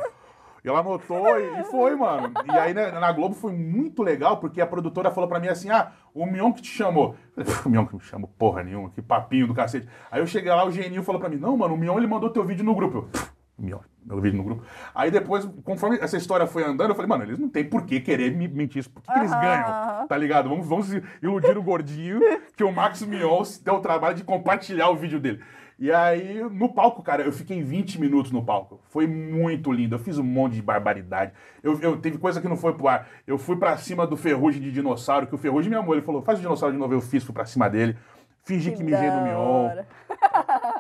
e 0.63 0.69
ela 0.69 0.79
anotou 0.79 1.39
e, 1.39 1.61
e 1.61 1.63
foi, 1.65 1.95
mano. 1.95 2.31
E 2.45 2.51
aí 2.51 2.73
né, 2.73 2.91
na 2.91 3.11
Globo 3.11 3.33
foi 3.33 3.51
muito 3.51 4.03
legal, 4.03 4.37
porque 4.37 4.61
a 4.61 4.67
produtora 4.67 5.11
falou 5.11 5.27
pra 5.27 5.39
mim 5.39 5.47
assim: 5.47 5.69
ah, 5.69 5.91
o 6.13 6.25
Mion 6.25 6.51
que 6.53 6.61
te 6.61 6.69
chamou. 6.69 7.15
Eu 7.35 7.45
falei, 7.45 7.61
o 7.65 7.69
Mion 7.69 7.85
que 7.85 7.95
me 7.95 8.01
chamou 8.01 8.29
porra 8.37 8.63
nenhuma, 8.63 8.89
que 8.91 9.01
papinho 9.01 9.47
do 9.47 9.53
cacete. 9.53 9.87
Aí 10.11 10.21
eu 10.21 10.27
cheguei 10.27 10.51
lá, 10.51 10.65
o 10.65 10.71
Geninho 10.71 11.03
falou 11.03 11.19
pra 11.19 11.29
mim: 11.29 11.37
não, 11.37 11.57
mano, 11.57 11.73
o 11.73 11.77
Mion 11.77 11.97
ele 11.97 12.07
mandou 12.07 12.29
teu 12.29 12.43
vídeo 12.43 12.63
no 12.63 12.75
grupo. 12.75 13.09
Eu, 13.13 13.31
Mion, 13.61 13.79
meu 14.03 14.19
vídeo 14.19 14.37
no 14.37 14.43
grupo. 14.43 14.63
Aí 14.93 15.11
depois, 15.11 15.47
conforme 15.63 15.97
essa 15.97 16.17
história 16.17 16.47
foi 16.47 16.63
andando, 16.63 16.89
eu 16.89 16.95
falei, 16.95 17.07
mano, 17.09 17.23
eles 17.23 17.37
não 17.37 17.47
tem 17.47 17.63
por 17.63 17.85
que 17.85 17.99
querer 17.99 18.35
me 18.35 18.47
mentir 18.47 18.79
isso. 18.79 18.89
Por 18.89 19.01
que, 19.03 19.11
que 19.11 19.19
eles 19.19 19.31
ganham? 19.31 20.07
Tá 20.07 20.17
ligado? 20.17 20.49
Vamos, 20.49 20.67
vamos 20.67 20.91
iludir 21.21 21.57
o 21.57 21.63
gordinho 21.63 22.19
que 22.55 22.63
o 22.63 22.71
Max 22.71 23.03
Mion 23.03 23.43
deu 23.63 23.75
o 23.75 23.79
trabalho 23.79 24.15
de 24.15 24.23
compartilhar 24.23 24.89
o 24.89 24.95
vídeo 24.95 25.19
dele. 25.19 25.41
E 25.81 25.91
aí, 25.91 26.43
no 26.51 26.69
palco, 26.69 27.01
cara, 27.01 27.23
eu 27.23 27.31
fiquei 27.31 27.63
20 27.63 27.99
minutos 27.99 28.31
no 28.31 28.45
palco. 28.45 28.79
Foi 28.89 29.07
muito 29.07 29.71
lindo. 29.71 29.95
Eu 29.95 29.99
fiz 29.99 30.19
um 30.19 30.23
monte 30.23 30.53
de 30.53 30.61
barbaridade. 30.61 31.31
Eu, 31.63 31.81
eu 31.81 31.97
teve 31.97 32.19
coisa 32.19 32.39
que 32.39 32.47
não 32.47 32.55
foi 32.55 32.75
pro 32.75 32.87
ar. 32.87 33.09
Eu 33.25 33.35
fui 33.39 33.55
pra 33.55 33.75
cima 33.77 34.05
do 34.05 34.15
Ferrugem 34.15 34.61
de 34.61 34.71
dinossauro, 34.71 35.25
que 35.25 35.33
o 35.33 35.39
Ferrugem 35.39 35.71
me 35.71 35.75
amou. 35.75 35.95
Ele 35.95 36.03
falou, 36.03 36.21
faz 36.21 36.37
o 36.37 36.41
dinossauro 36.43 36.71
de 36.71 36.79
novo. 36.79 36.93
Eu 36.93 37.01
fiz, 37.01 37.23
fui 37.23 37.33
pra 37.33 37.45
cima 37.45 37.67
dele. 37.67 37.97
Fingi 38.43 38.69
que, 38.69 38.77
Que 38.77 38.83
mijei 38.83 39.09
no 39.09 39.23
Mion. 39.23 39.69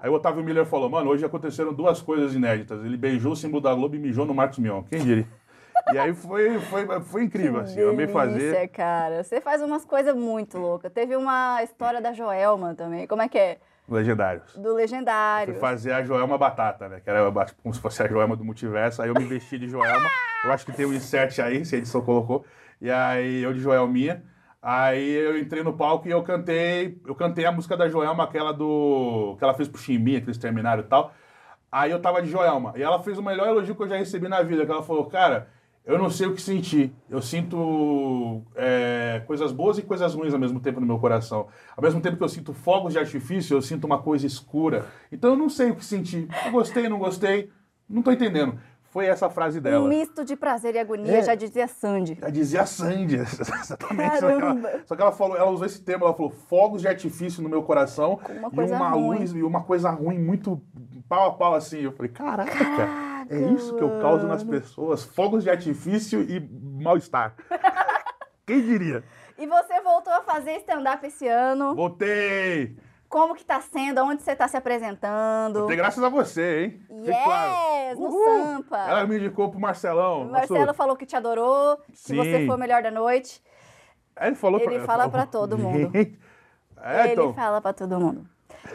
Aí 0.03 0.07
o 0.07 0.13
Otávio 0.13 0.43
Miller 0.43 0.67
falou, 0.67 0.87
mano, 0.87 1.09
hoje 1.09 1.25
aconteceram 1.25 1.73
duas 1.73 1.99
coisas 1.99 2.35
inéditas. 2.35 2.85
Ele 2.85 2.95
beijou 2.95 3.31
o 3.31 3.35
símbolo 3.35 3.59
da 3.59 3.73
Globo 3.73 3.95
e 3.95 3.99
mijou 3.99 4.27
no 4.27 4.35
Marcos 4.35 4.59
Mion. 4.59 4.83
Quem 4.83 5.03
diria? 5.03 5.27
E 5.91 5.97
aí 5.97 6.13
foi, 6.13 6.59
foi, 6.59 7.01
foi 7.01 7.23
incrível, 7.23 7.61
assim. 7.61 7.79
Eu 7.79 7.89
amei 7.89 8.07
fazer. 8.07 8.37
Delícia, 8.37 8.67
cara. 8.67 9.23
Você 9.23 9.41
faz 9.41 9.63
umas 9.63 9.83
coisas 9.83 10.15
muito 10.15 10.59
loucas. 10.59 10.91
Teve 10.91 11.15
uma 11.15 11.63
história 11.63 11.99
da 11.99 12.13
Joelma 12.13 12.75
também. 12.75 13.07
Como 13.07 13.23
é 13.23 13.27
que 13.27 13.39
é? 13.39 13.57
Legendários. 13.95 14.55
Do 14.55 14.73
Legendário. 14.73 15.53
Fui 15.53 15.59
fazer 15.59 15.91
a 15.91 16.03
Joelma 16.03 16.37
Batata, 16.37 16.87
né? 16.87 16.99
Que 16.99 17.09
era 17.09 17.29
tipo, 17.45 17.61
como 17.61 17.73
se 17.73 17.81
fosse 17.81 18.01
a 18.01 18.07
Joelma 18.07 18.35
do 18.35 18.43
multiverso. 18.43 19.01
Aí 19.01 19.09
eu 19.09 19.13
me 19.13 19.25
vesti 19.25 19.57
de 19.57 19.67
Joelma. 19.67 20.09
Eu 20.43 20.51
acho 20.51 20.65
que 20.65 20.71
tem 20.71 20.85
um 20.85 20.93
insert 20.93 21.39
aí, 21.39 21.65
se 21.65 21.75
a 21.75 21.77
edição 21.77 22.01
colocou. 22.01 22.45
E 22.79 22.89
aí 22.89 23.43
eu 23.43 23.53
de 23.53 23.59
Joelminha. 23.59 24.23
Aí 24.61 25.11
eu 25.11 25.37
entrei 25.37 25.63
no 25.63 25.73
palco 25.73 26.07
e 26.07 26.11
eu 26.11 26.21
cantei. 26.23 26.99
Eu 27.05 27.15
cantei 27.15 27.45
a 27.45 27.51
música 27.51 27.75
da 27.75 27.87
Joelma, 27.89 28.23
aquela 28.23 28.51
do. 28.51 29.35
que 29.37 29.43
ela 29.43 29.53
fez 29.53 29.67
pro 29.67 29.81
Chimbinha, 29.81 30.21
que 30.21 30.27
eles 30.27 30.37
terminaram 30.37 30.81
e 30.81 30.85
tal. 30.85 31.13
Aí 31.71 31.89
eu 31.89 32.01
tava 32.01 32.21
de 32.21 32.29
Joelma. 32.29 32.73
E 32.75 32.83
ela 32.83 33.01
fez 33.01 33.17
o 33.17 33.23
melhor 33.23 33.47
elogio 33.47 33.75
que 33.75 33.83
eu 33.83 33.87
já 33.87 33.97
recebi 33.97 34.27
na 34.27 34.41
vida. 34.43 34.65
Que 34.65 34.71
ela 34.71 34.83
falou, 34.83 35.05
cara, 35.05 35.47
eu 35.85 35.97
não 35.97 36.09
sei 36.09 36.27
o 36.27 36.33
que 36.35 36.41
sentir. 36.41 36.93
Eu 37.09 37.21
sinto 37.21 38.41
é, 38.55 39.21
coisas 39.25 39.51
boas 39.51 39.77
e 39.77 39.81
coisas 39.81 40.13
ruins 40.13 40.33
ao 40.33 40.39
mesmo 40.39 40.59
tempo 40.59 40.79
no 40.79 40.85
meu 40.85 40.99
coração. 40.99 41.47
Ao 41.75 41.83
mesmo 41.83 41.99
tempo 42.01 42.17
que 42.17 42.23
eu 42.23 42.29
sinto 42.29 42.53
fogos 42.53 42.93
de 42.93 42.99
artifício, 42.99 43.55
eu 43.57 43.61
sinto 43.61 43.85
uma 43.85 44.01
coisa 44.01 44.25
escura. 44.25 44.85
Então 45.11 45.31
eu 45.31 45.37
não 45.37 45.49
sei 45.49 45.71
o 45.71 45.75
que 45.75 45.83
sentir. 45.85 46.27
Eu 46.45 46.51
gostei, 46.51 46.87
não 46.87 46.99
gostei, 46.99 47.49
não 47.89 48.01
tô 48.01 48.11
entendendo. 48.11 48.57
Foi 48.91 49.05
essa 49.05 49.29
frase 49.29 49.59
Um 49.59 49.61
dela. 49.61 49.87
misto 49.87 50.25
de 50.25 50.35
prazer 50.35 50.75
e 50.75 50.77
agonia, 50.79 51.19
É. 51.19 51.23
já 51.23 51.33
dizia 51.33 51.65
Sandy. 51.65 52.17
Já 52.19 52.29
dizia 52.29 52.65
Sandy, 52.65 53.15
exatamente. 53.23 54.19
Só 54.19 54.27
que, 54.27 54.33
ela, 54.41 54.81
só 54.85 54.95
que 54.97 55.01
ela 55.01 55.11
falou, 55.13 55.37
ela 55.37 55.49
usou 55.49 55.65
esse 55.65 55.81
termo, 55.81 56.03
ela 56.03 56.13
falou 56.13 56.29
fogos 56.29 56.81
de 56.81 56.89
artifício 56.89 57.41
no 57.41 57.47
meu 57.47 57.63
coração 57.63 58.19
uma 58.29 58.63
e 58.65 58.71
uma 58.71 58.89
ruim. 58.89 59.19
luz 59.19 59.31
e 59.33 59.41
uma 59.43 59.63
coisa 59.63 59.89
ruim 59.91 60.19
muito 60.19 60.61
pau 61.07 61.29
a 61.29 61.33
pau 61.33 61.55
assim. 61.55 61.79
Eu 61.79 61.93
falei, 61.93 62.11
caraca, 62.11 62.51
é 63.35 63.51
isso 63.53 63.75
que 63.75 63.83
eu 63.83 63.99
causo 63.99 64.27
nas 64.27 64.43
pessoas, 64.43 65.03
fogos 65.03 65.43
de 65.43 65.49
artifício 65.49 66.21
e 66.21 66.39
mal-estar. 66.81 67.35
Quem 68.45 68.61
diria? 68.61 69.03
E 69.37 69.47
você 69.47 69.81
voltou 69.81 70.13
a 70.13 70.21
fazer 70.21 70.57
stand-up 70.57 71.05
esse 71.05 71.27
ano. 71.27 71.73
Voltei! 71.75 72.77
como 73.11 73.35
que 73.35 73.43
tá 73.43 73.59
sendo, 73.59 74.01
onde 74.05 74.23
você 74.23 74.33
tá 74.33 74.47
se 74.47 74.55
apresentando. 74.55 75.67
Tem 75.67 75.75
graças 75.75 76.01
a 76.01 76.07
você, 76.07 76.63
hein? 76.63 76.81
Fique 77.03 77.23
claro. 77.23 77.51
Yes, 77.89 77.99
no 77.99 78.05
Uhul. 78.05 78.25
Sampa. 78.25 78.77
Ela 78.77 79.05
me 79.05 79.17
indicou 79.17 79.51
pro 79.51 79.59
Marcelão. 79.59 80.21
O 80.21 80.31
Marcelo 80.31 80.61
nosso- 80.65 80.73
falou 80.77 80.95
que 80.95 81.05
te 81.05 81.15
adorou, 81.17 81.75
que 81.89 81.97
Sim. 81.97 82.15
você 82.15 82.45
foi 82.45 82.55
o 82.55 82.57
melhor 82.57 82.81
da 82.81 82.89
noite. 82.89 83.43
Ele 84.19 84.35
falou 84.35 84.61
Ele 84.61 84.75
pra... 84.77 84.85
fala 84.85 85.09
pra 85.09 85.25
todo 85.25 85.57
mundo. 85.57 85.91
É, 86.83 87.03
ele 87.03 87.13
então. 87.13 87.33
fala 87.33 87.61
pra 87.61 87.73
todo 87.73 87.99
mundo. 87.99 88.25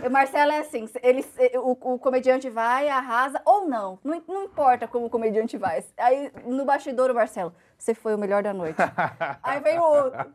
O 0.04 0.10
Marcelo 0.10 0.52
é 0.52 0.58
assim, 0.58 0.88
ele, 1.02 1.24
o, 1.56 1.72
o 1.94 1.98
comediante 1.98 2.50
vai, 2.50 2.88
arrasa, 2.88 3.40
ou 3.44 3.68
não. 3.68 3.98
não. 4.04 4.22
Não 4.26 4.44
importa 4.44 4.86
como 4.86 5.06
o 5.06 5.10
comediante 5.10 5.56
vai. 5.56 5.82
Aí, 5.96 6.30
no 6.44 6.64
bastidor, 6.64 7.10
o 7.10 7.14
Marcelo, 7.14 7.52
você 7.78 7.94
foi 7.94 8.14
o 8.14 8.18
melhor 8.18 8.42
da 8.42 8.52
noite. 8.52 8.76
Aí 9.42 9.60
vem 9.60 9.78
o 9.78 9.82
outro, 9.82 10.26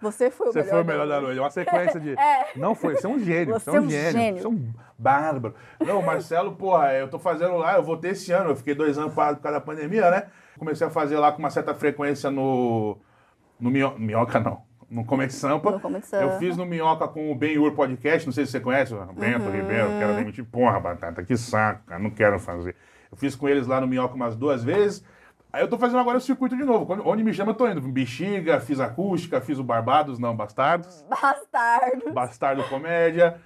você 0.00 0.30
foi 0.30 0.48
o 0.48 0.52
Você 0.52 0.60
melhor 0.60 0.72
foi 0.72 0.82
o 0.82 0.84
melhor 0.86 1.08
da 1.08 1.20
noite. 1.20 1.38
É 1.38 1.40
uma 1.42 1.50
sequência 1.50 2.00
de. 2.00 2.16
É. 2.26 2.46
Não 2.56 2.74
foi, 2.74 2.96
você 2.96 3.06
é 3.06 3.10
um 3.10 3.18
gênio. 3.18 3.54
Você 3.54 3.70
Você 3.70 3.76
é 3.76 3.78
é 3.78 3.80
um 3.80 3.90
gênio. 3.90 4.12
gênio. 4.12 4.42
Você 4.42 4.46
é 4.46 4.50
um 4.50 4.72
bárbaro. 4.98 5.54
Não, 5.80 6.02
Marcelo, 6.02 6.56
porra, 6.56 6.92
eu 6.94 7.08
tô 7.08 7.18
fazendo 7.18 7.56
lá, 7.56 7.76
eu 7.76 7.82
vou 7.82 7.96
ter 7.96 8.10
esse 8.10 8.32
ano. 8.32 8.50
Eu 8.50 8.56
fiquei 8.56 8.74
dois 8.74 8.98
anos 8.98 9.14
parado 9.14 9.36
por 9.36 9.42
causa 9.42 9.58
da 9.58 9.64
pandemia, 9.64 10.10
né? 10.10 10.28
Comecei 10.58 10.86
a 10.86 10.90
fazer 10.90 11.18
lá 11.18 11.30
com 11.32 11.38
uma 11.38 11.50
certa 11.50 11.74
frequência 11.74 12.30
no. 12.30 12.98
No 13.58 13.70
Minho... 13.70 13.98
Minhoca, 13.98 14.38
não. 14.40 14.65
No 14.90 15.04
Comedy 15.04 15.32
Sampa. 15.32 15.70
No 15.72 15.80
Sampa. 16.06 16.22
Eu 16.24 16.38
fiz 16.38 16.56
no 16.56 16.64
Minhoca 16.64 17.08
com 17.08 17.30
o 17.32 17.34
Ben 17.34 17.58
Ur 17.58 17.72
Podcast, 17.72 18.26
não 18.26 18.32
sei 18.32 18.46
se 18.46 18.52
você 18.52 18.60
conhece, 18.60 18.94
o 18.94 18.98
Bento 19.12 19.50
Ribeiro, 19.50 19.88
quero 19.98 20.14
demitir. 20.14 20.44
Porra, 20.44 20.78
Batata, 20.78 21.22
que 21.24 21.36
saco, 21.36 21.82
cara, 21.86 22.00
não 22.00 22.10
quero 22.10 22.38
fazer. 22.38 22.76
Eu 23.10 23.16
fiz 23.16 23.34
com 23.34 23.48
eles 23.48 23.66
lá 23.66 23.80
no 23.80 23.86
Minhoca 23.86 24.14
umas 24.14 24.36
duas 24.36 24.62
vezes. 24.62 25.04
Aí 25.52 25.62
eu 25.62 25.68
tô 25.68 25.78
fazendo 25.78 25.98
agora 26.00 26.18
o 26.18 26.20
circuito 26.20 26.56
de 26.56 26.64
novo. 26.64 26.84
Quando- 26.86 27.06
Onde 27.08 27.24
me 27.24 27.32
chama, 27.32 27.50
eu 27.52 27.54
tô 27.54 27.66
indo. 27.68 27.80
Bexiga, 27.80 28.60
fiz 28.60 28.78
acústica, 28.78 29.40
fiz 29.40 29.58
o 29.58 29.64
Barbados, 29.64 30.18
não, 30.18 30.36
Bastardos. 30.36 31.04
Bastardo. 31.08 32.12
Bastardo 32.12 32.64
Comédia 32.64 33.36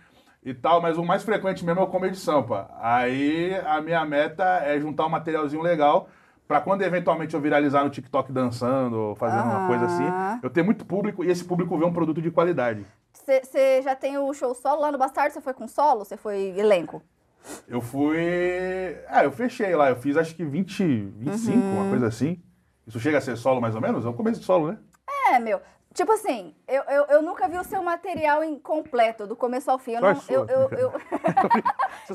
e 0.44 0.52
tal, 0.52 0.80
mas 0.82 0.98
o 0.98 1.04
mais 1.04 1.22
frequente 1.22 1.64
mesmo 1.64 1.80
é 1.80 1.84
o 1.84 1.86
Comedy 1.86 2.16
Sampa. 2.16 2.68
Aí 2.80 3.54
a 3.64 3.80
minha 3.80 4.04
meta 4.04 4.42
é 4.64 4.78
juntar 4.80 5.06
um 5.06 5.10
materialzinho 5.10 5.62
legal 5.62 6.08
pra 6.50 6.60
quando 6.60 6.82
eventualmente 6.82 7.32
eu 7.32 7.40
viralizar 7.40 7.84
no 7.84 7.90
TikTok 7.90 8.32
dançando 8.32 8.96
ou 8.98 9.14
fazendo 9.14 9.44
uma 9.44 9.68
coisa 9.68 9.84
assim, 9.84 10.02
eu 10.42 10.50
ter 10.50 10.64
muito 10.64 10.84
público 10.84 11.22
e 11.22 11.30
esse 11.30 11.44
público 11.44 11.78
vê 11.78 11.84
um 11.84 11.92
produto 11.92 12.20
de 12.20 12.28
qualidade. 12.28 12.84
Você 13.14 13.80
já 13.82 13.94
tem 13.94 14.18
o 14.18 14.34
show 14.34 14.52
solo 14.52 14.80
lá 14.80 14.90
no 14.90 14.98
Bastardo? 14.98 15.32
Você 15.32 15.40
foi 15.40 15.54
com 15.54 15.68
solo? 15.68 16.04
Você 16.04 16.16
foi 16.16 16.52
elenco? 16.58 17.00
Eu 17.68 17.80
fui. 17.80 18.18
Ah, 19.08 19.22
eu 19.22 19.30
fechei 19.30 19.76
lá, 19.76 19.90
eu 19.90 19.96
fiz 19.96 20.16
acho 20.16 20.34
que 20.34 20.44
20, 20.44 20.84
25, 21.18 21.56
Uhum. 21.56 21.80
uma 21.82 21.88
coisa 21.88 22.08
assim. 22.08 22.42
Isso 22.84 22.98
chega 22.98 23.18
a 23.18 23.20
ser 23.20 23.36
solo 23.36 23.60
mais 23.60 23.76
ou 23.76 23.80
menos? 23.80 24.04
É 24.04 24.08
o 24.08 24.12
começo 24.12 24.40
de 24.40 24.46
solo, 24.46 24.72
né? 24.72 24.78
É, 25.32 25.38
meu. 25.38 25.60
Tipo 25.92 26.12
assim, 26.12 26.54
eu, 26.68 26.82
eu, 26.84 27.04
eu 27.06 27.22
nunca 27.22 27.48
vi 27.48 27.58
o 27.58 27.64
seu 27.64 27.82
material 27.82 28.44
incompleto, 28.44 29.26
do 29.26 29.34
começo 29.34 29.68
ao 29.68 29.78
fim. 29.78 29.94
Eu, 29.94 30.00
não, 30.00 30.14
Só 30.14 30.32
eu, 30.32 30.46
eu, 30.46 30.70
eu, 30.78 30.92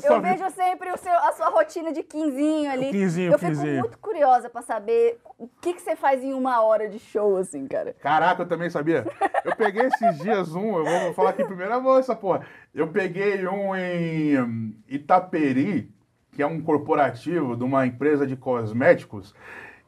eu 0.02 0.20
vejo 0.22 0.50
sempre 0.50 0.90
o 0.90 0.96
seu, 0.96 1.12
a 1.12 1.32
sua 1.32 1.50
rotina 1.50 1.92
de 1.92 2.02
quinzinho 2.02 2.70
ali. 2.70 2.88
O 2.88 2.90
quinzinho, 2.90 3.32
eu 3.32 3.38
quinzinho. 3.38 3.66
fico 3.66 3.80
muito 3.80 3.98
curiosa 3.98 4.48
pra 4.48 4.62
saber 4.62 5.20
o 5.38 5.46
que, 5.60 5.74
que 5.74 5.82
você 5.82 5.94
faz 5.94 6.24
em 6.24 6.32
uma 6.32 6.62
hora 6.62 6.88
de 6.88 6.98
show, 6.98 7.36
assim, 7.36 7.66
cara. 7.66 7.94
Caraca, 8.00 8.42
eu 8.42 8.48
também 8.48 8.70
sabia. 8.70 9.06
Eu 9.44 9.54
peguei 9.54 9.82
esses 9.86 10.18
dias 10.20 10.54
um, 10.54 10.78
eu 10.78 10.84
vou 10.84 11.14
falar 11.14 11.30
aqui 11.30 11.44
primeiro 11.44 11.74
a 11.74 11.80
moça, 11.80 12.16
porra. 12.16 12.46
Eu 12.74 12.88
peguei 12.88 13.46
um 13.46 13.76
em 13.76 14.74
Itaperi, 14.88 15.94
que 16.32 16.42
é 16.42 16.46
um 16.46 16.62
corporativo 16.62 17.54
de 17.54 17.62
uma 17.62 17.86
empresa 17.86 18.26
de 18.26 18.36
cosméticos, 18.36 19.34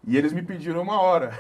e 0.09 0.17
eles 0.17 0.33
me 0.33 0.43
pediram 0.43 0.83
uma 0.83 1.01
hora. 1.01 1.31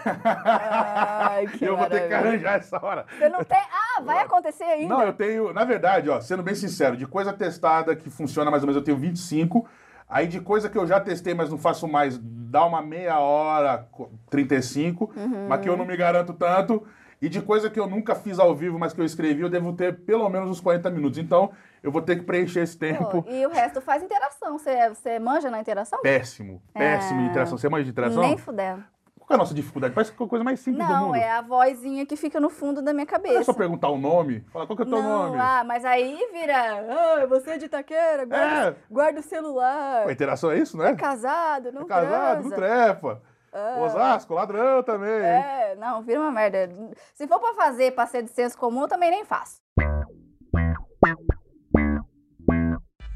Ai, 0.44 1.46
que 1.56 1.64
eu 1.64 1.76
vou 1.76 1.86
ter 1.86 2.02
que 2.02 2.08
maravilha. 2.08 2.28
arranjar 2.30 2.56
essa 2.58 2.84
hora. 2.84 3.06
Você 3.18 3.28
não 3.28 3.42
tem. 3.42 3.58
Ah, 3.58 4.00
vai 4.02 4.20
acontecer 4.22 4.64
ainda? 4.64 4.94
Não, 4.94 5.02
eu 5.02 5.12
tenho, 5.12 5.52
na 5.52 5.64
verdade, 5.64 6.08
ó, 6.10 6.20
sendo 6.20 6.42
bem 6.42 6.54
sincero, 6.54 6.96
de 6.96 7.06
coisa 7.06 7.32
testada 7.32 7.96
que 7.96 8.10
funciona 8.10 8.50
mais 8.50 8.62
ou 8.62 8.66
menos, 8.66 8.76
eu 8.80 8.84
tenho 8.84 8.96
25. 8.98 9.66
Aí 10.08 10.26
de 10.26 10.40
coisa 10.40 10.68
que 10.70 10.78
eu 10.78 10.86
já 10.86 10.98
testei, 11.00 11.34
mas 11.34 11.50
não 11.50 11.58
faço 11.58 11.86
mais, 11.86 12.18
dá 12.22 12.64
uma 12.64 12.80
meia 12.80 13.18
hora, 13.18 13.86
co- 13.92 14.10
35, 14.30 15.12
mas 15.48 15.60
que 15.60 15.68
eu 15.68 15.76
não 15.76 15.84
me 15.84 15.96
garanto 15.96 16.32
tanto. 16.32 16.86
E 17.20 17.28
de 17.28 17.42
coisa 17.42 17.68
que 17.68 17.78
eu 17.80 17.86
nunca 17.88 18.14
fiz 18.14 18.38
ao 18.38 18.54
vivo, 18.54 18.78
mas 18.78 18.92
que 18.92 19.00
eu 19.00 19.04
escrevi, 19.04 19.40
eu 19.42 19.48
devo 19.48 19.72
ter 19.72 19.92
pelo 20.04 20.28
menos 20.28 20.48
uns 20.50 20.60
40 20.60 20.88
minutos. 20.90 21.18
Então, 21.18 21.50
eu 21.82 21.90
vou 21.90 22.00
ter 22.00 22.16
que 22.16 22.22
preencher 22.22 22.60
esse 22.60 22.76
tempo. 22.78 23.24
e 23.28 23.44
o 23.46 23.50
resto 23.50 23.80
faz 23.80 24.02
interação. 24.02 24.56
Você, 24.58 24.88
você 24.88 25.18
manja 25.18 25.50
na 25.50 25.60
interação? 25.60 26.00
Péssimo, 26.00 26.62
péssimo 26.72 27.22
de 27.22 27.28
interação. 27.28 27.58
Você 27.58 27.68
manja 27.68 27.84
de 27.84 27.90
interação? 27.90 28.22
Nem 28.22 28.36
fudendo. 28.38 28.84
Qual 29.18 29.34
é 29.36 29.40
a 29.40 29.44
nossa 29.44 29.52
dificuldade? 29.52 29.92
Parece 29.92 30.10
que 30.12 30.22
é 30.22 30.24
a 30.24 30.28
coisa 30.28 30.42
mais 30.42 30.58
simples 30.60 30.86
do 30.86 30.90
Não, 30.90 31.06
mundo. 31.08 31.16
é 31.16 31.28
a 31.30 31.42
vozinha 31.42 32.06
que 32.06 32.16
fica 32.16 32.40
no 32.40 32.48
fundo 32.48 32.80
da 32.80 32.94
minha 32.94 33.04
Não 33.04 33.14
é 33.14 33.18
cabeça. 33.18 33.44
só 33.44 33.52
perguntar 33.52 33.90
o 33.90 33.98
nome, 33.98 34.40
falar 34.50 34.66
qual 34.66 34.74
que 34.74 34.82
é 34.84 34.86
o 34.86 34.88
teu 34.88 35.02
não, 35.02 35.24
nome. 35.26 35.38
ah, 35.38 35.62
mas 35.66 35.84
aí 35.84 36.18
vira. 36.32 36.54
Ah, 36.56 37.26
você 37.26 37.50
é 37.50 37.58
de 37.58 37.66
Itaquera, 37.66 38.24
guarda, 38.24 38.70
É. 38.70 38.76
guarda 38.90 39.20
o 39.20 39.22
celular. 39.22 40.06
A 40.08 40.12
interação 40.12 40.50
é 40.50 40.58
isso, 40.58 40.78
né? 40.78 40.92
É 40.92 40.94
casado, 40.94 41.70
não 41.72 41.82
É 41.82 41.84
casado, 41.84 42.42
não 42.44 42.50
transa. 42.56 43.20
Trepa. 43.50 43.80
Osasco, 43.80 44.34
ladrão 44.34 44.82
também. 44.82 45.08
É, 45.08 45.76
não, 45.76 46.02
vira 46.02 46.20
uma 46.20 46.30
merda. 46.30 46.70
Se 47.14 47.26
for 47.26 47.40
pra 47.40 47.54
fazer, 47.54 47.92
pra 47.92 48.06
ser 48.06 48.22
de 48.22 48.30
senso 48.30 48.56
comum, 48.56 48.82
eu 48.82 48.88
também 48.88 49.10
nem 49.10 49.24
faço. 49.24 49.60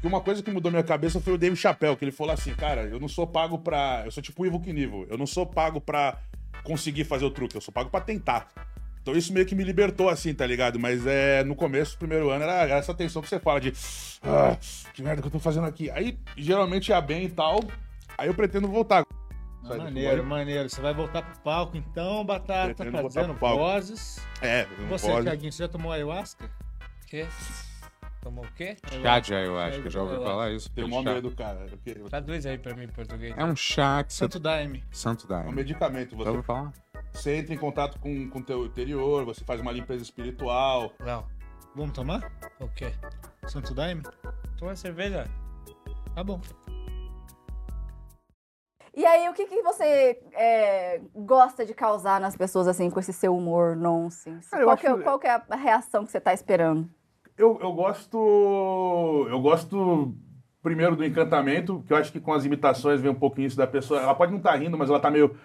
E 0.03 0.07
uma 0.07 0.19
coisa 0.19 0.43
que 0.43 0.51
mudou 0.51 0.69
minha 0.69 0.83
cabeça 0.83 1.21
foi 1.21 1.33
o 1.33 1.37
Dave 1.37 1.55
Chappelle, 1.55 1.95
que 1.95 2.03
ele 2.03 2.11
falou 2.11 2.33
assim, 2.33 2.53
cara, 2.53 2.83
eu 2.83 2.99
não 2.99 3.07
sou 3.07 3.25
pago 3.25 3.57
pra... 3.59 4.01
Eu 4.03 4.11
sou 4.11 4.21
tipo 4.21 4.43
o 4.43 4.45
Ivo 4.45 4.59
Knievel. 4.59 5.07
Eu 5.09 5.17
não 5.17 5.25
sou 5.25 5.45
pago 5.45 5.79
pra 5.79 6.17
conseguir 6.63 7.05
fazer 7.05 7.23
o 7.25 7.31
truque, 7.31 7.55
eu 7.55 7.61
sou 7.61 7.73
pago 7.73 7.89
pra 7.89 8.01
tentar. 8.01 8.49
Então 9.01 9.15
isso 9.15 9.33
meio 9.33 9.45
que 9.45 9.55
me 9.55 9.63
libertou 9.63 10.09
assim, 10.09 10.33
tá 10.33 10.45
ligado? 10.45 10.79
Mas 10.79 11.05
é 11.05 11.43
no 11.43 11.55
começo, 11.55 11.97
primeiro 11.97 12.29
ano, 12.29 12.43
era, 12.43 12.63
era 12.63 12.75
essa 12.75 12.93
tensão 12.93 13.21
que 13.21 13.29
você 13.29 13.39
fala 13.39 13.59
de... 13.59 13.73
Ah, 14.23 14.57
que 14.93 15.01
merda 15.01 15.21
que 15.21 15.27
eu 15.27 15.31
tô 15.31 15.39
fazendo 15.39 15.67
aqui. 15.67 15.89
Aí, 15.91 16.17
geralmente, 16.37 16.89
ia 16.89 17.01
bem 17.01 17.25
e 17.25 17.29
tal. 17.29 17.59
Aí 18.17 18.27
eu 18.27 18.33
pretendo 18.33 18.67
voltar. 18.67 19.05
Maneiro, 19.63 20.23
maneiro. 20.25 20.69
Você 20.69 20.81
vai 20.81 20.93
voltar 20.93 21.21
pro 21.21 21.39
palco 21.41 21.77
então, 21.77 22.25
Batata, 22.25 22.73
Pretendo 22.75 23.01
fazendo 23.03 23.33
palco. 23.35 23.57
vozes. 23.57 24.25
É, 24.41 24.65
Você, 24.89 25.07
pode. 25.09 25.23
Thiaguinho, 25.25 25.51
você 25.51 25.63
já 25.63 25.69
tomou 25.69 25.91
ayahuasca? 25.91 26.49
Quê? 27.07 27.25
Tomou 28.21 28.45
o 28.45 28.51
quê? 28.53 28.77
Chá 29.01 29.19
de 29.19 29.33
ayahuasca, 29.35 29.89
já 29.89 30.01
ouviu 30.01 30.21
falar 30.23 30.51
isso? 30.51 30.71
Tem 30.71 30.83
o 30.83 30.87
Aquele 30.87 31.03
nome 31.03 31.21
do 31.21 31.31
cara. 31.31 31.65
Traduz 32.09 32.45
aí 32.45 32.57
pra 32.57 32.73
mim 32.73 32.83
em 32.83 32.87
português. 32.87 33.33
É 33.37 33.43
um 33.43 33.55
chá 33.55 34.03
que 34.03 34.13
você... 34.13 34.19
Santo 34.19 34.39
Daime. 34.39 34.83
Santo 34.91 35.23
É 35.23 35.25
um 35.25 35.29
Daime. 35.39 35.51
medicamento. 35.53 36.11
Já 36.11 36.17
Você, 36.17 36.29
ouviu 36.29 36.43
falar? 36.43 36.73
você 37.11 37.35
entra 37.37 37.53
em 37.53 37.57
contato 37.57 37.99
com 37.99 38.09
o 38.33 38.43
teu 38.43 38.65
interior, 38.65 39.23
você 39.25 39.43
faz 39.43 39.59
uma 39.61 39.71
limpeza 39.71 40.01
espiritual. 40.03 40.93
Não. 40.99 41.25
Vamos 41.75 41.91
tomar? 41.93 42.31
O 42.59 42.67
quê? 42.69 42.93
Santo 43.47 43.73
Daime? 43.73 44.03
Toma 44.57 44.75
cerveja. 44.75 45.27
Tá 46.15 46.23
bom. 46.23 46.39
E 48.95 49.05
aí, 49.05 49.27
o 49.27 49.33
que, 49.33 49.45
que 49.45 49.61
você 49.63 50.19
é, 50.33 51.01
gosta 51.15 51.65
de 51.65 51.73
causar 51.73 52.21
nas 52.21 52.35
pessoas, 52.37 52.67
assim, 52.67 52.89
com 52.91 52.99
esse 52.99 53.11
seu 53.11 53.35
humor 53.35 53.75
nonsense? 53.75 54.49
Eu 54.55 54.65
qual, 54.65 54.77
que 54.77 54.85
é, 54.85 54.91
acho- 54.91 55.01
qual 55.01 55.19
que 55.19 55.27
é 55.27 55.41
a 55.49 55.55
reação 55.55 56.05
que 56.05 56.11
você 56.11 56.19
tá 56.21 56.31
esperando? 56.33 56.87
Eu, 57.35 57.57
eu 57.59 57.71
gosto. 57.73 59.27
Eu 59.29 59.39
gosto 59.41 60.13
primeiro 60.61 60.95
do 60.95 61.03
encantamento, 61.03 61.83
que 61.87 61.91
eu 61.91 61.97
acho 61.97 62.11
que 62.11 62.19
com 62.19 62.31
as 62.33 62.45
imitações 62.45 63.01
vem 63.01 63.09
um 63.11 63.15
pouquinho 63.15 63.47
isso 63.47 63.57
da 63.57 63.65
pessoa. 63.67 63.99
Ela 63.99 64.13
pode 64.15 64.31
não 64.31 64.37
estar 64.37 64.55
rindo, 64.55 64.77
mas 64.77 64.89
ela 64.89 64.99
tá 64.99 65.09
meio 65.09 65.35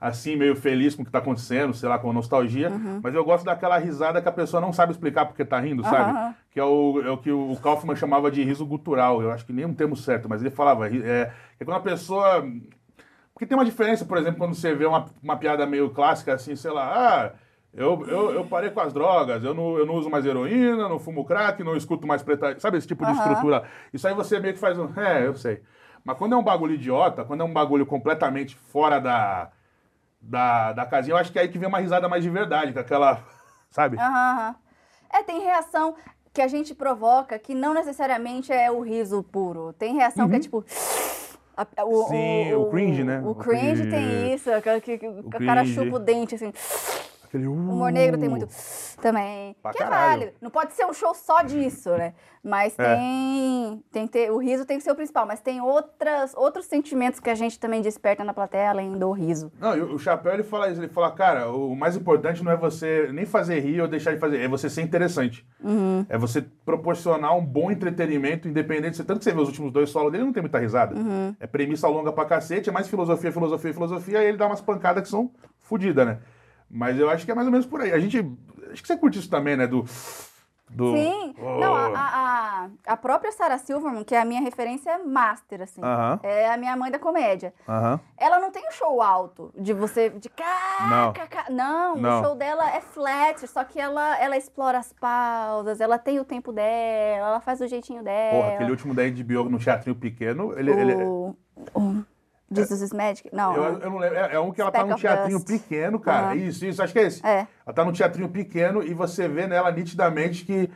assim, 0.00 0.34
meio 0.34 0.56
feliz 0.56 0.94
com 0.94 1.02
o 1.02 1.04
que 1.04 1.12
tá 1.12 1.18
acontecendo, 1.18 1.74
sei 1.74 1.88
lá, 1.88 1.98
com 1.98 2.12
nostalgia. 2.12 2.70
Mas 3.02 3.14
eu 3.14 3.24
gosto 3.24 3.44
daquela 3.44 3.76
risada 3.78 4.20
que 4.20 4.28
a 4.28 4.32
pessoa 4.32 4.60
não 4.60 4.72
sabe 4.72 4.92
explicar 4.92 5.26
porque 5.26 5.44
tá 5.44 5.60
rindo, 5.60 5.82
sabe? 5.84 6.10
Aham. 6.10 6.34
Que 6.50 6.58
é 6.58 6.64
o, 6.64 7.00
é 7.04 7.10
o 7.10 7.18
que 7.18 7.30
o 7.30 7.54
Kaufman 7.62 7.94
chamava 7.94 8.30
de 8.30 8.42
riso 8.42 8.66
gutural. 8.66 9.22
Eu 9.22 9.30
acho 9.30 9.44
que 9.46 9.52
nem 9.52 9.64
é 9.64 9.68
um 9.68 9.74
termo 9.74 9.94
certo, 9.94 10.28
mas 10.28 10.40
ele 10.40 10.50
falava. 10.50 10.88
É, 10.88 11.32
é 11.60 11.64
quando 11.64 11.76
a 11.76 11.80
pessoa. 11.80 12.44
Porque 13.40 13.46
tem 13.46 13.56
uma 13.56 13.64
diferença, 13.64 14.04
por 14.04 14.18
exemplo, 14.18 14.36
quando 14.36 14.54
você 14.54 14.74
vê 14.74 14.84
uma, 14.84 15.06
uma 15.22 15.34
piada 15.34 15.64
meio 15.64 15.88
clássica 15.88 16.34
assim, 16.34 16.54
sei 16.54 16.70
lá, 16.70 16.92
ah, 16.92 17.32
eu, 17.72 18.06
eu, 18.06 18.34
eu 18.34 18.44
parei 18.44 18.68
com 18.68 18.80
as 18.80 18.92
drogas, 18.92 19.42
eu 19.42 19.54
não, 19.54 19.78
eu 19.78 19.86
não 19.86 19.94
uso 19.94 20.10
mais 20.10 20.26
heroína, 20.26 20.86
não 20.90 20.98
fumo 20.98 21.24
crack, 21.24 21.64
não 21.64 21.74
escuto 21.74 22.06
mais 22.06 22.22
preta. 22.22 22.60
Sabe 22.60 22.76
esse 22.76 22.86
tipo 22.86 23.02
de 23.02 23.12
Aham. 23.12 23.18
estrutura? 23.18 23.64
Isso 23.94 24.06
aí 24.06 24.12
você 24.12 24.38
meio 24.38 24.52
que 24.52 24.60
faz 24.60 24.78
um. 24.78 24.92
É, 24.94 25.26
eu 25.26 25.34
sei. 25.34 25.62
Mas 26.04 26.18
quando 26.18 26.34
é 26.34 26.36
um 26.36 26.42
bagulho 26.42 26.74
idiota, 26.74 27.24
quando 27.24 27.40
é 27.40 27.44
um 27.44 27.52
bagulho 27.52 27.86
completamente 27.86 28.54
fora 28.54 29.00
da, 29.00 29.50
da, 30.20 30.74
da 30.74 30.84
casinha, 30.84 31.14
eu 31.14 31.18
acho 31.18 31.32
que 31.32 31.38
é 31.38 31.42
aí 31.42 31.48
que 31.48 31.58
vem 31.58 31.66
uma 31.66 31.78
risada 31.78 32.10
mais 32.10 32.22
de 32.22 32.28
verdade, 32.28 32.74
com 32.74 32.80
aquela. 32.80 33.24
Sabe? 33.72 33.96
Aham. 33.98 34.54
É, 35.10 35.22
tem 35.22 35.40
reação 35.40 35.94
que 36.30 36.42
a 36.42 36.46
gente 36.46 36.74
provoca 36.74 37.38
que 37.38 37.54
não 37.54 37.72
necessariamente 37.72 38.52
é 38.52 38.70
o 38.70 38.82
riso 38.82 39.22
puro. 39.22 39.72
Tem 39.72 39.94
reação 39.94 40.28
que 40.28 40.36
é 40.36 40.40
tipo. 40.40 40.62
A- 41.76 41.84
o. 41.84 42.08
Sim, 42.08 42.52
o 42.54 42.66
cringe, 42.66 43.04
né? 43.04 43.20
O 43.24 43.30
O 43.30 43.34
cringe 43.34 43.82
cringe. 43.82 43.90
tem 43.90 44.34
isso, 44.34 44.50
que, 44.82 44.98
que 44.98 45.06
o 45.08 45.30
cara 45.46 45.62
cringe. 45.62 45.74
chupa 45.74 45.96
o 45.96 45.98
dente 45.98 46.34
assim. 46.34 46.52
Aquele, 47.30 47.46
uh, 47.46 47.52
humor 47.52 47.92
negro 47.92 48.18
tem 48.18 48.28
muito 48.28 48.48
também. 49.00 49.54
Pra 49.62 49.70
que 49.72 49.80
é 49.80 49.86
válido. 49.86 50.32
Não 50.40 50.50
pode 50.50 50.72
ser 50.72 50.84
um 50.84 50.92
show 50.92 51.14
só 51.14 51.42
disso, 51.46 51.90
né? 51.90 52.12
Mas 52.42 52.76
É. 52.76 52.96
tem, 52.96 53.84
tem 53.92 54.06
que 54.06 54.12
ter. 54.12 54.32
O 54.32 54.38
riso 54.38 54.64
tem 54.64 54.78
que 54.78 54.82
ser 54.82 54.90
o 54.90 54.96
principal, 54.96 55.26
mas 55.26 55.40
tem 55.40 55.60
outras, 55.60 56.34
outros 56.34 56.66
sentimentos 56.66 57.20
que 57.20 57.30
a 57.30 57.34
gente 57.34 57.60
também 57.60 57.80
desperta 57.82 58.24
na 58.24 58.34
plateia 58.34 58.70
além 58.70 58.98
do 58.98 59.12
riso. 59.12 59.52
Não, 59.60 59.76
e 59.76 59.80
o 59.80 59.94
o 59.94 59.98
Chapéu 59.98 60.32
ele 60.32 60.42
fala 60.42 60.70
isso, 60.70 60.80
ele 60.80 60.88
fala, 60.88 61.10
cara, 61.12 61.50
o 61.50 61.76
mais 61.76 61.94
importante 61.94 62.42
não 62.42 62.50
é 62.50 62.56
você 62.56 63.10
nem 63.12 63.26
fazer 63.26 63.60
rir 63.60 63.80
ou 63.82 63.86
deixar 63.86 64.12
de 64.14 64.18
fazer, 64.18 64.40
é 64.40 64.48
você 64.48 64.70
ser 64.70 64.80
interessante. 64.82 65.46
Uhum. 65.62 66.04
É 66.08 66.16
você 66.16 66.42
proporcionar 66.64 67.36
um 67.36 67.44
bom 67.44 67.70
entretenimento, 67.70 68.48
independente. 68.48 69.04
Tanto 69.04 69.18
que 69.18 69.24
você 69.24 69.32
vê 69.32 69.40
os 69.40 69.48
últimos 69.48 69.70
dois 69.72 69.90
solos 69.90 70.10
dele, 70.10 70.24
não 70.24 70.32
tem 70.32 70.42
muita 70.42 70.58
risada. 70.58 70.96
Uhum. 70.96 71.36
É 71.38 71.46
premissa 71.46 71.86
longa 71.86 72.12
pra 72.12 72.24
cacete, 72.24 72.70
é 72.70 72.72
mais 72.72 72.88
filosofia, 72.88 73.30
filosofia, 73.30 73.72
filosofia, 73.74 74.22
e 74.22 74.26
ele 74.26 74.38
dá 74.38 74.46
umas 74.46 74.60
pancadas 74.62 75.02
que 75.02 75.08
são 75.08 75.30
fodidas, 75.60 76.06
né? 76.06 76.18
Mas 76.70 76.98
eu 76.98 77.10
acho 77.10 77.24
que 77.24 77.32
é 77.32 77.34
mais 77.34 77.46
ou 77.46 77.52
menos 77.52 77.66
por 77.66 77.80
aí. 77.80 77.92
A 77.92 77.98
gente. 77.98 78.18
Acho 78.70 78.80
que 78.82 78.86
você 78.86 78.96
curte 78.96 79.18
isso 79.18 79.28
também, 79.28 79.56
né? 79.56 79.66
Do. 79.66 79.84
do 80.68 80.92
Sim. 80.94 81.34
Oh. 81.36 81.58
Não, 81.58 81.74
a, 81.74 81.88
a, 81.96 82.68
a- 82.86 82.96
própria 82.96 83.32
Sarah 83.32 83.58
Silverman, 83.58 84.04
que 84.04 84.14
é 84.14 84.20
a 84.20 84.24
minha 84.24 84.40
referência 84.40 84.96
master, 85.04 85.62
assim. 85.62 85.82
Aham. 85.82 86.20
É 86.22 86.52
a 86.52 86.56
minha 86.56 86.76
mãe 86.76 86.88
da 86.90 86.98
comédia. 86.98 87.52
Aham. 87.68 87.98
Ela 88.16 88.38
não 88.38 88.52
tem 88.52 88.62
um 88.68 88.70
show 88.70 89.02
alto 89.02 89.52
de 89.58 89.72
você. 89.72 90.10
De 90.10 90.30
Não. 90.88 91.12
cá, 91.12 91.46
não. 91.50 91.96
Não. 91.96 92.20
o 92.20 92.24
show 92.24 92.34
dela 92.36 92.70
é 92.70 92.80
flat, 92.80 93.44
só 93.48 93.64
que 93.64 93.80
ela, 93.80 94.16
ela 94.20 94.36
explora 94.36 94.78
as 94.78 94.92
pausas, 94.92 95.80
ela 95.80 95.98
tem 95.98 96.20
o 96.20 96.24
tempo 96.24 96.52
dela, 96.52 97.26
ela 97.30 97.40
faz 97.40 97.60
o 97.60 97.66
jeitinho 97.66 98.04
dela. 98.04 98.40
Porra, 98.42 98.54
aquele 98.54 98.70
último 98.70 98.94
da 98.94 99.02
HBO 99.02 99.48
no 99.50 99.58
teatrinho 99.58 99.96
pequeno, 99.96 100.56
ele. 100.56 100.70
ele 100.70 100.94
o, 100.94 101.34
o 102.50 102.54
Jesus 102.56 102.82
is 102.82 102.92
Magic? 102.92 103.28
Não. 103.32 103.54
eu, 103.54 103.78
eu 103.78 103.90
não 103.90 103.98
lembro. 103.98 104.16
É, 104.18 104.34
é 104.34 104.40
um 104.40 104.50
que 104.50 104.60
ela 104.60 104.70
tá 104.70 104.78
Speck 104.78 104.88
num 104.88 104.94
of 104.94 105.02
teatrinho 105.02 105.38
Dust. 105.38 105.48
pequeno, 105.50 106.00
cara. 106.00 106.26
Aham. 106.28 106.34
Isso, 106.36 106.66
isso, 106.66 106.82
acho 106.82 106.92
que 106.92 106.98
é 106.98 107.02
esse. 107.02 107.24
É. 107.26 107.46
Ela 107.66 107.74
tá 107.74 107.84
num 107.84 107.92
teatrinho 107.92 108.28
pequeno 108.28 108.82
e 108.82 108.92
você 108.92 109.28
vê 109.28 109.46
nela 109.46 109.70
nitidamente 109.70 110.44
que, 110.44 110.70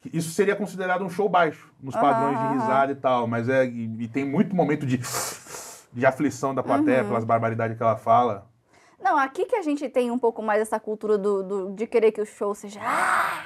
que 0.00 0.16
isso 0.16 0.30
seria 0.32 0.56
considerado 0.56 1.04
um 1.04 1.10
show 1.10 1.28
baixo, 1.28 1.70
nos 1.80 1.94
padrões 1.94 2.38
de 2.38 2.44
aham. 2.44 2.52
risada 2.54 2.92
e 2.92 2.96
tal. 2.96 3.26
Mas 3.26 3.48
é. 3.48 3.64
E, 3.66 4.02
e 4.04 4.08
tem 4.08 4.24
muito 4.24 4.54
momento 4.56 4.84
de. 4.86 5.00
de 5.92 6.06
aflição 6.06 6.54
da 6.54 6.62
Uhum. 6.62 6.66
plateia 6.68 7.04
pelas 7.04 7.24
barbaridades 7.24 7.76
que 7.76 7.82
ela 7.82 7.96
fala. 7.96 8.46
Não, 9.02 9.16
aqui 9.18 9.46
que 9.46 9.56
a 9.56 9.62
gente 9.62 9.88
tem 9.88 10.10
um 10.10 10.18
pouco 10.18 10.42
mais 10.42 10.60
essa 10.60 10.78
cultura 10.78 11.16
do, 11.16 11.42
do- 11.42 11.70
de 11.74 11.86
querer 11.86 12.12
que 12.12 12.20
o 12.20 12.26
show 12.26 12.54
seja. 12.54 12.78
"Ah!" 12.82 13.42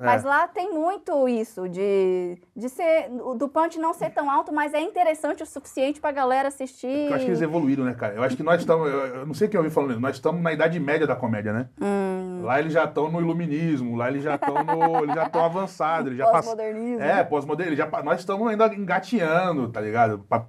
Mas 0.00 0.24
É. 0.24 0.28
lá 0.28 0.48
tem 0.48 0.72
muito 0.72 1.28
isso, 1.28 1.68
de, 1.68 2.38
de 2.56 2.68
ser. 2.70 3.10
do 3.36 3.48
punch 3.48 3.78
não 3.78 3.92
ser 3.92 4.10
tão 4.10 4.30
alto, 4.30 4.52
mas 4.52 4.72
é 4.72 4.80
interessante 4.80 5.42
o 5.42 5.46
suficiente 5.46 6.00
pra 6.00 6.10
galera 6.10 6.48
assistir. 6.48 6.86
Eu 7.08 7.14
acho 7.14 7.24
que 7.26 7.30
eles 7.30 7.42
evoluíram, 7.42 7.84
né, 7.84 7.92
cara? 7.94 8.14
Eu 8.14 8.22
acho 8.22 8.36
que 8.36 8.42
nós 8.42 8.60
estamos. 8.60 8.88
Eu, 8.90 8.98
eu 9.06 9.26
não 9.26 9.34
sei 9.34 9.46
quem 9.48 9.58
eu 9.58 9.62
ouvi 9.62 9.74
falando 9.74 10.00
nós 10.00 10.16
estamos 10.16 10.40
na 10.40 10.52
idade 10.52 10.80
média 10.80 11.06
da 11.06 11.14
comédia, 11.14 11.52
né? 11.52 11.68
Hum. 11.80 12.40
Lá 12.42 12.58
eles 12.58 12.72
já 12.72 12.84
estão 12.84 13.10
no 13.10 13.20
iluminismo, 13.20 13.94
lá 13.96 14.08
eles 14.08 14.22
já 14.22 14.36
estão 14.36 14.54
no. 14.64 15.04
eles 15.04 15.14
já 15.14 15.24
estão 15.26 15.44
avançados, 15.44 16.06
eles 16.06 16.18
já. 16.18 16.30
Pós-modernismo. 16.30 17.02
É, 17.02 17.22
pós-moderno, 17.22 17.76
já, 17.76 17.86
nós 18.02 18.20
estamos 18.20 18.48
ainda 18.48 18.66
engateando, 18.74 19.68
tá 19.68 19.80
ligado? 19.80 20.20
Pra- 20.28 20.46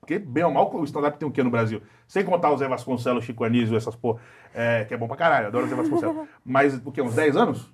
Porque, 0.00 0.18
bem 0.18 0.44
ou 0.44 0.50
mal, 0.50 0.74
o 0.74 0.84
stand-up 0.84 1.18
tem 1.18 1.28
o 1.28 1.30
quê 1.30 1.42
no 1.42 1.50
Brasil? 1.50 1.82
Sem 2.06 2.24
contar 2.24 2.50
o 2.50 2.56
Zé 2.56 2.68
Vasconcelos, 2.68 3.24
Chico 3.24 3.44
Anísio, 3.44 3.76
essas 3.76 3.96
porra, 3.96 4.20
é, 4.54 4.84
que 4.84 4.92
é 4.94 4.96
bom 4.96 5.06
pra 5.08 5.16
caralho, 5.16 5.46
adoro 5.48 5.64
o 5.66 5.68
Zé 5.68 5.74
Vasconcelos. 5.74 6.26
Mas, 6.44 6.74
o 6.84 6.92
quê, 6.92 7.00
uns 7.02 7.14
10 7.14 7.36
anos? 7.36 7.72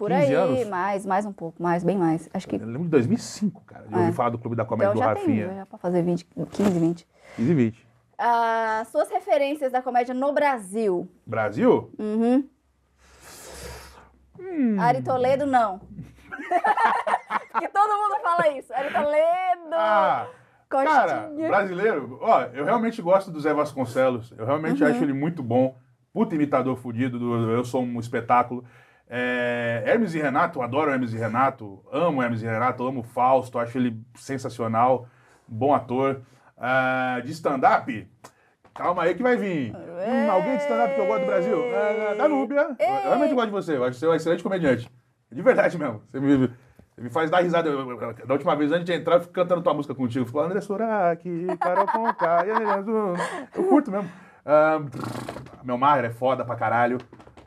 Por 0.00 0.10
15 0.10 0.22
aí, 0.24 0.34
anos? 0.34 0.66
mais, 0.68 1.04
mais 1.06 1.26
um 1.26 1.32
pouco, 1.32 1.62
mais, 1.62 1.84
bem 1.84 1.96
mais. 1.98 2.28
Acho 2.32 2.48
que 2.48 2.56
Eu 2.56 2.66
lembro 2.66 2.84
de 2.84 2.88
2005, 2.88 3.62
cara, 3.66 3.86
de 3.86 3.94
É. 3.94 3.98
ouvir 3.98 4.12
falar 4.12 4.30
do 4.30 4.38
Clube 4.38 4.56
da 4.56 4.64
Comédia 4.64 4.92
então 4.92 5.00
do 5.02 5.04
já 5.06 5.14
tem, 5.14 5.24
Rafinha. 5.40 5.54
já 5.56 5.66
pra 5.66 5.78
fazer 5.78 6.02
20, 6.02 6.24
15, 6.50 6.78
20. 6.80 7.06
15 7.36 7.50
e 7.50 7.54
20. 7.54 7.86
Ah, 8.18 8.82
suas 8.90 9.10
referências 9.10 9.70
da 9.70 9.80
comédia 9.82 10.14
no 10.14 10.32
Brasil. 10.32 11.06
Brasil? 11.26 11.90
Uhum. 11.98 12.44
Hum. 14.38 14.80
Ari 14.80 15.02
Toledo, 15.02 15.46
não. 15.46 15.80
Porque 17.52 17.68
todo 17.68 17.90
mundo 17.90 18.20
fala 18.22 18.48
isso. 18.56 18.72
Ari 18.72 18.92
Toledo. 18.92 19.74
Ah, 19.74 20.26
cara, 20.68 21.22
Coxinha. 21.24 21.48
brasileiro, 21.48 22.18
ó, 22.22 22.42
eu 22.54 22.64
realmente 22.64 23.02
gosto 23.02 23.30
do 23.30 23.40
Zé 23.40 23.52
Vasconcelos. 23.52 24.32
Eu 24.36 24.46
realmente 24.46 24.82
Uhum. 24.82 24.90
acho 24.90 25.02
ele 25.02 25.12
muito 25.12 25.42
bom. 25.42 25.76
Puta 26.12 26.34
imitador 26.34 26.76
fudido 26.76 27.18
do 27.18 27.50
Eu 27.50 27.64
Sou 27.64 27.82
um 27.82 28.00
Espetáculo. 28.00 28.64
É, 29.12 29.82
Hermes 29.86 30.14
e 30.14 30.20
Renato, 30.22 30.62
adoro 30.62 30.90
Hermes 30.92 31.12
e 31.12 31.18
Renato. 31.18 31.82
Amo 31.92 32.22
Hermes 32.22 32.42
e 32.42 32.46
Renato, 32.46 32.86
amo 32.86 33.02
Fausto, 33.02 33.58
acho 33.58 33.76
ele 33.76 34.00
sensacional. 34.14 35.08
Bom 35.48 35.74
ator. 35.74 36.20
Ah, 36.56 37.20
de 37.24 37.32
stand-up, 37.32 38.08
calma 38.74 39.02
aí 39.02 39.14
que 39.14 39.22
vai 39.22 39.36
vir. 39.36 39.74
Hum, 39.74 40.30
alguém 40.30 40.56
de 40.56 40.62
stand-up 40.62 40.94
que 40.94 41.00
eu 41.00 41.06
gosto 41.06 41.20
do 41.22 41.26
Brasil? 41.26 41.64
É, 41.64 42.14
Danúbia. 42.14 42.76
Eu 42.78 43.02
realmente 43.02 43.34
gosto 43.34 43.46
de 43.46 43.52
você, 43.52 43.76
eu 43.76 43.84
acho 43.84 43.98
você 43.98 44.06
um 44.06 44.14
excelente 44.14 44.42
comediante. 44.44 44.88
De 45.32 45.42
verdade 45.42 45.76
mesmo. 45.78 46.02
Você 46.10 46.20
me, 46.20 46.36
você 46.46 47.00
me 47.00 47.10
faz 47.10 47.30
dar 47.30 47.40
risada. 47.40 47.68
Eu- 47.68 47.90
eu- 47.90 48.14
Da 48.26 48.34
última 48.34 48.54
vez, 48.54 48.70
antes 48.70 48.84
de 48.84 48.92
entrar, 48.92 49.16
eu 49.16 49.20
fico 49.22 49.32
cantando 49.32 49.62
tua 49.62 49.72
música 49.74 49.94
contigo. 49.94 50.26
Fico 50.26 50.38
André 50.38 50.60
Suraki, 50.60 51.46
Carol 51.58 51.86
Jesus. 52.76 53.20
Eu 53.56 53.64
curto 53.64 53.90
mesmo. 53.90 54.08
Ah, 54.44 54.80
meu 55.64 55.78
mar 55.78 56.04
é 56.04 56.10
foda 56.10 56.44
pra 56.44 56.56
caralho. 56.56 56.98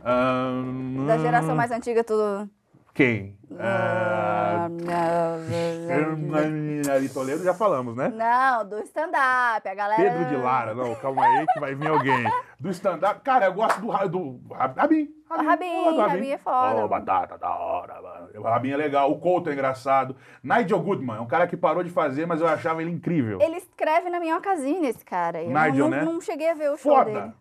Da 0.03 1.17
geração 1.17 1.55
mais 1.55 1.71
antiga, 1.71 2.03
tudo. 2.03 2.49
Quem? 2.93 3.35
Ah, 3.59 4.67
Ah, 4.87 6.93
Ari 6.93 7.09
Toledo 7.09 7.43
já 7.43 7.53
falamos, 7.53 7.95
né? 7.95 8.09
não, 8.09 8.67
do 8.67 8.79
stand-up, 8.83 9.67
a 9.67 9.73
galera. 9.75 10.01
Pedro 10.01 10.25
de 10.25 10.35
Lara, 10.35 10.75
não, 10.75 10.93
calma 10.95 11.25
aí 11.25 11.45
que 11.47 11.59
vai 11.59 11.73
vir 11.73 11.87
alguém. 11.87 12.23
Do 12.59 12.69
stand-up, 12.69 13.21
cara, 13.21 13.45
eu 13.47 13.53
gosto 13.53 13.81
do, 13.81 13.87
do 14.09 14.53
Ra- 14.53 14.73
Rabin. 14.77 15.09
Rabin, 15.29 15.83
do 15.91 15.97
Rabin 16.01 16.29
é 16.29 16.37
foda. 16.37 16.85
Oh, 16.85 16.87
batata, 16.87 17.37
da 17.37 17.49
hora. 17.49 17.95
O 18.35 18.41
Rabin 18.43 18.71
é 18.71 18.77
legal, 18.77 19.11
o 19.11 19.19
Couto 19.19 19.49
é 19.49 19.53
engraçado. 19.53 20.15
Nigel 20.43 20.79
Goodman, 20.79 21.17
é 21.17 21.21
um 21.21 21.25
cara 21.25 21.47
que 21.47 21.57
parou 21.57 21.83
de 21.83 21.89
fazer, 21.89 22.27
mas 22.27 22.41
eu 22.41 22.47
achava 22.47 22.81
ele 22.81 22.91
incrível. 22.91 23.39
Ele 23.41 23.57
escreve 23.57 24.09
na 24.09 24.19
minha 24.19 24.37
ocasião, 24.37 24.83
esse 24.83 25.03
cara. 25.03 25.41
Eu 25.41 25.49
Nigel, 25.49 25.85
não, 25.85 25.89
né? 25.89 26.03
não 26.03 26.21
cheguei 26.21 26.49
a 26.49 26.53
ver 26.53 26.69
o 26.69 26.77
show 26.77 26.95
Foda, 26.95 27.11
dele. 27.11 27.33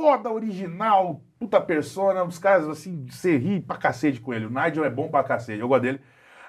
Foda, 0.00 0.30
original, 0.32 1.20
puta 1.38 1.60
persona, 1.60 2.24
os 2.24 2.38
caras 2.38 2.66
assim, 2.70 3.04
você 3.06 3.36
ri 3.36 3.60
pra 3.60 3.76
cacete 3.76 4.18
com 4.18 4.32
ele. 4.32 4.46
O 4.46 4.50
Nigel 4.50 4.82
é 4.82 4.88
bom 4.88 5.08
pra 5.10 5.22
cacete, 5.22 5.60
eu 5.60 5.68
gosto 5.68 5.82
dele. 5.82 6.00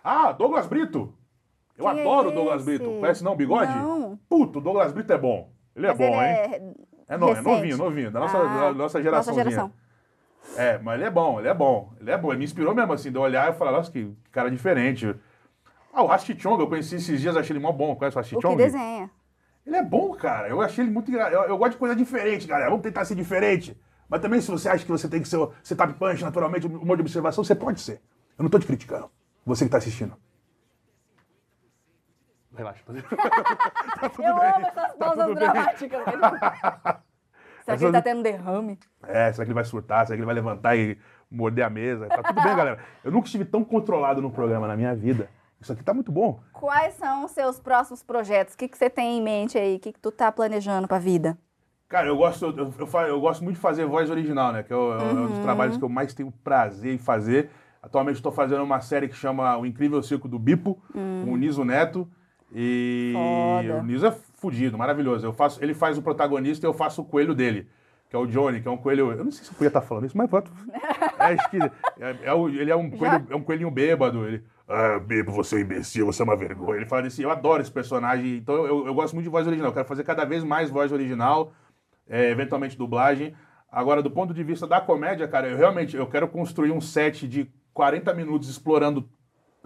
Ah, 0.01 0.31
Douglas 0.31 0.67
Brito. 0.67 1.13
Eu 1.77 1.85
Quem 1.85 1.97
é 1.99 2.01
adoro 2.01 2.29
o 2.29 2.31
Douglas 2.31 2.61
esse? 2.61 2.65
Brito. 2.65 2.99
Conhece 2.99 3.23
não, 3.23 3.33
o 3.33 3.35
Bigode? 3.35 3.73
Não. 3.73 4.17
Puto, 4.29 4.59
o 4.59 4.61
Douglas 4.61 4.93
Brito 4.93 5.11
é 5.11 5.17
bom. 5.17 5.51
Ele 5.75 5.85
é 5.85 5.89
Mas 5.89 5.97
bom, 5.97 6.05
ele 6.05 6.15
hein? 6.15 6.73
é 7.07 7.13
É, 7.13 7.17
no, 7.17 7.29
é 7.29 7.41
novinho, 7.41 7.77
novinho, 7.77 8.09
da 8.11 8.21
nossa, 8.21 8.37
Ah, 8.37 8.71
da 8.71 8.73
nossa 8.73 9.01
geração. 9.03 9.35
Nossa 9.35 9.49
geração. 9.49 9.73
É, 10.57 10.77
mas 10.79 10.95
ele 10.95 11.03
é 11.03 11.11
bom, 11.11 11.39
ele 11.39 11.49
é 11.49 11.53
bom. 11.53 11.91
Ele 11.99 12.09
é 12.11 12.17
bom. 12.17 12.29
Ele 12.29 12.39
me 12.39 12.45
inspirou 12.45 12.73
mesmo, 12.73 12.93
assim, 12.93 13.11
de 13.11 13.17
eu 13.17 13.21
olhar 13.21 13.51
e 13.51 13.57
falar, 13.57 13.73
nossa, 13.73 13.91
que 13.91 14.15
cara 14.31 14.49
diferente. 14.49 15.13
Ah, 15.93 16.03
o 16.03 16.07
Rastichong, 16.07 16.59
eu 16.61 16.67
conheci 16.69 16.95
esses 16.95 17.19
dias, 17.19 17.35
achei 17.35 17.53
ele 17.53 17.61
mó 17.61 17.71
bom. 17.73 17.95
Conhece 17.97 18.15
o 18.15 18.19
O 18.19 18.23
que 18.23 18.27
Rastichong? 18.37 18.55
desenha. 18.55 19.11
Ele 19.65 19.75
é 19.75 19.83
bom, 19.83 20.13
cara. 20.13 20.47
Eu 20.49 20.61
achei 20.61 20.83
ele 20.83 20.91
muito 20.91 21.09
engraçado. 21.11 21.33
Eu, 21.33 21.43
eu 21.43 21.57
gosto 21.57 21.73
de 21.73 21.77
coisa 21.77 21.95
diferente, 21.95 22.47
galera. 22.47 22.69
Vamos 22.69 22.83
tentar 22.83 23.05
ser 23.05 23.15
diferente. 23.15 23.79
Mas 24.09 24.19
também, 24.21 24.41
se 24.41 24.49
você 24.51 24.67
acha 24.67 24.83
que 24.83 24.91
você 24.91 25.07
tem 25.07 25.21
que 25.21 25.27
ser 25.27 25.39
setup 25.63 25.93
punch 25.93 26.21
naturalmente, 26.23 26.67
humor 26.67 26.97
de 26.97 27.01
observação, 27.01 27.43
você 27.43 27.55
pode 27.55 27.79
ser. 27.79 28.01
Eu 28.37 28.43
não 28.43 28.49
tô 28.49 28.59
te 28.59 28.65
criticando. 28.65 29.09
Você 29.45 29.65
que 29.65 29.71
tá 29.71 29.77
assistindo. 29.77 30.15
Relaxa. 32.55 32.83
tá 32.85 34.09
tudo 34.09 34.27
Eu 34.27 34.35
bem. 34.35 34.49
amo 34.49 34.67
essas 34.67 34.93
pausas 34.95 35.25
tudo 35.25 35.39
bem. 35.39 35.49
dramáticas. 35.51 36.01
Será 37.63 37.77
que 37.77 37.83
ele 37.85 37.91
tá 37.93 38.01
tendo 38.01 38.23
derrame? 38.23 38.79
É, 39.03 39.31
será 39.31 39.45
que 39.45 39.51
ele 39.51 39.53
vai 39.53 39.63
surtar? 39.63 40.05
Será 40.07 40.17
que 40.17 40.19
ele 40.21 40.25
vai 40.25 40.33
levantar 40.33 40.75
e 40.75 40.97
morder 41.29 41.63
a 41.63 41.69
mesa? 41.69 42.07
Tá 42.07 42.23
tudo 42.23 42.41
bem, 42.41 42.55
galera. 42.55 42.79
Eu 43.03 43.11
nunca 43.11 43.27
estive 43.27 43.45
tão 43.45 43.63
controlado 43.63 44.19
no 44.19 44.31
programa 44.31 44.67
na 44.67 44.75
minha 44.75 44.95
vida. 44.95 45.29
Isso 45.61 45.71
aqui 45.73 45.83
tá 45.83 45.93
muito 45.93 46.11
bom. 46.11 46.39
Quais 46.53 46.95
são 46.95 47.23
os 47.25 47.31
seus 47.31 47.59
próximos 47.59 48.01
projetos? 48.01 48.55
O 48.55 48.57
que, 48.57 48.67
que 48.67 48.77
você 48.77 48.89
tem 48.89 49.17
em 49.17 49.21
mente 49.21 49.57
aí? 49.57 49.75
O 49.75 49.79
que, 49.79 49.93
que 49.93 49.99
tu 49.99 50.11
tá 50.11 50.31
planejando 50.31 50.87
pra 50.87 50.97
vida? 50.99 51.37
Cara, 51.87 52.07
eu 52.07 52.15
gosto, 52.17 52.45
eu, 52.45 52.73
eu, 52.79 53.01
eu 53.07 53.19
gosto 53.21 53.43
muito 53.43 53.55
de 53.57 53.61
fazer 53.61 53.85
voz 53.85 54.09
original, 54.09 54.51
né? 54.53 54.63
Que 54.63 54.73
é, 54.73 54.75
o- 54.75 54.93
é 54.93 55.03
um 55.03 55.27
dos 55.27 55.37
Uhum. 55.37 55.43
trabalhos 55.43 55.77
que 55.77 55.83
eu 55.83 55.89
mais 55.89 56.13
tenho 56.13 56.31
prazer 56.43 56.93
em 56.93 56.97
fazer. 56.97 57.49
Atualmente 57.83 58.15
estou 58.15 58.31
fazendo 58.31 58.63
uma 58.63 58.79
série 58.81 59.07
que 59.07 59.15
chama 59.15 59.57
O 59.57 59.65
Incrível 59.65 60.01
Circo 60.01 60.27
do 60.27 60.39
Bipo, 60.39 60.81
com 60.93 61.31
o 61.33 61.37
Niso 61.37 61.63
Neto. 61.65 62.07
E. 62.53 63.11
Foda. 63.13 63.79
o 63.79 63.83
Niso 63.83 64.05
é 64.05 64.11
fudido, 64.35 64.77
maravilhoso. 64.77 65.25
Eu 65.25 65.33
faço, 65.33 65.63
ele 65.63 65.73
faz 65.73 65.97
o 65.97 66.01
protagonista 66.01 66.65
e 66.65 66.67
eu 66.67 66.73
faço 66.73 67.01
o 67.01 67.05
coelho 67.05 67.33
dele, 67.33 67.67
que 68.09 68.15
é 68.15 68.19
o 68.19 68.25
Johnny, 68.25 68.61
que 68.61 68.67
é 68.67 68.71
um 68.71 68.77
coelho. 68.77 69.11
Eu 69.11 69.23
não 69.23 69.31
sei 69.31 69.43
se 69.45 69.49
eu 69.51 69.53
podia 69.55 69.67
estar 69.67 69.81
falando 69.81 70.05
isso, 70.05 70.17
mas 70.17 70.29
pronto. 70.29 70.51
É, 71.21 71.35
que 71.49 71.57
é, 71.57 72.09
é 72.23 72.33
ele 72.59 72.71
é 72.71 72.75
um, 72.75 72.89
coelho, 72.89 73.27
é 73.29 73.35
um 73.35 73.43
coelhinho 73.43 73.69
bêbado. 73.69 74.25
Ele, 74.27 74.43
ah, 74.71 74.99
Bipo, 74.99 75.31
você 75.31 75.55
é 75.55 75.57
um 75.59 75.61
imbecil, 75.61 76.05
você 76.05 76.21
é 76.21 76.25
uma 76.25 76.35
vergonha. 76.35 76.77
Ele 76.77 76.85
fala 76.85 77.05
assim, 77.05 77.23
eu 77.23 77.31
adoro 77.31 77.61
esse 77.61 77.71
personagem, 77.71 78.37
então 78.37 78.55
eu, 78.65 78.87
eu, 78.87 78.93
gosto 78.93 79.13
muito 79.13 79.25
de 79.25 79.29
voz 79.29 79.45
original. 79.45 79.69
Eu 79.69 79.73
quero 79.73 79.87
fazer 79.87 80.03
cada 80.03 80.25
vez 80.25 80.43
mais 80.43 80.69
voz 80.69 80.91
original 80.91 81.53
é, 82.09 82.29
eventualmente 82.29 82.77
dublagem. 82.77 83.35
Agora, 83.71 84.01
do 84.01 84.11
ponto 84.11 84.33
de 84.33 84.43
vista 84.43 84.67
da 84.67 84.81
comédia, 84.81 85.27
cara, 85.27 85.47
eu 85.47 85.57
realmente 85.57 85.95
eu 85.95 86.07
quero 86.07 86.27
construir 86.27 86.71
um 86.71 86.81
set 86.81 87.27
de 87.27 87.49
40 87.73 88.13
minutos 88.13 88.49
explorando 88.49 89.07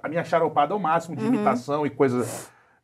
a 0.02 0.08
minha 0.08 0.24
charopada 0.24 0.74
ao 0.74 0.80
máximo 0.80 1.16
de 1.16 1.26
imitação 1.26 1.86
e 1.86 1.90
coisa, 1.90 2.24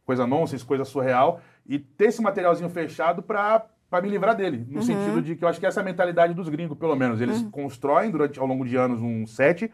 coisa 0.05 0.25
nonsense, 0.25 0.65
coisa 0.65 0.83
surreal, 0.83 1.39
e 1.67 1.77
ter 1.77 2.05
esse 2.05 2.21
materialzinho 2.21 2.69
fechado 2.69 3.21
pra 3.21 3.65
pra 3.91 4.01
me 4.01 4.07
livrar 4.07 4.33
dele. 4.33 4.65
No 4.69 4.81
sentido 4.81 5.21
de 5.21 5.35
que 5.35 5.43
eu 5.43 5.49
acho 5.49 5.59
que 5.59 5.65
essa 5.65 5.81
é 5.81 5.83
a 5.83 5.85
mentalidade 5.85 6.33
dos 6.33 6.47
gringos, 6.47 6.77
pelo 6.77 6.95
menos. 6.95 7.19
Eles 7.19 7.41
constroem 7.51 8.09
durante, 8.09 8.39
ao 8.39 8.47
longo 8.47 8.65
de 8.65 8.77
anos 8.77 9.01
um 9.01 9.27
set, 9.27 9.69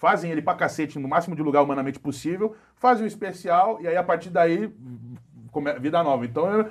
fazem 0.00 0.30
ele 0.32 0.40
pra 0.40 0.54
cacete 0.54 0.98
no 0.98 1.06
máximo 1.06 1.36
de 1.36 1.42
lugar 1.42 1.62
humanamente 1.62 2.00
possível, 2.00 2.56
fazem 2.74 3.04
um 3.04 3.06
especial 3.06 3.78
e 3.82 3.86
aí 3.86 3.96
a 3.98 4.02
partir 4.02 4.30
daí 4.30 4.72
vida 5.78 6.02
nova. 6.02 6.24
Então, 6.24 6.46
eu, 6.50 6.70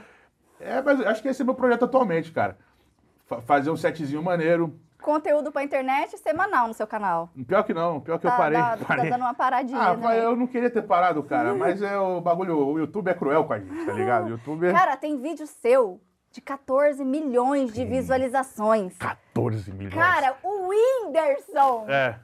é, 0.60 0.82
mas 0.82 1.00
eu 1.00 1.08
acho 1.08 1.22
que 1.22 1.28
esse 1.28 1.42
é 1.44 1.46
meu 1.46 1.54
projeto 1.54 1.86
atualmente, 1.86 2.32
cara. 2.32 2.58
Fa- 3.28 3.40
fazer 3.42 3.70
um 3.70 3.78
setzinho 3.78 4.24
maneiro. 4.24 4.74
Conteúdo 5.00 5.52
pra 5.52 5.64
internet 5.64 6.18
semanal 6.18 6.68
no 6.68 6.74
seu 6.74 6.88
canal. 6.88 7.30
Pior 7.48 7.64
que 7.64 7.74
não, 7.74 8.02
pior 8.02 8.18
que 8.18 8.26
eu 8.26 8.32
Tá- 8.32 8.38
parei. 8.38 8.60
tá- 8.60 8.78
tá 8.78 8.86
parei. 8.86 9.10
dando 9.12 9.22
uma 9.22 9.34
paradinha, 9.36 9.80
Ah, 9.80 9.96
né? 9.96 10.20
eu 10.26 10.36
não 10.36 10.48
queria 10.48 10.70
ter 10.70 10.82
parado, 10.82 11.22
cara, 11.24 11.54
mas 11.56 11.82
é 11.84 11.98
o 12.00 12.20
bagulho, 12.20 12.58
o 12.58 12.80
YouTube 12.80 13.10
é 13.10 13.14
cruel 13.14 13.46
com 13.46 13.54
a 13.54 13.60
gente, 13.60 13.86
tá 13.86 13.94
ligado? 13.94 14.26
O 14.26 14.30
YouTube 14.30 14.66
é 14.68 14.74
Cara, 14.74 14.98
tem 14.98 15.22
vídeo 15.22 15.46
seu 15.46 16.02
de 16.32 16.42
14 16.42 17.06
milhões 17.06 17.72
de 17.72 17.86
visualizações. 17.86 18.98
14 18.98 19.72
milhões. 19.72 19.94
Cara, 19.94 20.36
o 20.44 20.68
Whindersson 20.70 21.86
É. 21.88 22.16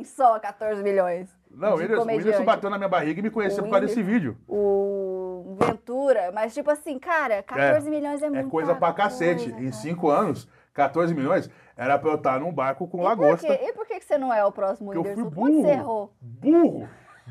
tem 0.00 0.04
só 0.04 0.38
14 0.38 0.82
milhões. 0.82 1.28
Não, 1.50 1.74
o 1.74 1.76
de 1.76 1.82
Whindersson. 1.82 2.04
Whindersson 2.06 2.44
bateu 2.44 2.70
na 2.70 2.78
minha 2.78 2.88
barriga 2.88 3.20
e 3.20 3.22
me 3.22 3.30
conheceu 3.30 3.62
por 3.64 3.70
causa 3.70 3.86
desse 3.86 4.02
vídeo. 4.02 4.36
O 4.48 5.56
Ventura, 5.60 6.30
mas 6.32 6.54
tipo 6.54 6.70
assim, 6.70 6.98
cara, 6.98 7.42
14 7.42 7.90
milhões 7.90 8.22
é, 8.22 8.26
É 8.26 8.30
muita 8.30 8.48
coisa 8.48 8.74
pra 8.74 8.92
cacete. 8.92 9.44
coisa, 9.50 9.58
Em 9.60 9.70
cara. 9.70 9.72
cinco 9.82 10.08
anos, 10.08 10.48
14 10.72 11.14
milhões, 11.14 11.50
era 11.76 11.98
pra 11.98 12.10
eu 12.10 12.14
estar 12.16 12.40
num 12.40 12.52
barco 12.52 12.86
com 12.86 12.98
E 12.98 13.00
por, 13.00 13.06
lagosta. 13.06 13.46
quê? 13.46 13.58
e 13.64 13.72
por 13.72 13.86
que 13.86 14.00
você 14.00 14.16
não 14.16 14.32
é 14.32 14.44
o 14.44 14.52
próximo 14.52 14.92
Porque 14.92 15.08
eu 15.08 15.14
fui 15.14 15.22
Whindersson? 15.24 15.40
Burro. 15.40 15.62
você 15.62 15.68
errou? 15.72 16.12
Burro. 16.20 16.88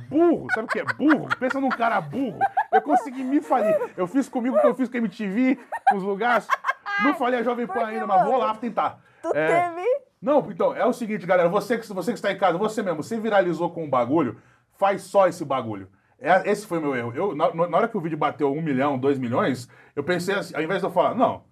Burro. 0.09 0.47
Sabe 0.53 0.65
o 0.65 0.67
que 0.67 0.79
é 0.79 0.83
burro? 0.85 1.27
Pensa 1.39 1.59
num 1.59 1.69
cara 1.69 1.99
burro. 2.01 2.39
Eu 2.71 2.81
consegui 2.81 3.23
me 3.23 3.41
falir. 3.41 3.75
Eu 3.97 4.07
fiz 4.07 4.29
comigo 4.29 4.55
o 4.57 4.61
que 4.61 4.67
eu 4.67 4.75
fiz 4.75 4.87
com 4.89 4.95
a 4.95 4.99
MTV, 4.99 5.57
com 5.89 5.97
os 5.97 6.03
lugares. 6.03 6.47
Não 7.03 7.13
falei 7.15 7.39
a 7.39 7.43
Jovem 7.43 7.65
Pan 7.67 7.73
Por 7.73 7.83
ainda, 7.83 8.05
mas 8.07 8.25
vou 8.25 8.37
lá 8.37 8.53
tentar. 8.55 8.99
Tu 9.21 9.31
É, 9.35 9.69
teve. 9.69 9.87
Não, 10.21 10.51
então, 10.51 10.75
é 10.75 10.85
o 10.85 10.93
seguinte, 10.93 11.25
galera. 11.25 11.49
Você 11.49 11.77
que, 11.77 11.87
você 11.87 12.11
que 12.11 12.17
está 12.17 12.31
em 12.31 12.37
casa, 12.37 12.57
você 12.57 12.83
mesmo, 12.83 13.01
você 13.01 13.19
viralizou 13.19 13.69
com 13.71 13.85
um 13.85 13.89
bagulho, 13.89 14.41
faz 14.77 15.03
só 15.03 15.27
esse 15.27 15.45
bagulho. 15.45 15.89
É, 16.19 16.49
esse 16.51 16.67
foi 16.67 16.79
meu 16.79 16.95
erro. 16.95 17.13
Eu, 17.15 17.35
na, 17.35 17.53
na 17.53 17.77
hora 17.77 17.87
que 17.87 17.97
o 17.97 18.01
vídeo 18.01 18.17
bateu 18.17 18.51
um 18.51 18.61
milhão, 18.61 18.99
dois 18.99 19.17
milhões, 19.17 19.69
eu 19.95 20.03
pensei 20.03 20.35
assim, 20.35 20.55
ao 20.55 20.61
invés 20.61 20.81
de 20.81 20.87
eu 20.87 20.91
falar, 20.91 21.15
não, 21.15 21.43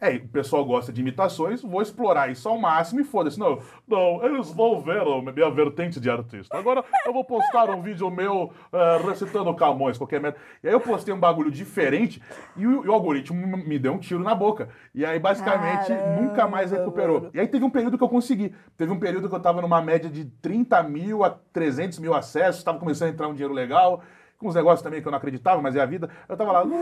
é, 0.00 0.16
o 0.16 0.28
pessoal 0.28 0.64
gosta 0.64 0.92
de 0.92 1.00
imitações, 1.00 1.62
vou 1.62 1.80
explorar 1.82 2.30
isso 2.30 2.48
ao 2.48 2.58
máximo 2.58 3.00
e 3.00 3.04
foda-se. 3.04 3.38
Não, 3.38 3.58
não, 3.86 4.24
eles 4.24 4.50
vão 4.52 4.80
ver 4.80 5.00
a 5.00 5.32
minha 5.32 5.50
vertente 5.50 6.00
de 6.00 6.10
artista. 6.10 6.56
Agora 6.56 6.84
eu 7.06 7.12
vou 7.12 7.24
postar 7.24 7.70
um 7.70 7.80
vídeo 7.80 8.10
meu 8.10 8.52
eh, 8.72 9.00
recitando 9.06 9.54
Camões, 9.54 9.96
qualquer 9.96 10.20
merda. 10.20 10.38
E 10.62 10.68
aí 10.68 10.74
eu 10.74 10.80
postei 10.80 11.12
um 11.14 11.20
bagulho 11.20 11.50
diferente 11.50 12.20
e 12.56 12.66
o, 12.66 12.84
e 12.84 12.88
o 12.88 12.92
algoritmo 12.92 13.46
me 13.46 13.70
me 13.70 13.78
deu 13.78 13.92
um 13.92 13.98
tiro 13.98 14.22
na 14.22 14.34
boca. 14.34 14.68
E 14.94 15.04
aí, 15.04 15.18
basicamente, 15.18 15.88
Caramba, 15.88 16.20
nunca 16.20 16.48
mais 16.48 16.70
recuperou. 16.72 17.20
mano. 17.20 17.30
E 17.32 17.40
aí 17.40 17.46
teve 17.46 17.64
um 17.64 17.70
período 17.70 17.96
que 17.96 18.04
eu 18.04 18.08
consegui. 18.08 18.54
Teve 18.76 18.92
um 18.92 18.98
período 18.98 19.28
que 19.28 19.34
eu 19.34 19.40
tava 19.40 19.62
numa 19.62 19.80
média 19.80 20.10
de 20.10 20.24
30 20.24 20.82
mil 20.82 21.22
a 21.24 21.30
300 21.52 21.98
mil 21.98 22.14
acessos, 22.14 22.64
tava 22.64 22.78
começando 22.78 23.08
a 23.08 23.12
entrar 23.12 23.28
um 23.28 23.32
dinheiro 23.32 23.54
legal, 23.54 24.02
com 24.40 24.48
uns 24.48 24.54
negócios 24.54 24.82
também 24.82 25.00
que 25.00 25.06
eu 25.06 25.10
não 25.12 25.18
acreditava, 25.18 25.60
mas 25.62 25.76
é 25.76 25.80
a 25.80 25.86
vida. 25.86 26.08
Eu 26.28 26.36
tava 26.36 26.50
lá. 26.50 26.64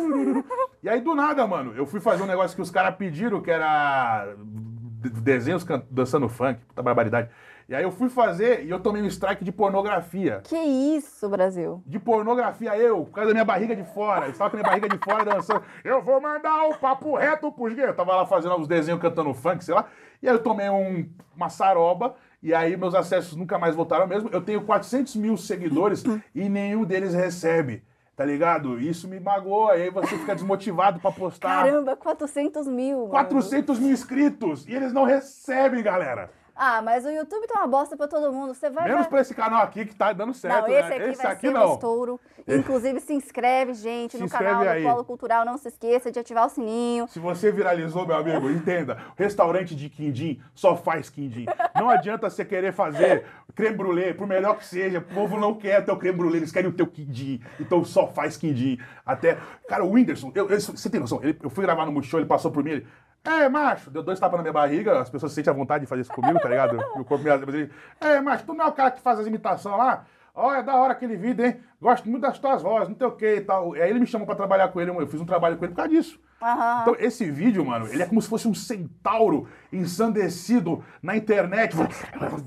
E 0.80 0.88
aí, 0.88 1.00
do 1.00 1.12
nada, 1.12 1.44
mano, 1.44 1.74
eu 1.76 1.84
fui 1.84 1.98
fazer 1.98 2.22
um 2.22 2.26
negócio 2.26 2.54
que 2.54 2.62
os 2.62 2.70
caras 2.70 2.94
pediram, 2.94 3.42
que 3.42 3.50
era 3.50 4.32
de- 4.38 5.10
desenhos 5.10 5.66
dançando 5.90 6.28
funk, 6.28 6.60
puta 6.68 6.80
barbaridade. 6.82 7.28
E 7.68 7.74
aí 7.74 7.82
eu 7.82 7.90
fui 7.90 8.08
fazer 8.08 8.64
e 8.64 8.70
eu 8.70 8.78
tomei 8.80 9.02
um 9.02 9.06
strike 9.06 9.44
de 9.44 9.50
pornografia. 9.50 10.40
Que 10.44 10.56
isso, 10.56 11.28
Brasil? 11.28 11.82
De 11.84 11.98
pornografia, 11.98 12.76
eu, 12.76 13.04
por 13.04 13.10
causa 13.12 13.28
da 13.30 13.34
minha 13.34 13.44
barriga 13.44 13.74
de 13.74 13.84
fora. 13.92 14.26
Eu 14.26 14.30
estava 14.30 14.48
com 14.50 14.56
a 14.56 14.60
minha 14.60 14.70
barriga 14.70 14.88
de 14.88 15.04
fora 15.04 15.24
dançando. 15.24 15.62
Eu 15.84 16.00
vou 16.00 16.20
mandar 16.20 16.68
o 16.68 16.78
papo 16.78 17.16
reto 17.16 17.50
pros 17.52 17.74
gays. 17.74 17.88
Eu 17.88 17.94
tava 17.96 18.14
lá 18.14 18.24
fazendo 18.24 18.54
uns 18.56 18.68
desenhos 18.68 19.00
cantando 19.02 19.34
funk, 19.34 19.62
sei 19.64 19.74
lá. 19.74 19.84
E 20.22 20.28
aí 20.28 20.34
eu 20.34 20.42
tomei 20.42 20.70
um, 20.70 21.06
uma 21.36 21.48
saroba. 21.50 22.14
E 22.42 22.54
aí 22.54 22.76
meus 22.76 22.94
acessos 22.94 23.34
nunca 23.36 23.58
mais 23.58 23.74
voltaram 23.74 24.06
mesmo. 24.06 24.28
Eu 24.32 24.40
tenho 24.40 24.62
400 24.62 25.16
mil 25.16 25.36
seguidores 25.36 26.04
e 26.34 26.48
nenhum 26.48 26.84
deles 26.84 27.14
recebe. 27.14 27.82
Tá 28.14 28.24
ligado? 28.24 28.80
Isso 28.80 29.06
me 29.06 29.20
magoa. 29.20 29.72
Aí 29.74 29.90
você 29.90 30.18
fica 30.18 30.34
desmotivado 30.34 30.98
pra 30.98 31.12
postar. 31.12 31.62
Caramba, 31.64 31.94
400 31.96 32.66
mil. 32.66 32.98
mano. 32.98 33.10
400 33.10 33.78
mil 33.78 33.92
inscritos. 33.92 34.66
E 34.66 34.74
eles 34.74 34.92
não 34.92 35.04
recebem, 35.04 35.82
galera. 35.84 36.28
Ah, 36.60 36.82
mas 36.82 37.04
o 37.04 37.08
YouTube 37.08 37.46
tá 37.46 37.60
uma 37.60 37.68
bosta 37.68 37.96
pra 37.96 38.08
todo 38.08 38.32
mundo. 38.32 38.52
Você 38.52 38.68
vai. 38.68 38.82
Menos 38.84 39.02
vai... 39.02 39.08
pra 39.10 39.20
esse 39.20 39.32
canal 39.32 39.62
aqui 39.62 39.86
que 39.86 39.94
tá 39.94 40.12
dando 40.12 40.34
certo. 40.34 40.66
Não, 40.66 40.76
esse 40.76 40.88
né? 40.88 40.96
aqui 40.96 41.04
esse 41.10 41.22
vai 41.22 41.32
aqui 41.32 41.46
ser 41.46 41.52
não. 41.52 41.70
um 41.70 41.74
estouro. 41.74 42.20
Inclusive, 42.48 42.98
se 42.98 43.12
inscreve, 43.12 43.74
gente, 43.74 44.12
Se 44.12 44.18
no 44.18 44.24
inscreve 44.24 44.52
canal 44.54 44.68
aí. 44.68 44.82
do 44.82 44.90
Polo 44.90 45.04
Cultural. 45.04 45.44
Não 45.44 45.56
se 45.56 45.68
esqueça 45.68 46.10
de 46.10 46.18
ativar 46.18 46.46
o 46.46 46.48
sininho. 46.48 47.06
Se 47.08 47.20
você 47.20 47.52
viralizou, 47.52 48.04
meu 48.04 48.16
amigo, 48.16 48.50
entenda. 48.50 48.98
Restaurante 49.16 49.76
de 49.76 49.88
quindim 49.88 50.42
só 50.52 50.76
faz 50.76 51.08
quindim. 51.08 51.46
Não 51.76 51.88
adianta 51.88 52.28
você 52.28 52.44
querer 52.44 52.72
fazer 52.72 53.24
creme 53.54 53.76
brulee, 53.76 54.12
por 54.14 54.26
melhor 54.26 54.56
que 54.56 54.64
seja. 54.66 54.98
O 54.98 55.02
povo 55.02 55.38
não 55.38 55.54
quer 55.54 55.84
teu 55.84 55.96
creme 55.96 56.18
brulee, 56.18 56.38
eles 56.40 56.50
querem 56.50 56.70
o 56.70 56.72
teu 56.72 56.86
quindim. 56.88 57.40
Então 57.60 57.84
só 57.84 58.08
faz 58.08 58.36
quindim. 58.36 58.78
Até. 59.06 59.38
Cara, 59.68 59.84
o 59.84 59.92
Whindersson, 59.92 60.32
eu, 60.34 60.48
eu- 60.50 60.60
você 60.60 60.90
tem 60.90 60.98
noção? 61.00 61.20
Ele- 61.22 61.38
eu 61.40 61.50
fui 61.50 61.64
gravar 61.64 61.86
no 61.86 61.92
Multishow, 61.92 62.18
ele 62.18 62.28
passou 62.28 62.50
por 62.50 62.64
mim, 62.64 62.70
ele. 62.70 62.86
É, 63.28 63.46
macho, 63.46 63.90
deu 63.90 64.02
dois 64.02 64.18
tapas 64.18 64.38
na 64.38 64.42
minha 64.42 64.54
barriga, 64.54 64.98
as 64.98 65.10
pessoas 65.10 65.32
sentem 65.32 65.52
a 65.52 65.54
vontade 65.54 65.84
de 65.84 65.86
fazer 65.86 66.00
isso 66.00 66.12
comigo, 66.12 66.40
tá 66.40 66.48
ligado? 66.48 66.78
O 66.96 67.04
corpo 67.04 67.22
me 67.22 67.30
ele, 67.30 67.70
É, 68.00 68.22
macho, 68.22 68.44
tu 68.46 68.54
não 68.54 68.64
é 68.64 68.68
o 68.68 68.72
cara 68.72 68.90
que 68.90 69.02
faz 69.02 69.20
as 69.20 69.26
imitações 69.26 69.76
lá? 69.76 70.06
Olha, 70.34 70.60
é 70.60 70.62
da 70.62 70.74
hora 70.76 70.92
aquele 70.92 71.14
vídeo, 71.14 71.44
hein? 71.44 71.60
Gosto 71.78 72.08
muito 72.08 72.22
das 72.22 72.38
tuas 72.38 72.62
vozes, 72.62 72.88
não 72.88 72.96
sei 72.96 73.06
o 73.06 73.12
que 73.12 73.34
e 73.34 73.40
tal. 73.42 73.76
E 73.76 73.82
aí 73.82 73.90
ele 73.90 74.00
me 74.00 74.06
chamou 74.06 74.26
pra 74.26 74.34
trabalhar 74.34 74.68
com 74.68 74.80
ele, 74.80 74.90
eu 74.90 75.06
fiz 75.06 75.20
um 75.20 75.26
trabalho 75.26 75.58
com 75.58 75.64
ele 75.64 75.74
por 75.74 75.76
causa 75.76 75.90
disso. 75.90 76.18
Aham. 76.40 76.82
Então, 76.82 76.96
esse 76.98 77.30
vídeo, 77.30 77.64
mano, 77.64 77.86
ele 77.88 78.02
é 78.02 78.06
como 78.06 78.22
se 78.22 78.28
fosse 78.28 78.46
um 78.46 78.54
centauro 78.54 79.48
ensandecido 79.72 80.84
na 81.02 81.16
internet, 81.16 81.76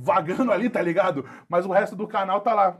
vagando 0.01 0.51
ali, 0.51 0.69
tá 0.69 0.81
ligado? 0.81 1.25
Mas 1.49 1.65
o 1.65 1.71
resto 1.71 1.95
do 1.95 2.07
canal 2.07 2.41
tá 2.41 2.53
lá. 2.53 2.77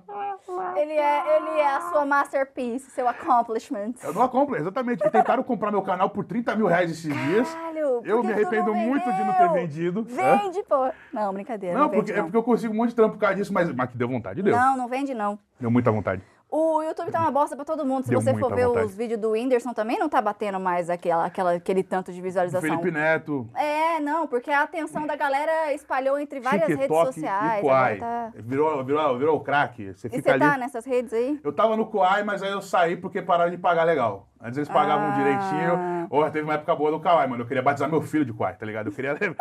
Ele 0.76 0.91
é, 0.93 1.38
ele 1.38 1.59
é 1.59 1.76
a 1.76 1.82
sua 1.82 2.05
masterpiece, 2.05 2.89
seu 2.91 3.07
accomplishment. 3.07 3.93
Eu 4.03 4.14
não 4.14 4.28
compro, 4.28 4.55
exatamente. 4.55 5.05
E 5.05 5.09
tentaram 5.09 5.43
comprar 5.43 5.72
meu 5.72 5.82
canal 5.82 6.09
por 6.09 6.26
30 6.26 6.55
mil 6.55 6.66
reais 6.68 6.89
esses 6.91 7.14
dias. 7.14 7.49
Caralho, 7.53 8.01
por 8.01 8.07
Eu 8.07 8.24
me 8.24 8.32
arrependo 8.32 8.74
muito 8.74 9.03
de 9.12 9.24
não 9.24 9.34
ter 9.34 9.49
vendido. 9.53 10.03
Vende, 10.03 10.64
pô. 10.64 10.89
Não, 11.14 11.34
brincadeira. 11.34 11.76
Não, 11.78 11.84
Não, 11.84 11.89
vende, 11.89 12.01
porque, 12.03 12.12
é 12.12 12.18
não. 12.18 12.24
porque 12.26 12.38
eu 12.38 12.43
consigo 12.43 12.74
um 12.74 12.78
monte 12.78 12.89
de 12.89 12.95
trampo 12.95 13.14
por 13.14 13.20
causa 13.20 13.36
disso, 13.36 13.53
mas, 13.53 13.72
mas 13.74 13.89
que 13.89 13.97
deu 13.97 14.07
vontade, 14.07 14.41
deu. 14.41 14.55
Não, 14.55 14.76
não 14.78 14.88
vende, 14.88 15.14
não. 15.14 15.38
Deu 15.59 15.70
muita 15.70 15.91
vontade. 15.91 16.22
O 16.54 16.82
YouTube 16.84 17.10
tá 17.12 17.22
uma 17.22 17.32
bosta 17.32 17.56
pra 17.56 17.64
todo 17.64 17.86
mundo. 17.86 18.04
Se 18.04 18.10
Deu 18.10 18.20
você 18.20 18.34
for 18.36 18.54
ver 18.54 18.68
vontade. 18.68 18.86
os 18.88 18.93
vídeos 18.93 19.18
do 19.22 19.32
Whindersson 19.32 19.74
também, 19.74 19.97
não 19.97 20.10
tá 20.10 20.22
batendo 20.22 20.60
mais 20.60 20.89
aquela, 20.89 21.26
aquela, 21.26 21.54
aquele 21.54 21.82
tanto 21.82 22.12
de 22.12 22.20
visualização. 22.22 22.70
Felipe 22.70 22.91
Neto, 22.91 23.47
É, 23.56 24.02
não, 24.02 24.28
porque 24.28 24.52
a 24.52 24.64
atenção 24.64 25.08
da 25.08 25.16
galera 25.16 25.72
espalhou 25.74 26.20
entre 26.20 26.41
várias 26.41 26.68
redes 26.68 26.82
TikTok 26.88 27.06
sociais. 27.14 27.60
e 27.60 27.62
Quai. 27.66 27.97
tá- 27.99 28.32
Virou, 28.36 28.84
virou, 28.84 29.18
virou 29.18 29.38
o 29.38 29.39
craque. 29.39 29.93
Você 29.93 30.08
E 30.08 30.10
fica 30.10 30.24
você 30.24 30.30
ali. 30.32 30.39
tá 30.41 30.58
nessas 30.58 30.84
redes 30.86 31.14
aí? 31.14 31.39
Eu 31.41 31.54
tava 31.54 31.78
no 31.78 31.86
Kauai, 31.89 32.24
mas 32.24 32.43
aí 32.43 32.52
eu 32.52 32.62
saí 32.62 32.97
porque 32.97 33.22
pararam 33.22 33.49
de 33.52 33.58
pagar 33.58 33.86
legal. 33.86 34.28
Antes 34.43 34.58
eles 34.58 34.68
pagavam 34.70 35.08
Ah. 35.08 35.12
direitinho. 35.12 36.08
Ou 36.10 36.30
teve 36.30 36.43
uma 36.43 36.56
época 36.56 36.76
boa 36.76 36.91
do 36.91 36.99
Kauai, 36.99 37.28
mano. 37.28 37.43
Eu 37.43 37.47
queria 37.47 37.64
batizar 37.64 37.89
meu 37.89 38.02
filho 38.02 38.26
de 38.26 38.34
Kauai, 38.34 38.56
tá 38.56 38.66
ligado? 38.66 38.88
Eu 38.88 38.91
queria, 38.91 39.12
eu 39.14 39.18
queria 39.18 39.36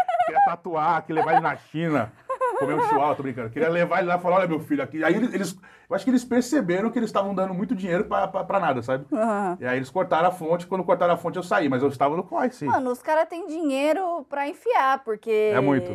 tatuar, 0.46 1.02
queria 1.04 1.22
levar 1.22 1.32
ele 1.32 1.40
na 1.40 1.56
China, 1.56 2.12
comer 2.60 2.74
um 2.74 2.88
chihuahua, 2.88 3.14
tô 3.14 3.22
brincando. 3.22 3.48
Eu 3.48 3.52
queria 3.52 3.68
levar 3.68 3.98
ele 3.98 4.08
lá 4.08 4.16
e 4.16 4.20
falar, 4.20 4.36
olha 4.36 4.48
meu 4.48 4.60
filho 4.60 4.82
aqui. 4.82 5.02
Aí 5.02 5.14
eles, 5.14 5.56
eu 5.88 5.96
acho 5.96 6.04
que 6.04 6.10
eles 6.10 6.24
perceberam 6.24 6.90
que 6.90 6.98
eles 6.98 7.08
estavam 7.08 7.34
dando 7.34 7.52
muito 7.52 7.74
dinheiro 7.74 8.04
pra, 8.04 8.28
pra, 8.28 8.44
pra 8.44 8.60
nada, 8.60 8.82
sabe? 8.82 9.06
Aham. 9.12 9.56
E 9.60 9.66
aí 9.66 9.76
eles 9.76 9.90
cortaram 9.90 10.28
a 10.28 10.30
fonte, 10.30 10.66
quando 10.66 10.84
cortaram 10.84 11.14
a 11.14 11.16
fonte 11.16 11.36
eu 11.36 11.42
saí, 11.42 11.68
mas 11.68 11.82
eu 11.82 11.88
estava 11.88 12.16
no 12.16 12.22
Kauai, 12.22 12.50
sim. 12.50 12.66
Mano, 12.66 12.90
os 12.90 13.02
caras 13.02 13.28
têm 13.28 13.46
dinheiro 13.46 14.24
pra 14.28 14.48
enfiar, 14.48 15.02
porque. 15.02 15.50
É 15.52 15.60
muito. 15.60 15.90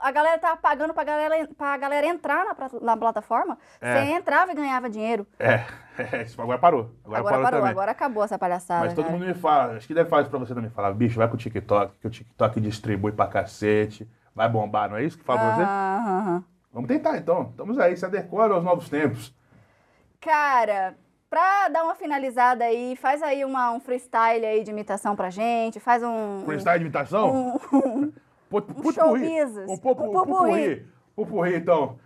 A 0.00 0.10
galera 0.10 0.38
tá 0.38 0.56
pagando 0.56 0.92
pra 0.92 1.04
galera, 1.04 1.48
pra 1.56 1.76
galera 1.76 2.06
entrar 2.06 2.44
na, 2.44 2.54
na 2.80 2.96
plataforma. 2.96 3.56
É. 3.80 3.92
Você 4.04 4.12
entrava 4.12 4.52
e 4.52 4.54
ganhava 4.54 4.90
dinheiro. 4.90 5.26
É, 5.38 5.64
é, 5.98 6.26
agora 6.36 6.58
parou. 6.58 6.90
Agora, 7.04 7.20
Agora, 7.20 7.22
parou, 7.22 7.42
parou, 7.44 7.60
também. 7.60 7.70
agora 7.70 7.90
acabou 7.92 8.24
essa 8.24 8.38
palhaçada. 8.38 8.84
Mas 8.84 8.94
todo 8.94 9.06
cara. 9.06 9.16
mundo 9.16 9.26
me 9.26 9.34
fala, 9.34 9.76
acho 9.76 9.86
que 9.86 9.94
deve 9.94 10.08
falar 10.08 10.22
isso 10.22 10.30
pra 10.30 10.38
você 10.38 10.54
também, 10.54 10.70
falar, 10.70 10.92
bicho, 10.92 11.18
vai 11.18 11.28
pro 11.28 11.36
TikTok, 11.38 11.94
que 12.00 12.06
o 12.06 12.10
TikTok 12.10 12.60
distribui 12.60 13.12
pra 13.12 13.26
cacete, 13.26 14.08
vai 14.34 14.48
bombar, 14.48 14.88
não 14.90 14.96
é 14.96 15.04
isso 15.04 15.18
que 15.18 15.24
fala 15.24 15.40
pra 15.40 15.54
você? 15.54 15.62
Aham. 15.62 16.44
Vamos 16.72 16.88
tentar 16.88 17.16
então, 17.18 17.48
estamos 17.50 17.78
aí, 17.78 17.96
se 17.96 18.04
adequando 18.06 18.54
aos 18.54 18.64
novos 18.64 18.88
tempos. 18.88 19.34
Cara, 20.20 20.96
pra 21.28 21.68
dar 21.68 21.84
uma 21.84 21.94
finalizada 21.94 22.64
aí, 22.64 22.96
faz 22.96 23.22
aí 23.22 23.44
uma, 23.44 23.72
um 23.72 23.80
freestyle 23.80 24.44
aí 24.46 24.62
de 24.62 24.70
imitação 24.70 25.14
pra 25.16 25.28
gente, 25.30 25.80
faz 25.80 26.02
um. 26.02 26.42
Freestyle 26.44 26.78
de 26.78 26.84
imitação? 26.84 27.30
Um, 27.30 27.76
um, 27.76 28.12
Put- 28.48 28.70
um 28.70 28.74
putpurri. 28.74 28.94
show 28.94 29.18
business. 29.18 29.70
Um 29.70 29.74
Um 29.74 29.78
pupurri. 29.78 30.86
pupurri. 31.16 31.56
Então. 31.56 31.98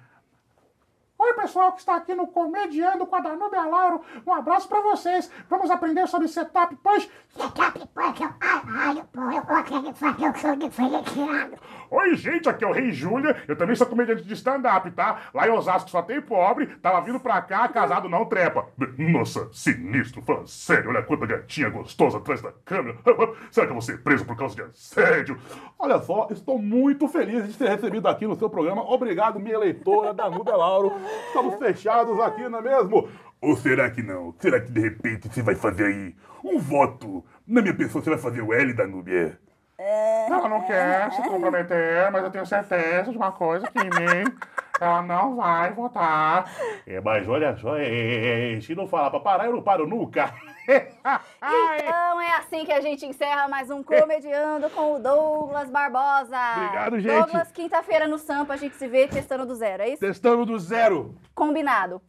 Oi, 1.18 1.32
pessoal 1.32 1.72
que 1.72 1.78
está 1.80 1.96
aqui 1.96 2.14
no 2.14 2.26
Comediando 2.26 3.06
com 3.06 3.16
a 3.16 3.20
Danúbia 3.20 3.62
Lauro. 3.62 4.02
Um 4.26 4.34
abraço 4.34 4.68
pra 4.68 4.82
vocês. 4.82 5.30
Vamos 5.48 5.70
aprender 5.70 6.06
sobre 6.06 6.28
setup 6.28 6.76
punch. 6.76 7.10
Setup 7.30 7.88
punch 7.88 8.22
é 8.22 8.26
o 8.26 8.34
caralho, 8.34 9.04
pô. 9.10 9.20
Eu 9.22 9.94
fazer 9.94 10.28
o 10.28 10.34
show 10.34 10.54
diferenciado. 10.56 11.56
Oi, 11.90 12.16
gente, 12.16 12.48
aqui 12.48 12.64
é 12.64 12.68
o 12.68 12.72
Rei 12.72 12.90
Júlia. 12.90 13.36
Eu 13.46 13.56
também 13.56 13.76
sou 13.76 13.86
comediante 13.86 14.22
de 14.22 14.34
stand-up, 14.34 14.90
tá? 14.90 15.22
Lá 15.32 15.46
em 15.46 15.50
Osasco 15.50 15.90
só 15.90 16.02
tem 16.02 16.20
pobre. 16.20 16.66
Tava 16.82 17.00
vindo 17.00 17.20
pra 17.20 17.40
cá, 17.42 17.68
casado 17.68 18.08
não 18.08 18.24
trepa. 18.24 18.66
Nossa, 18.98 19.48
sinistro, 19.52 20.22
falando 20.22 20.48
sério. 20.48 20.90
Olha 20.90 21.02
quanta 21.02 21.26
gatinha 21.26 21.70
gostosa 21.70 22.18
atrás 22.18 22.42
da 22.42 22.52
câmera. 22.64 22.96
Será 23.50 23.66
que 23.66 23.70
eu 23.70 23.74
vou 23.74 23.82
ser 23.82 24.02
preso 24.02 24.24
por 24.24 24.36
causa 24.36 24.56
de 24.56 24.62
assédio? 24.62 25.38
Olha 25.78 25.98
só, 26.00 26.28
estou 26.30 26.58
muito 26.58 27.06
feliz 27.08 27.46
de 27.46 27.52
ser 27.52 27.68
recebido 27.68 28.08
aqui 28.08 28.26
no 28.26 28.36
seu 28.36 28.50
programa. 28.50 28.82
Obrigado, 28.82 29.38
minha 29.38 29.54
eleitora, 29.54 30.12
Danúbia 30.12 30.56
Lauro. 30.56 30.92
Estamos 31.28 31.54
fechados 31.56 32.18
aqui, 32.20 32.48
não 32.48 32.58
é 32.58 32.62
mesmo? 32.62 33.08
Ou 33.40 33.56
será 33.56 33.90
que 33.90 34.02
não? 34.02 34.34
Será 34.38 34.60
que 34.60 34.72
de 34.72 34.80
repente 34.80 35.28
você 35.28 35.42
vai 35.42 35.54
fazer 35.54 35.84
aí 35.84 36.14
um 36.42 36.58
voto 36.58 37.24
na 37.46 37.60
minha 37.60 37.74
pessoa? 37.74 38.02
Você 38.02 38.10
vai 38.10 38.18
fazer 38.18 38.40
o 38.40 38.52
L, 38.52 38.72
Danúbia? 38.72 39.38
Não, 39.78 40.38
ela 40.38 40.48
não 40.48 40.62
quer 40.62 41.12
se 41.12 41.22
comprometer, 41.22 42.10
mas 42.10 42.24
eu 42.24 42.30
tenho 42.30 42.46
certeza 42.46 43.10
de 43.10 43.16
uma 43.16 43.30
coisa 43.30 43.66
que 43.66 43.78
em 43.78 43.84
mim 43.84 44.36
ela 44.80 45.02
não 45.02 45.36
vai 45.36 45.72
votar. 45.72 46.50
É, 46.86 47.00
mas 47.00 47.28
olha 47.28 47.56
só, 47.56 47.76
é, 47.76 48.54
é, 48.56 48.60
se 48.60 48.74
não 48.74 48.88
falar 48.88 49.10
pra 49.10 49.20
parar, 49.20 49.46
eu 49.46 49.52
não 49.52 49.62
paro 49.62 49.86
nunca. 49.86 50.32
Então 50.66 52.20
é 52.20 52.38
assim 52.38 52.64
que 52.64 52.72
a 52.72 52.80
gente 52.80 53.06
encerra 53.06 53.46
mais 53.46 53.70
um 53.70 53.84
Comediando 53.84 54.68
com 54.70 54.94
o 54.94 54.98
Douglas 54.98 55.70
Barbosa. 55.70 56.36
Obrigado, 56.56 56.98
gente. 56.98 57.14
Douglas, 57.14 57.52
quinta-feira 57.52 58.08
no 58.08 58.18
Sampa 58.18 58.54
a 58.54 58.56
gente 58.56 58.74
se 58.74 58.88
vê 58.88 59.06
testando 59.06 59.46
do 59.46 59.54
zero, 59.54 59.84
é 59.84 59.90
isso? 59.90 60.00
Testando 60.00 60.44
do 60.44 60.58
zero. 60.58 61.14
Combinado. 61.36 62.02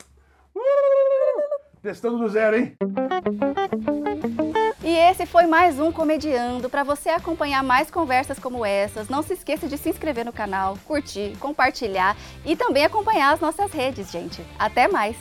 Testando 1.83 2.17
do 2.17 2.27
zero, 2.27 2.57
hein? 2.57 2.75
E 4.87 4.95
esse 4.95 5.25
foi 5.25 5.45
mais 5.47 5.81
um 5.81 5.91
Comediando. 5.91 6.69
Para 6.69 6.81
você 6.81 7.09
acompanhar 7.09 7.61
mais 7.61 7.91
conversas 7.91 8.39
como 8.39 8.65
essas, 8.65 9.09
não 9.09 9.21
se 9.21 9.33
esqueça 9.33 9.67
de 9.67 9.77
se 9.77 9.89
inscrever 9.89 10.23
no 10.23 10.31
canal, 10.31 10.77
curtir, 10.85 11.35
compartilhar 11.41 12.15
e 12.45 12.55
também 12.55 12.85
acompanhar 12.85 13.33
as 13.33 13.41
nossas 13.41 13.69
redes, 13.73 14.09
gente. 14.09 14.41
Até 14.57 14.87
mais! 14.87 15.17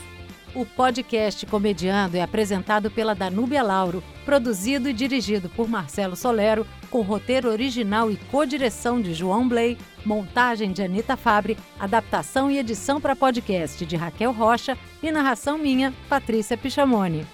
O 0.55 0.65
podcast 0.65 1.45
Comediando 1.47 2.17
é 2.17 2.23
apresentado 2.23 2.93
pela 2.93 3.13
Danúbia 3.13 3.61
Lauro, 3.61 4.05
produzido 4.25 4.89
e 4.89 4.93
dirigido 4.93 5.49
por 5.49 5.69
Marcelo 5.69 6.15
Solero, 6.15 6.65
com 6.89 7.01
roteiro 7.01 7.51
original 7.51 8.09
e 8.09 8.17
co-direção 8.17 9.03
de 9.03 9.15
João 9.15 9.49
Blay, 9.49 9.77
montagem 10.05 10.71
de 10.71 10.81
Anita 10.81 11.17
Fabre, 11.17 11.59
adaptação 11.77 12.49
e 12.49 12.57
edição 12.57 13.01
para 13.01 13.17
podcast 13.17 13.85
de 13.85 13.97
Raquel 13.97 14.31
Rocha 14.31 14.79
e 15.03 15.11
narração 15.11 15.59
minha, 15.59 15.93
Patrícia 16.09 16.57
Pichamoni. 16.57 17.27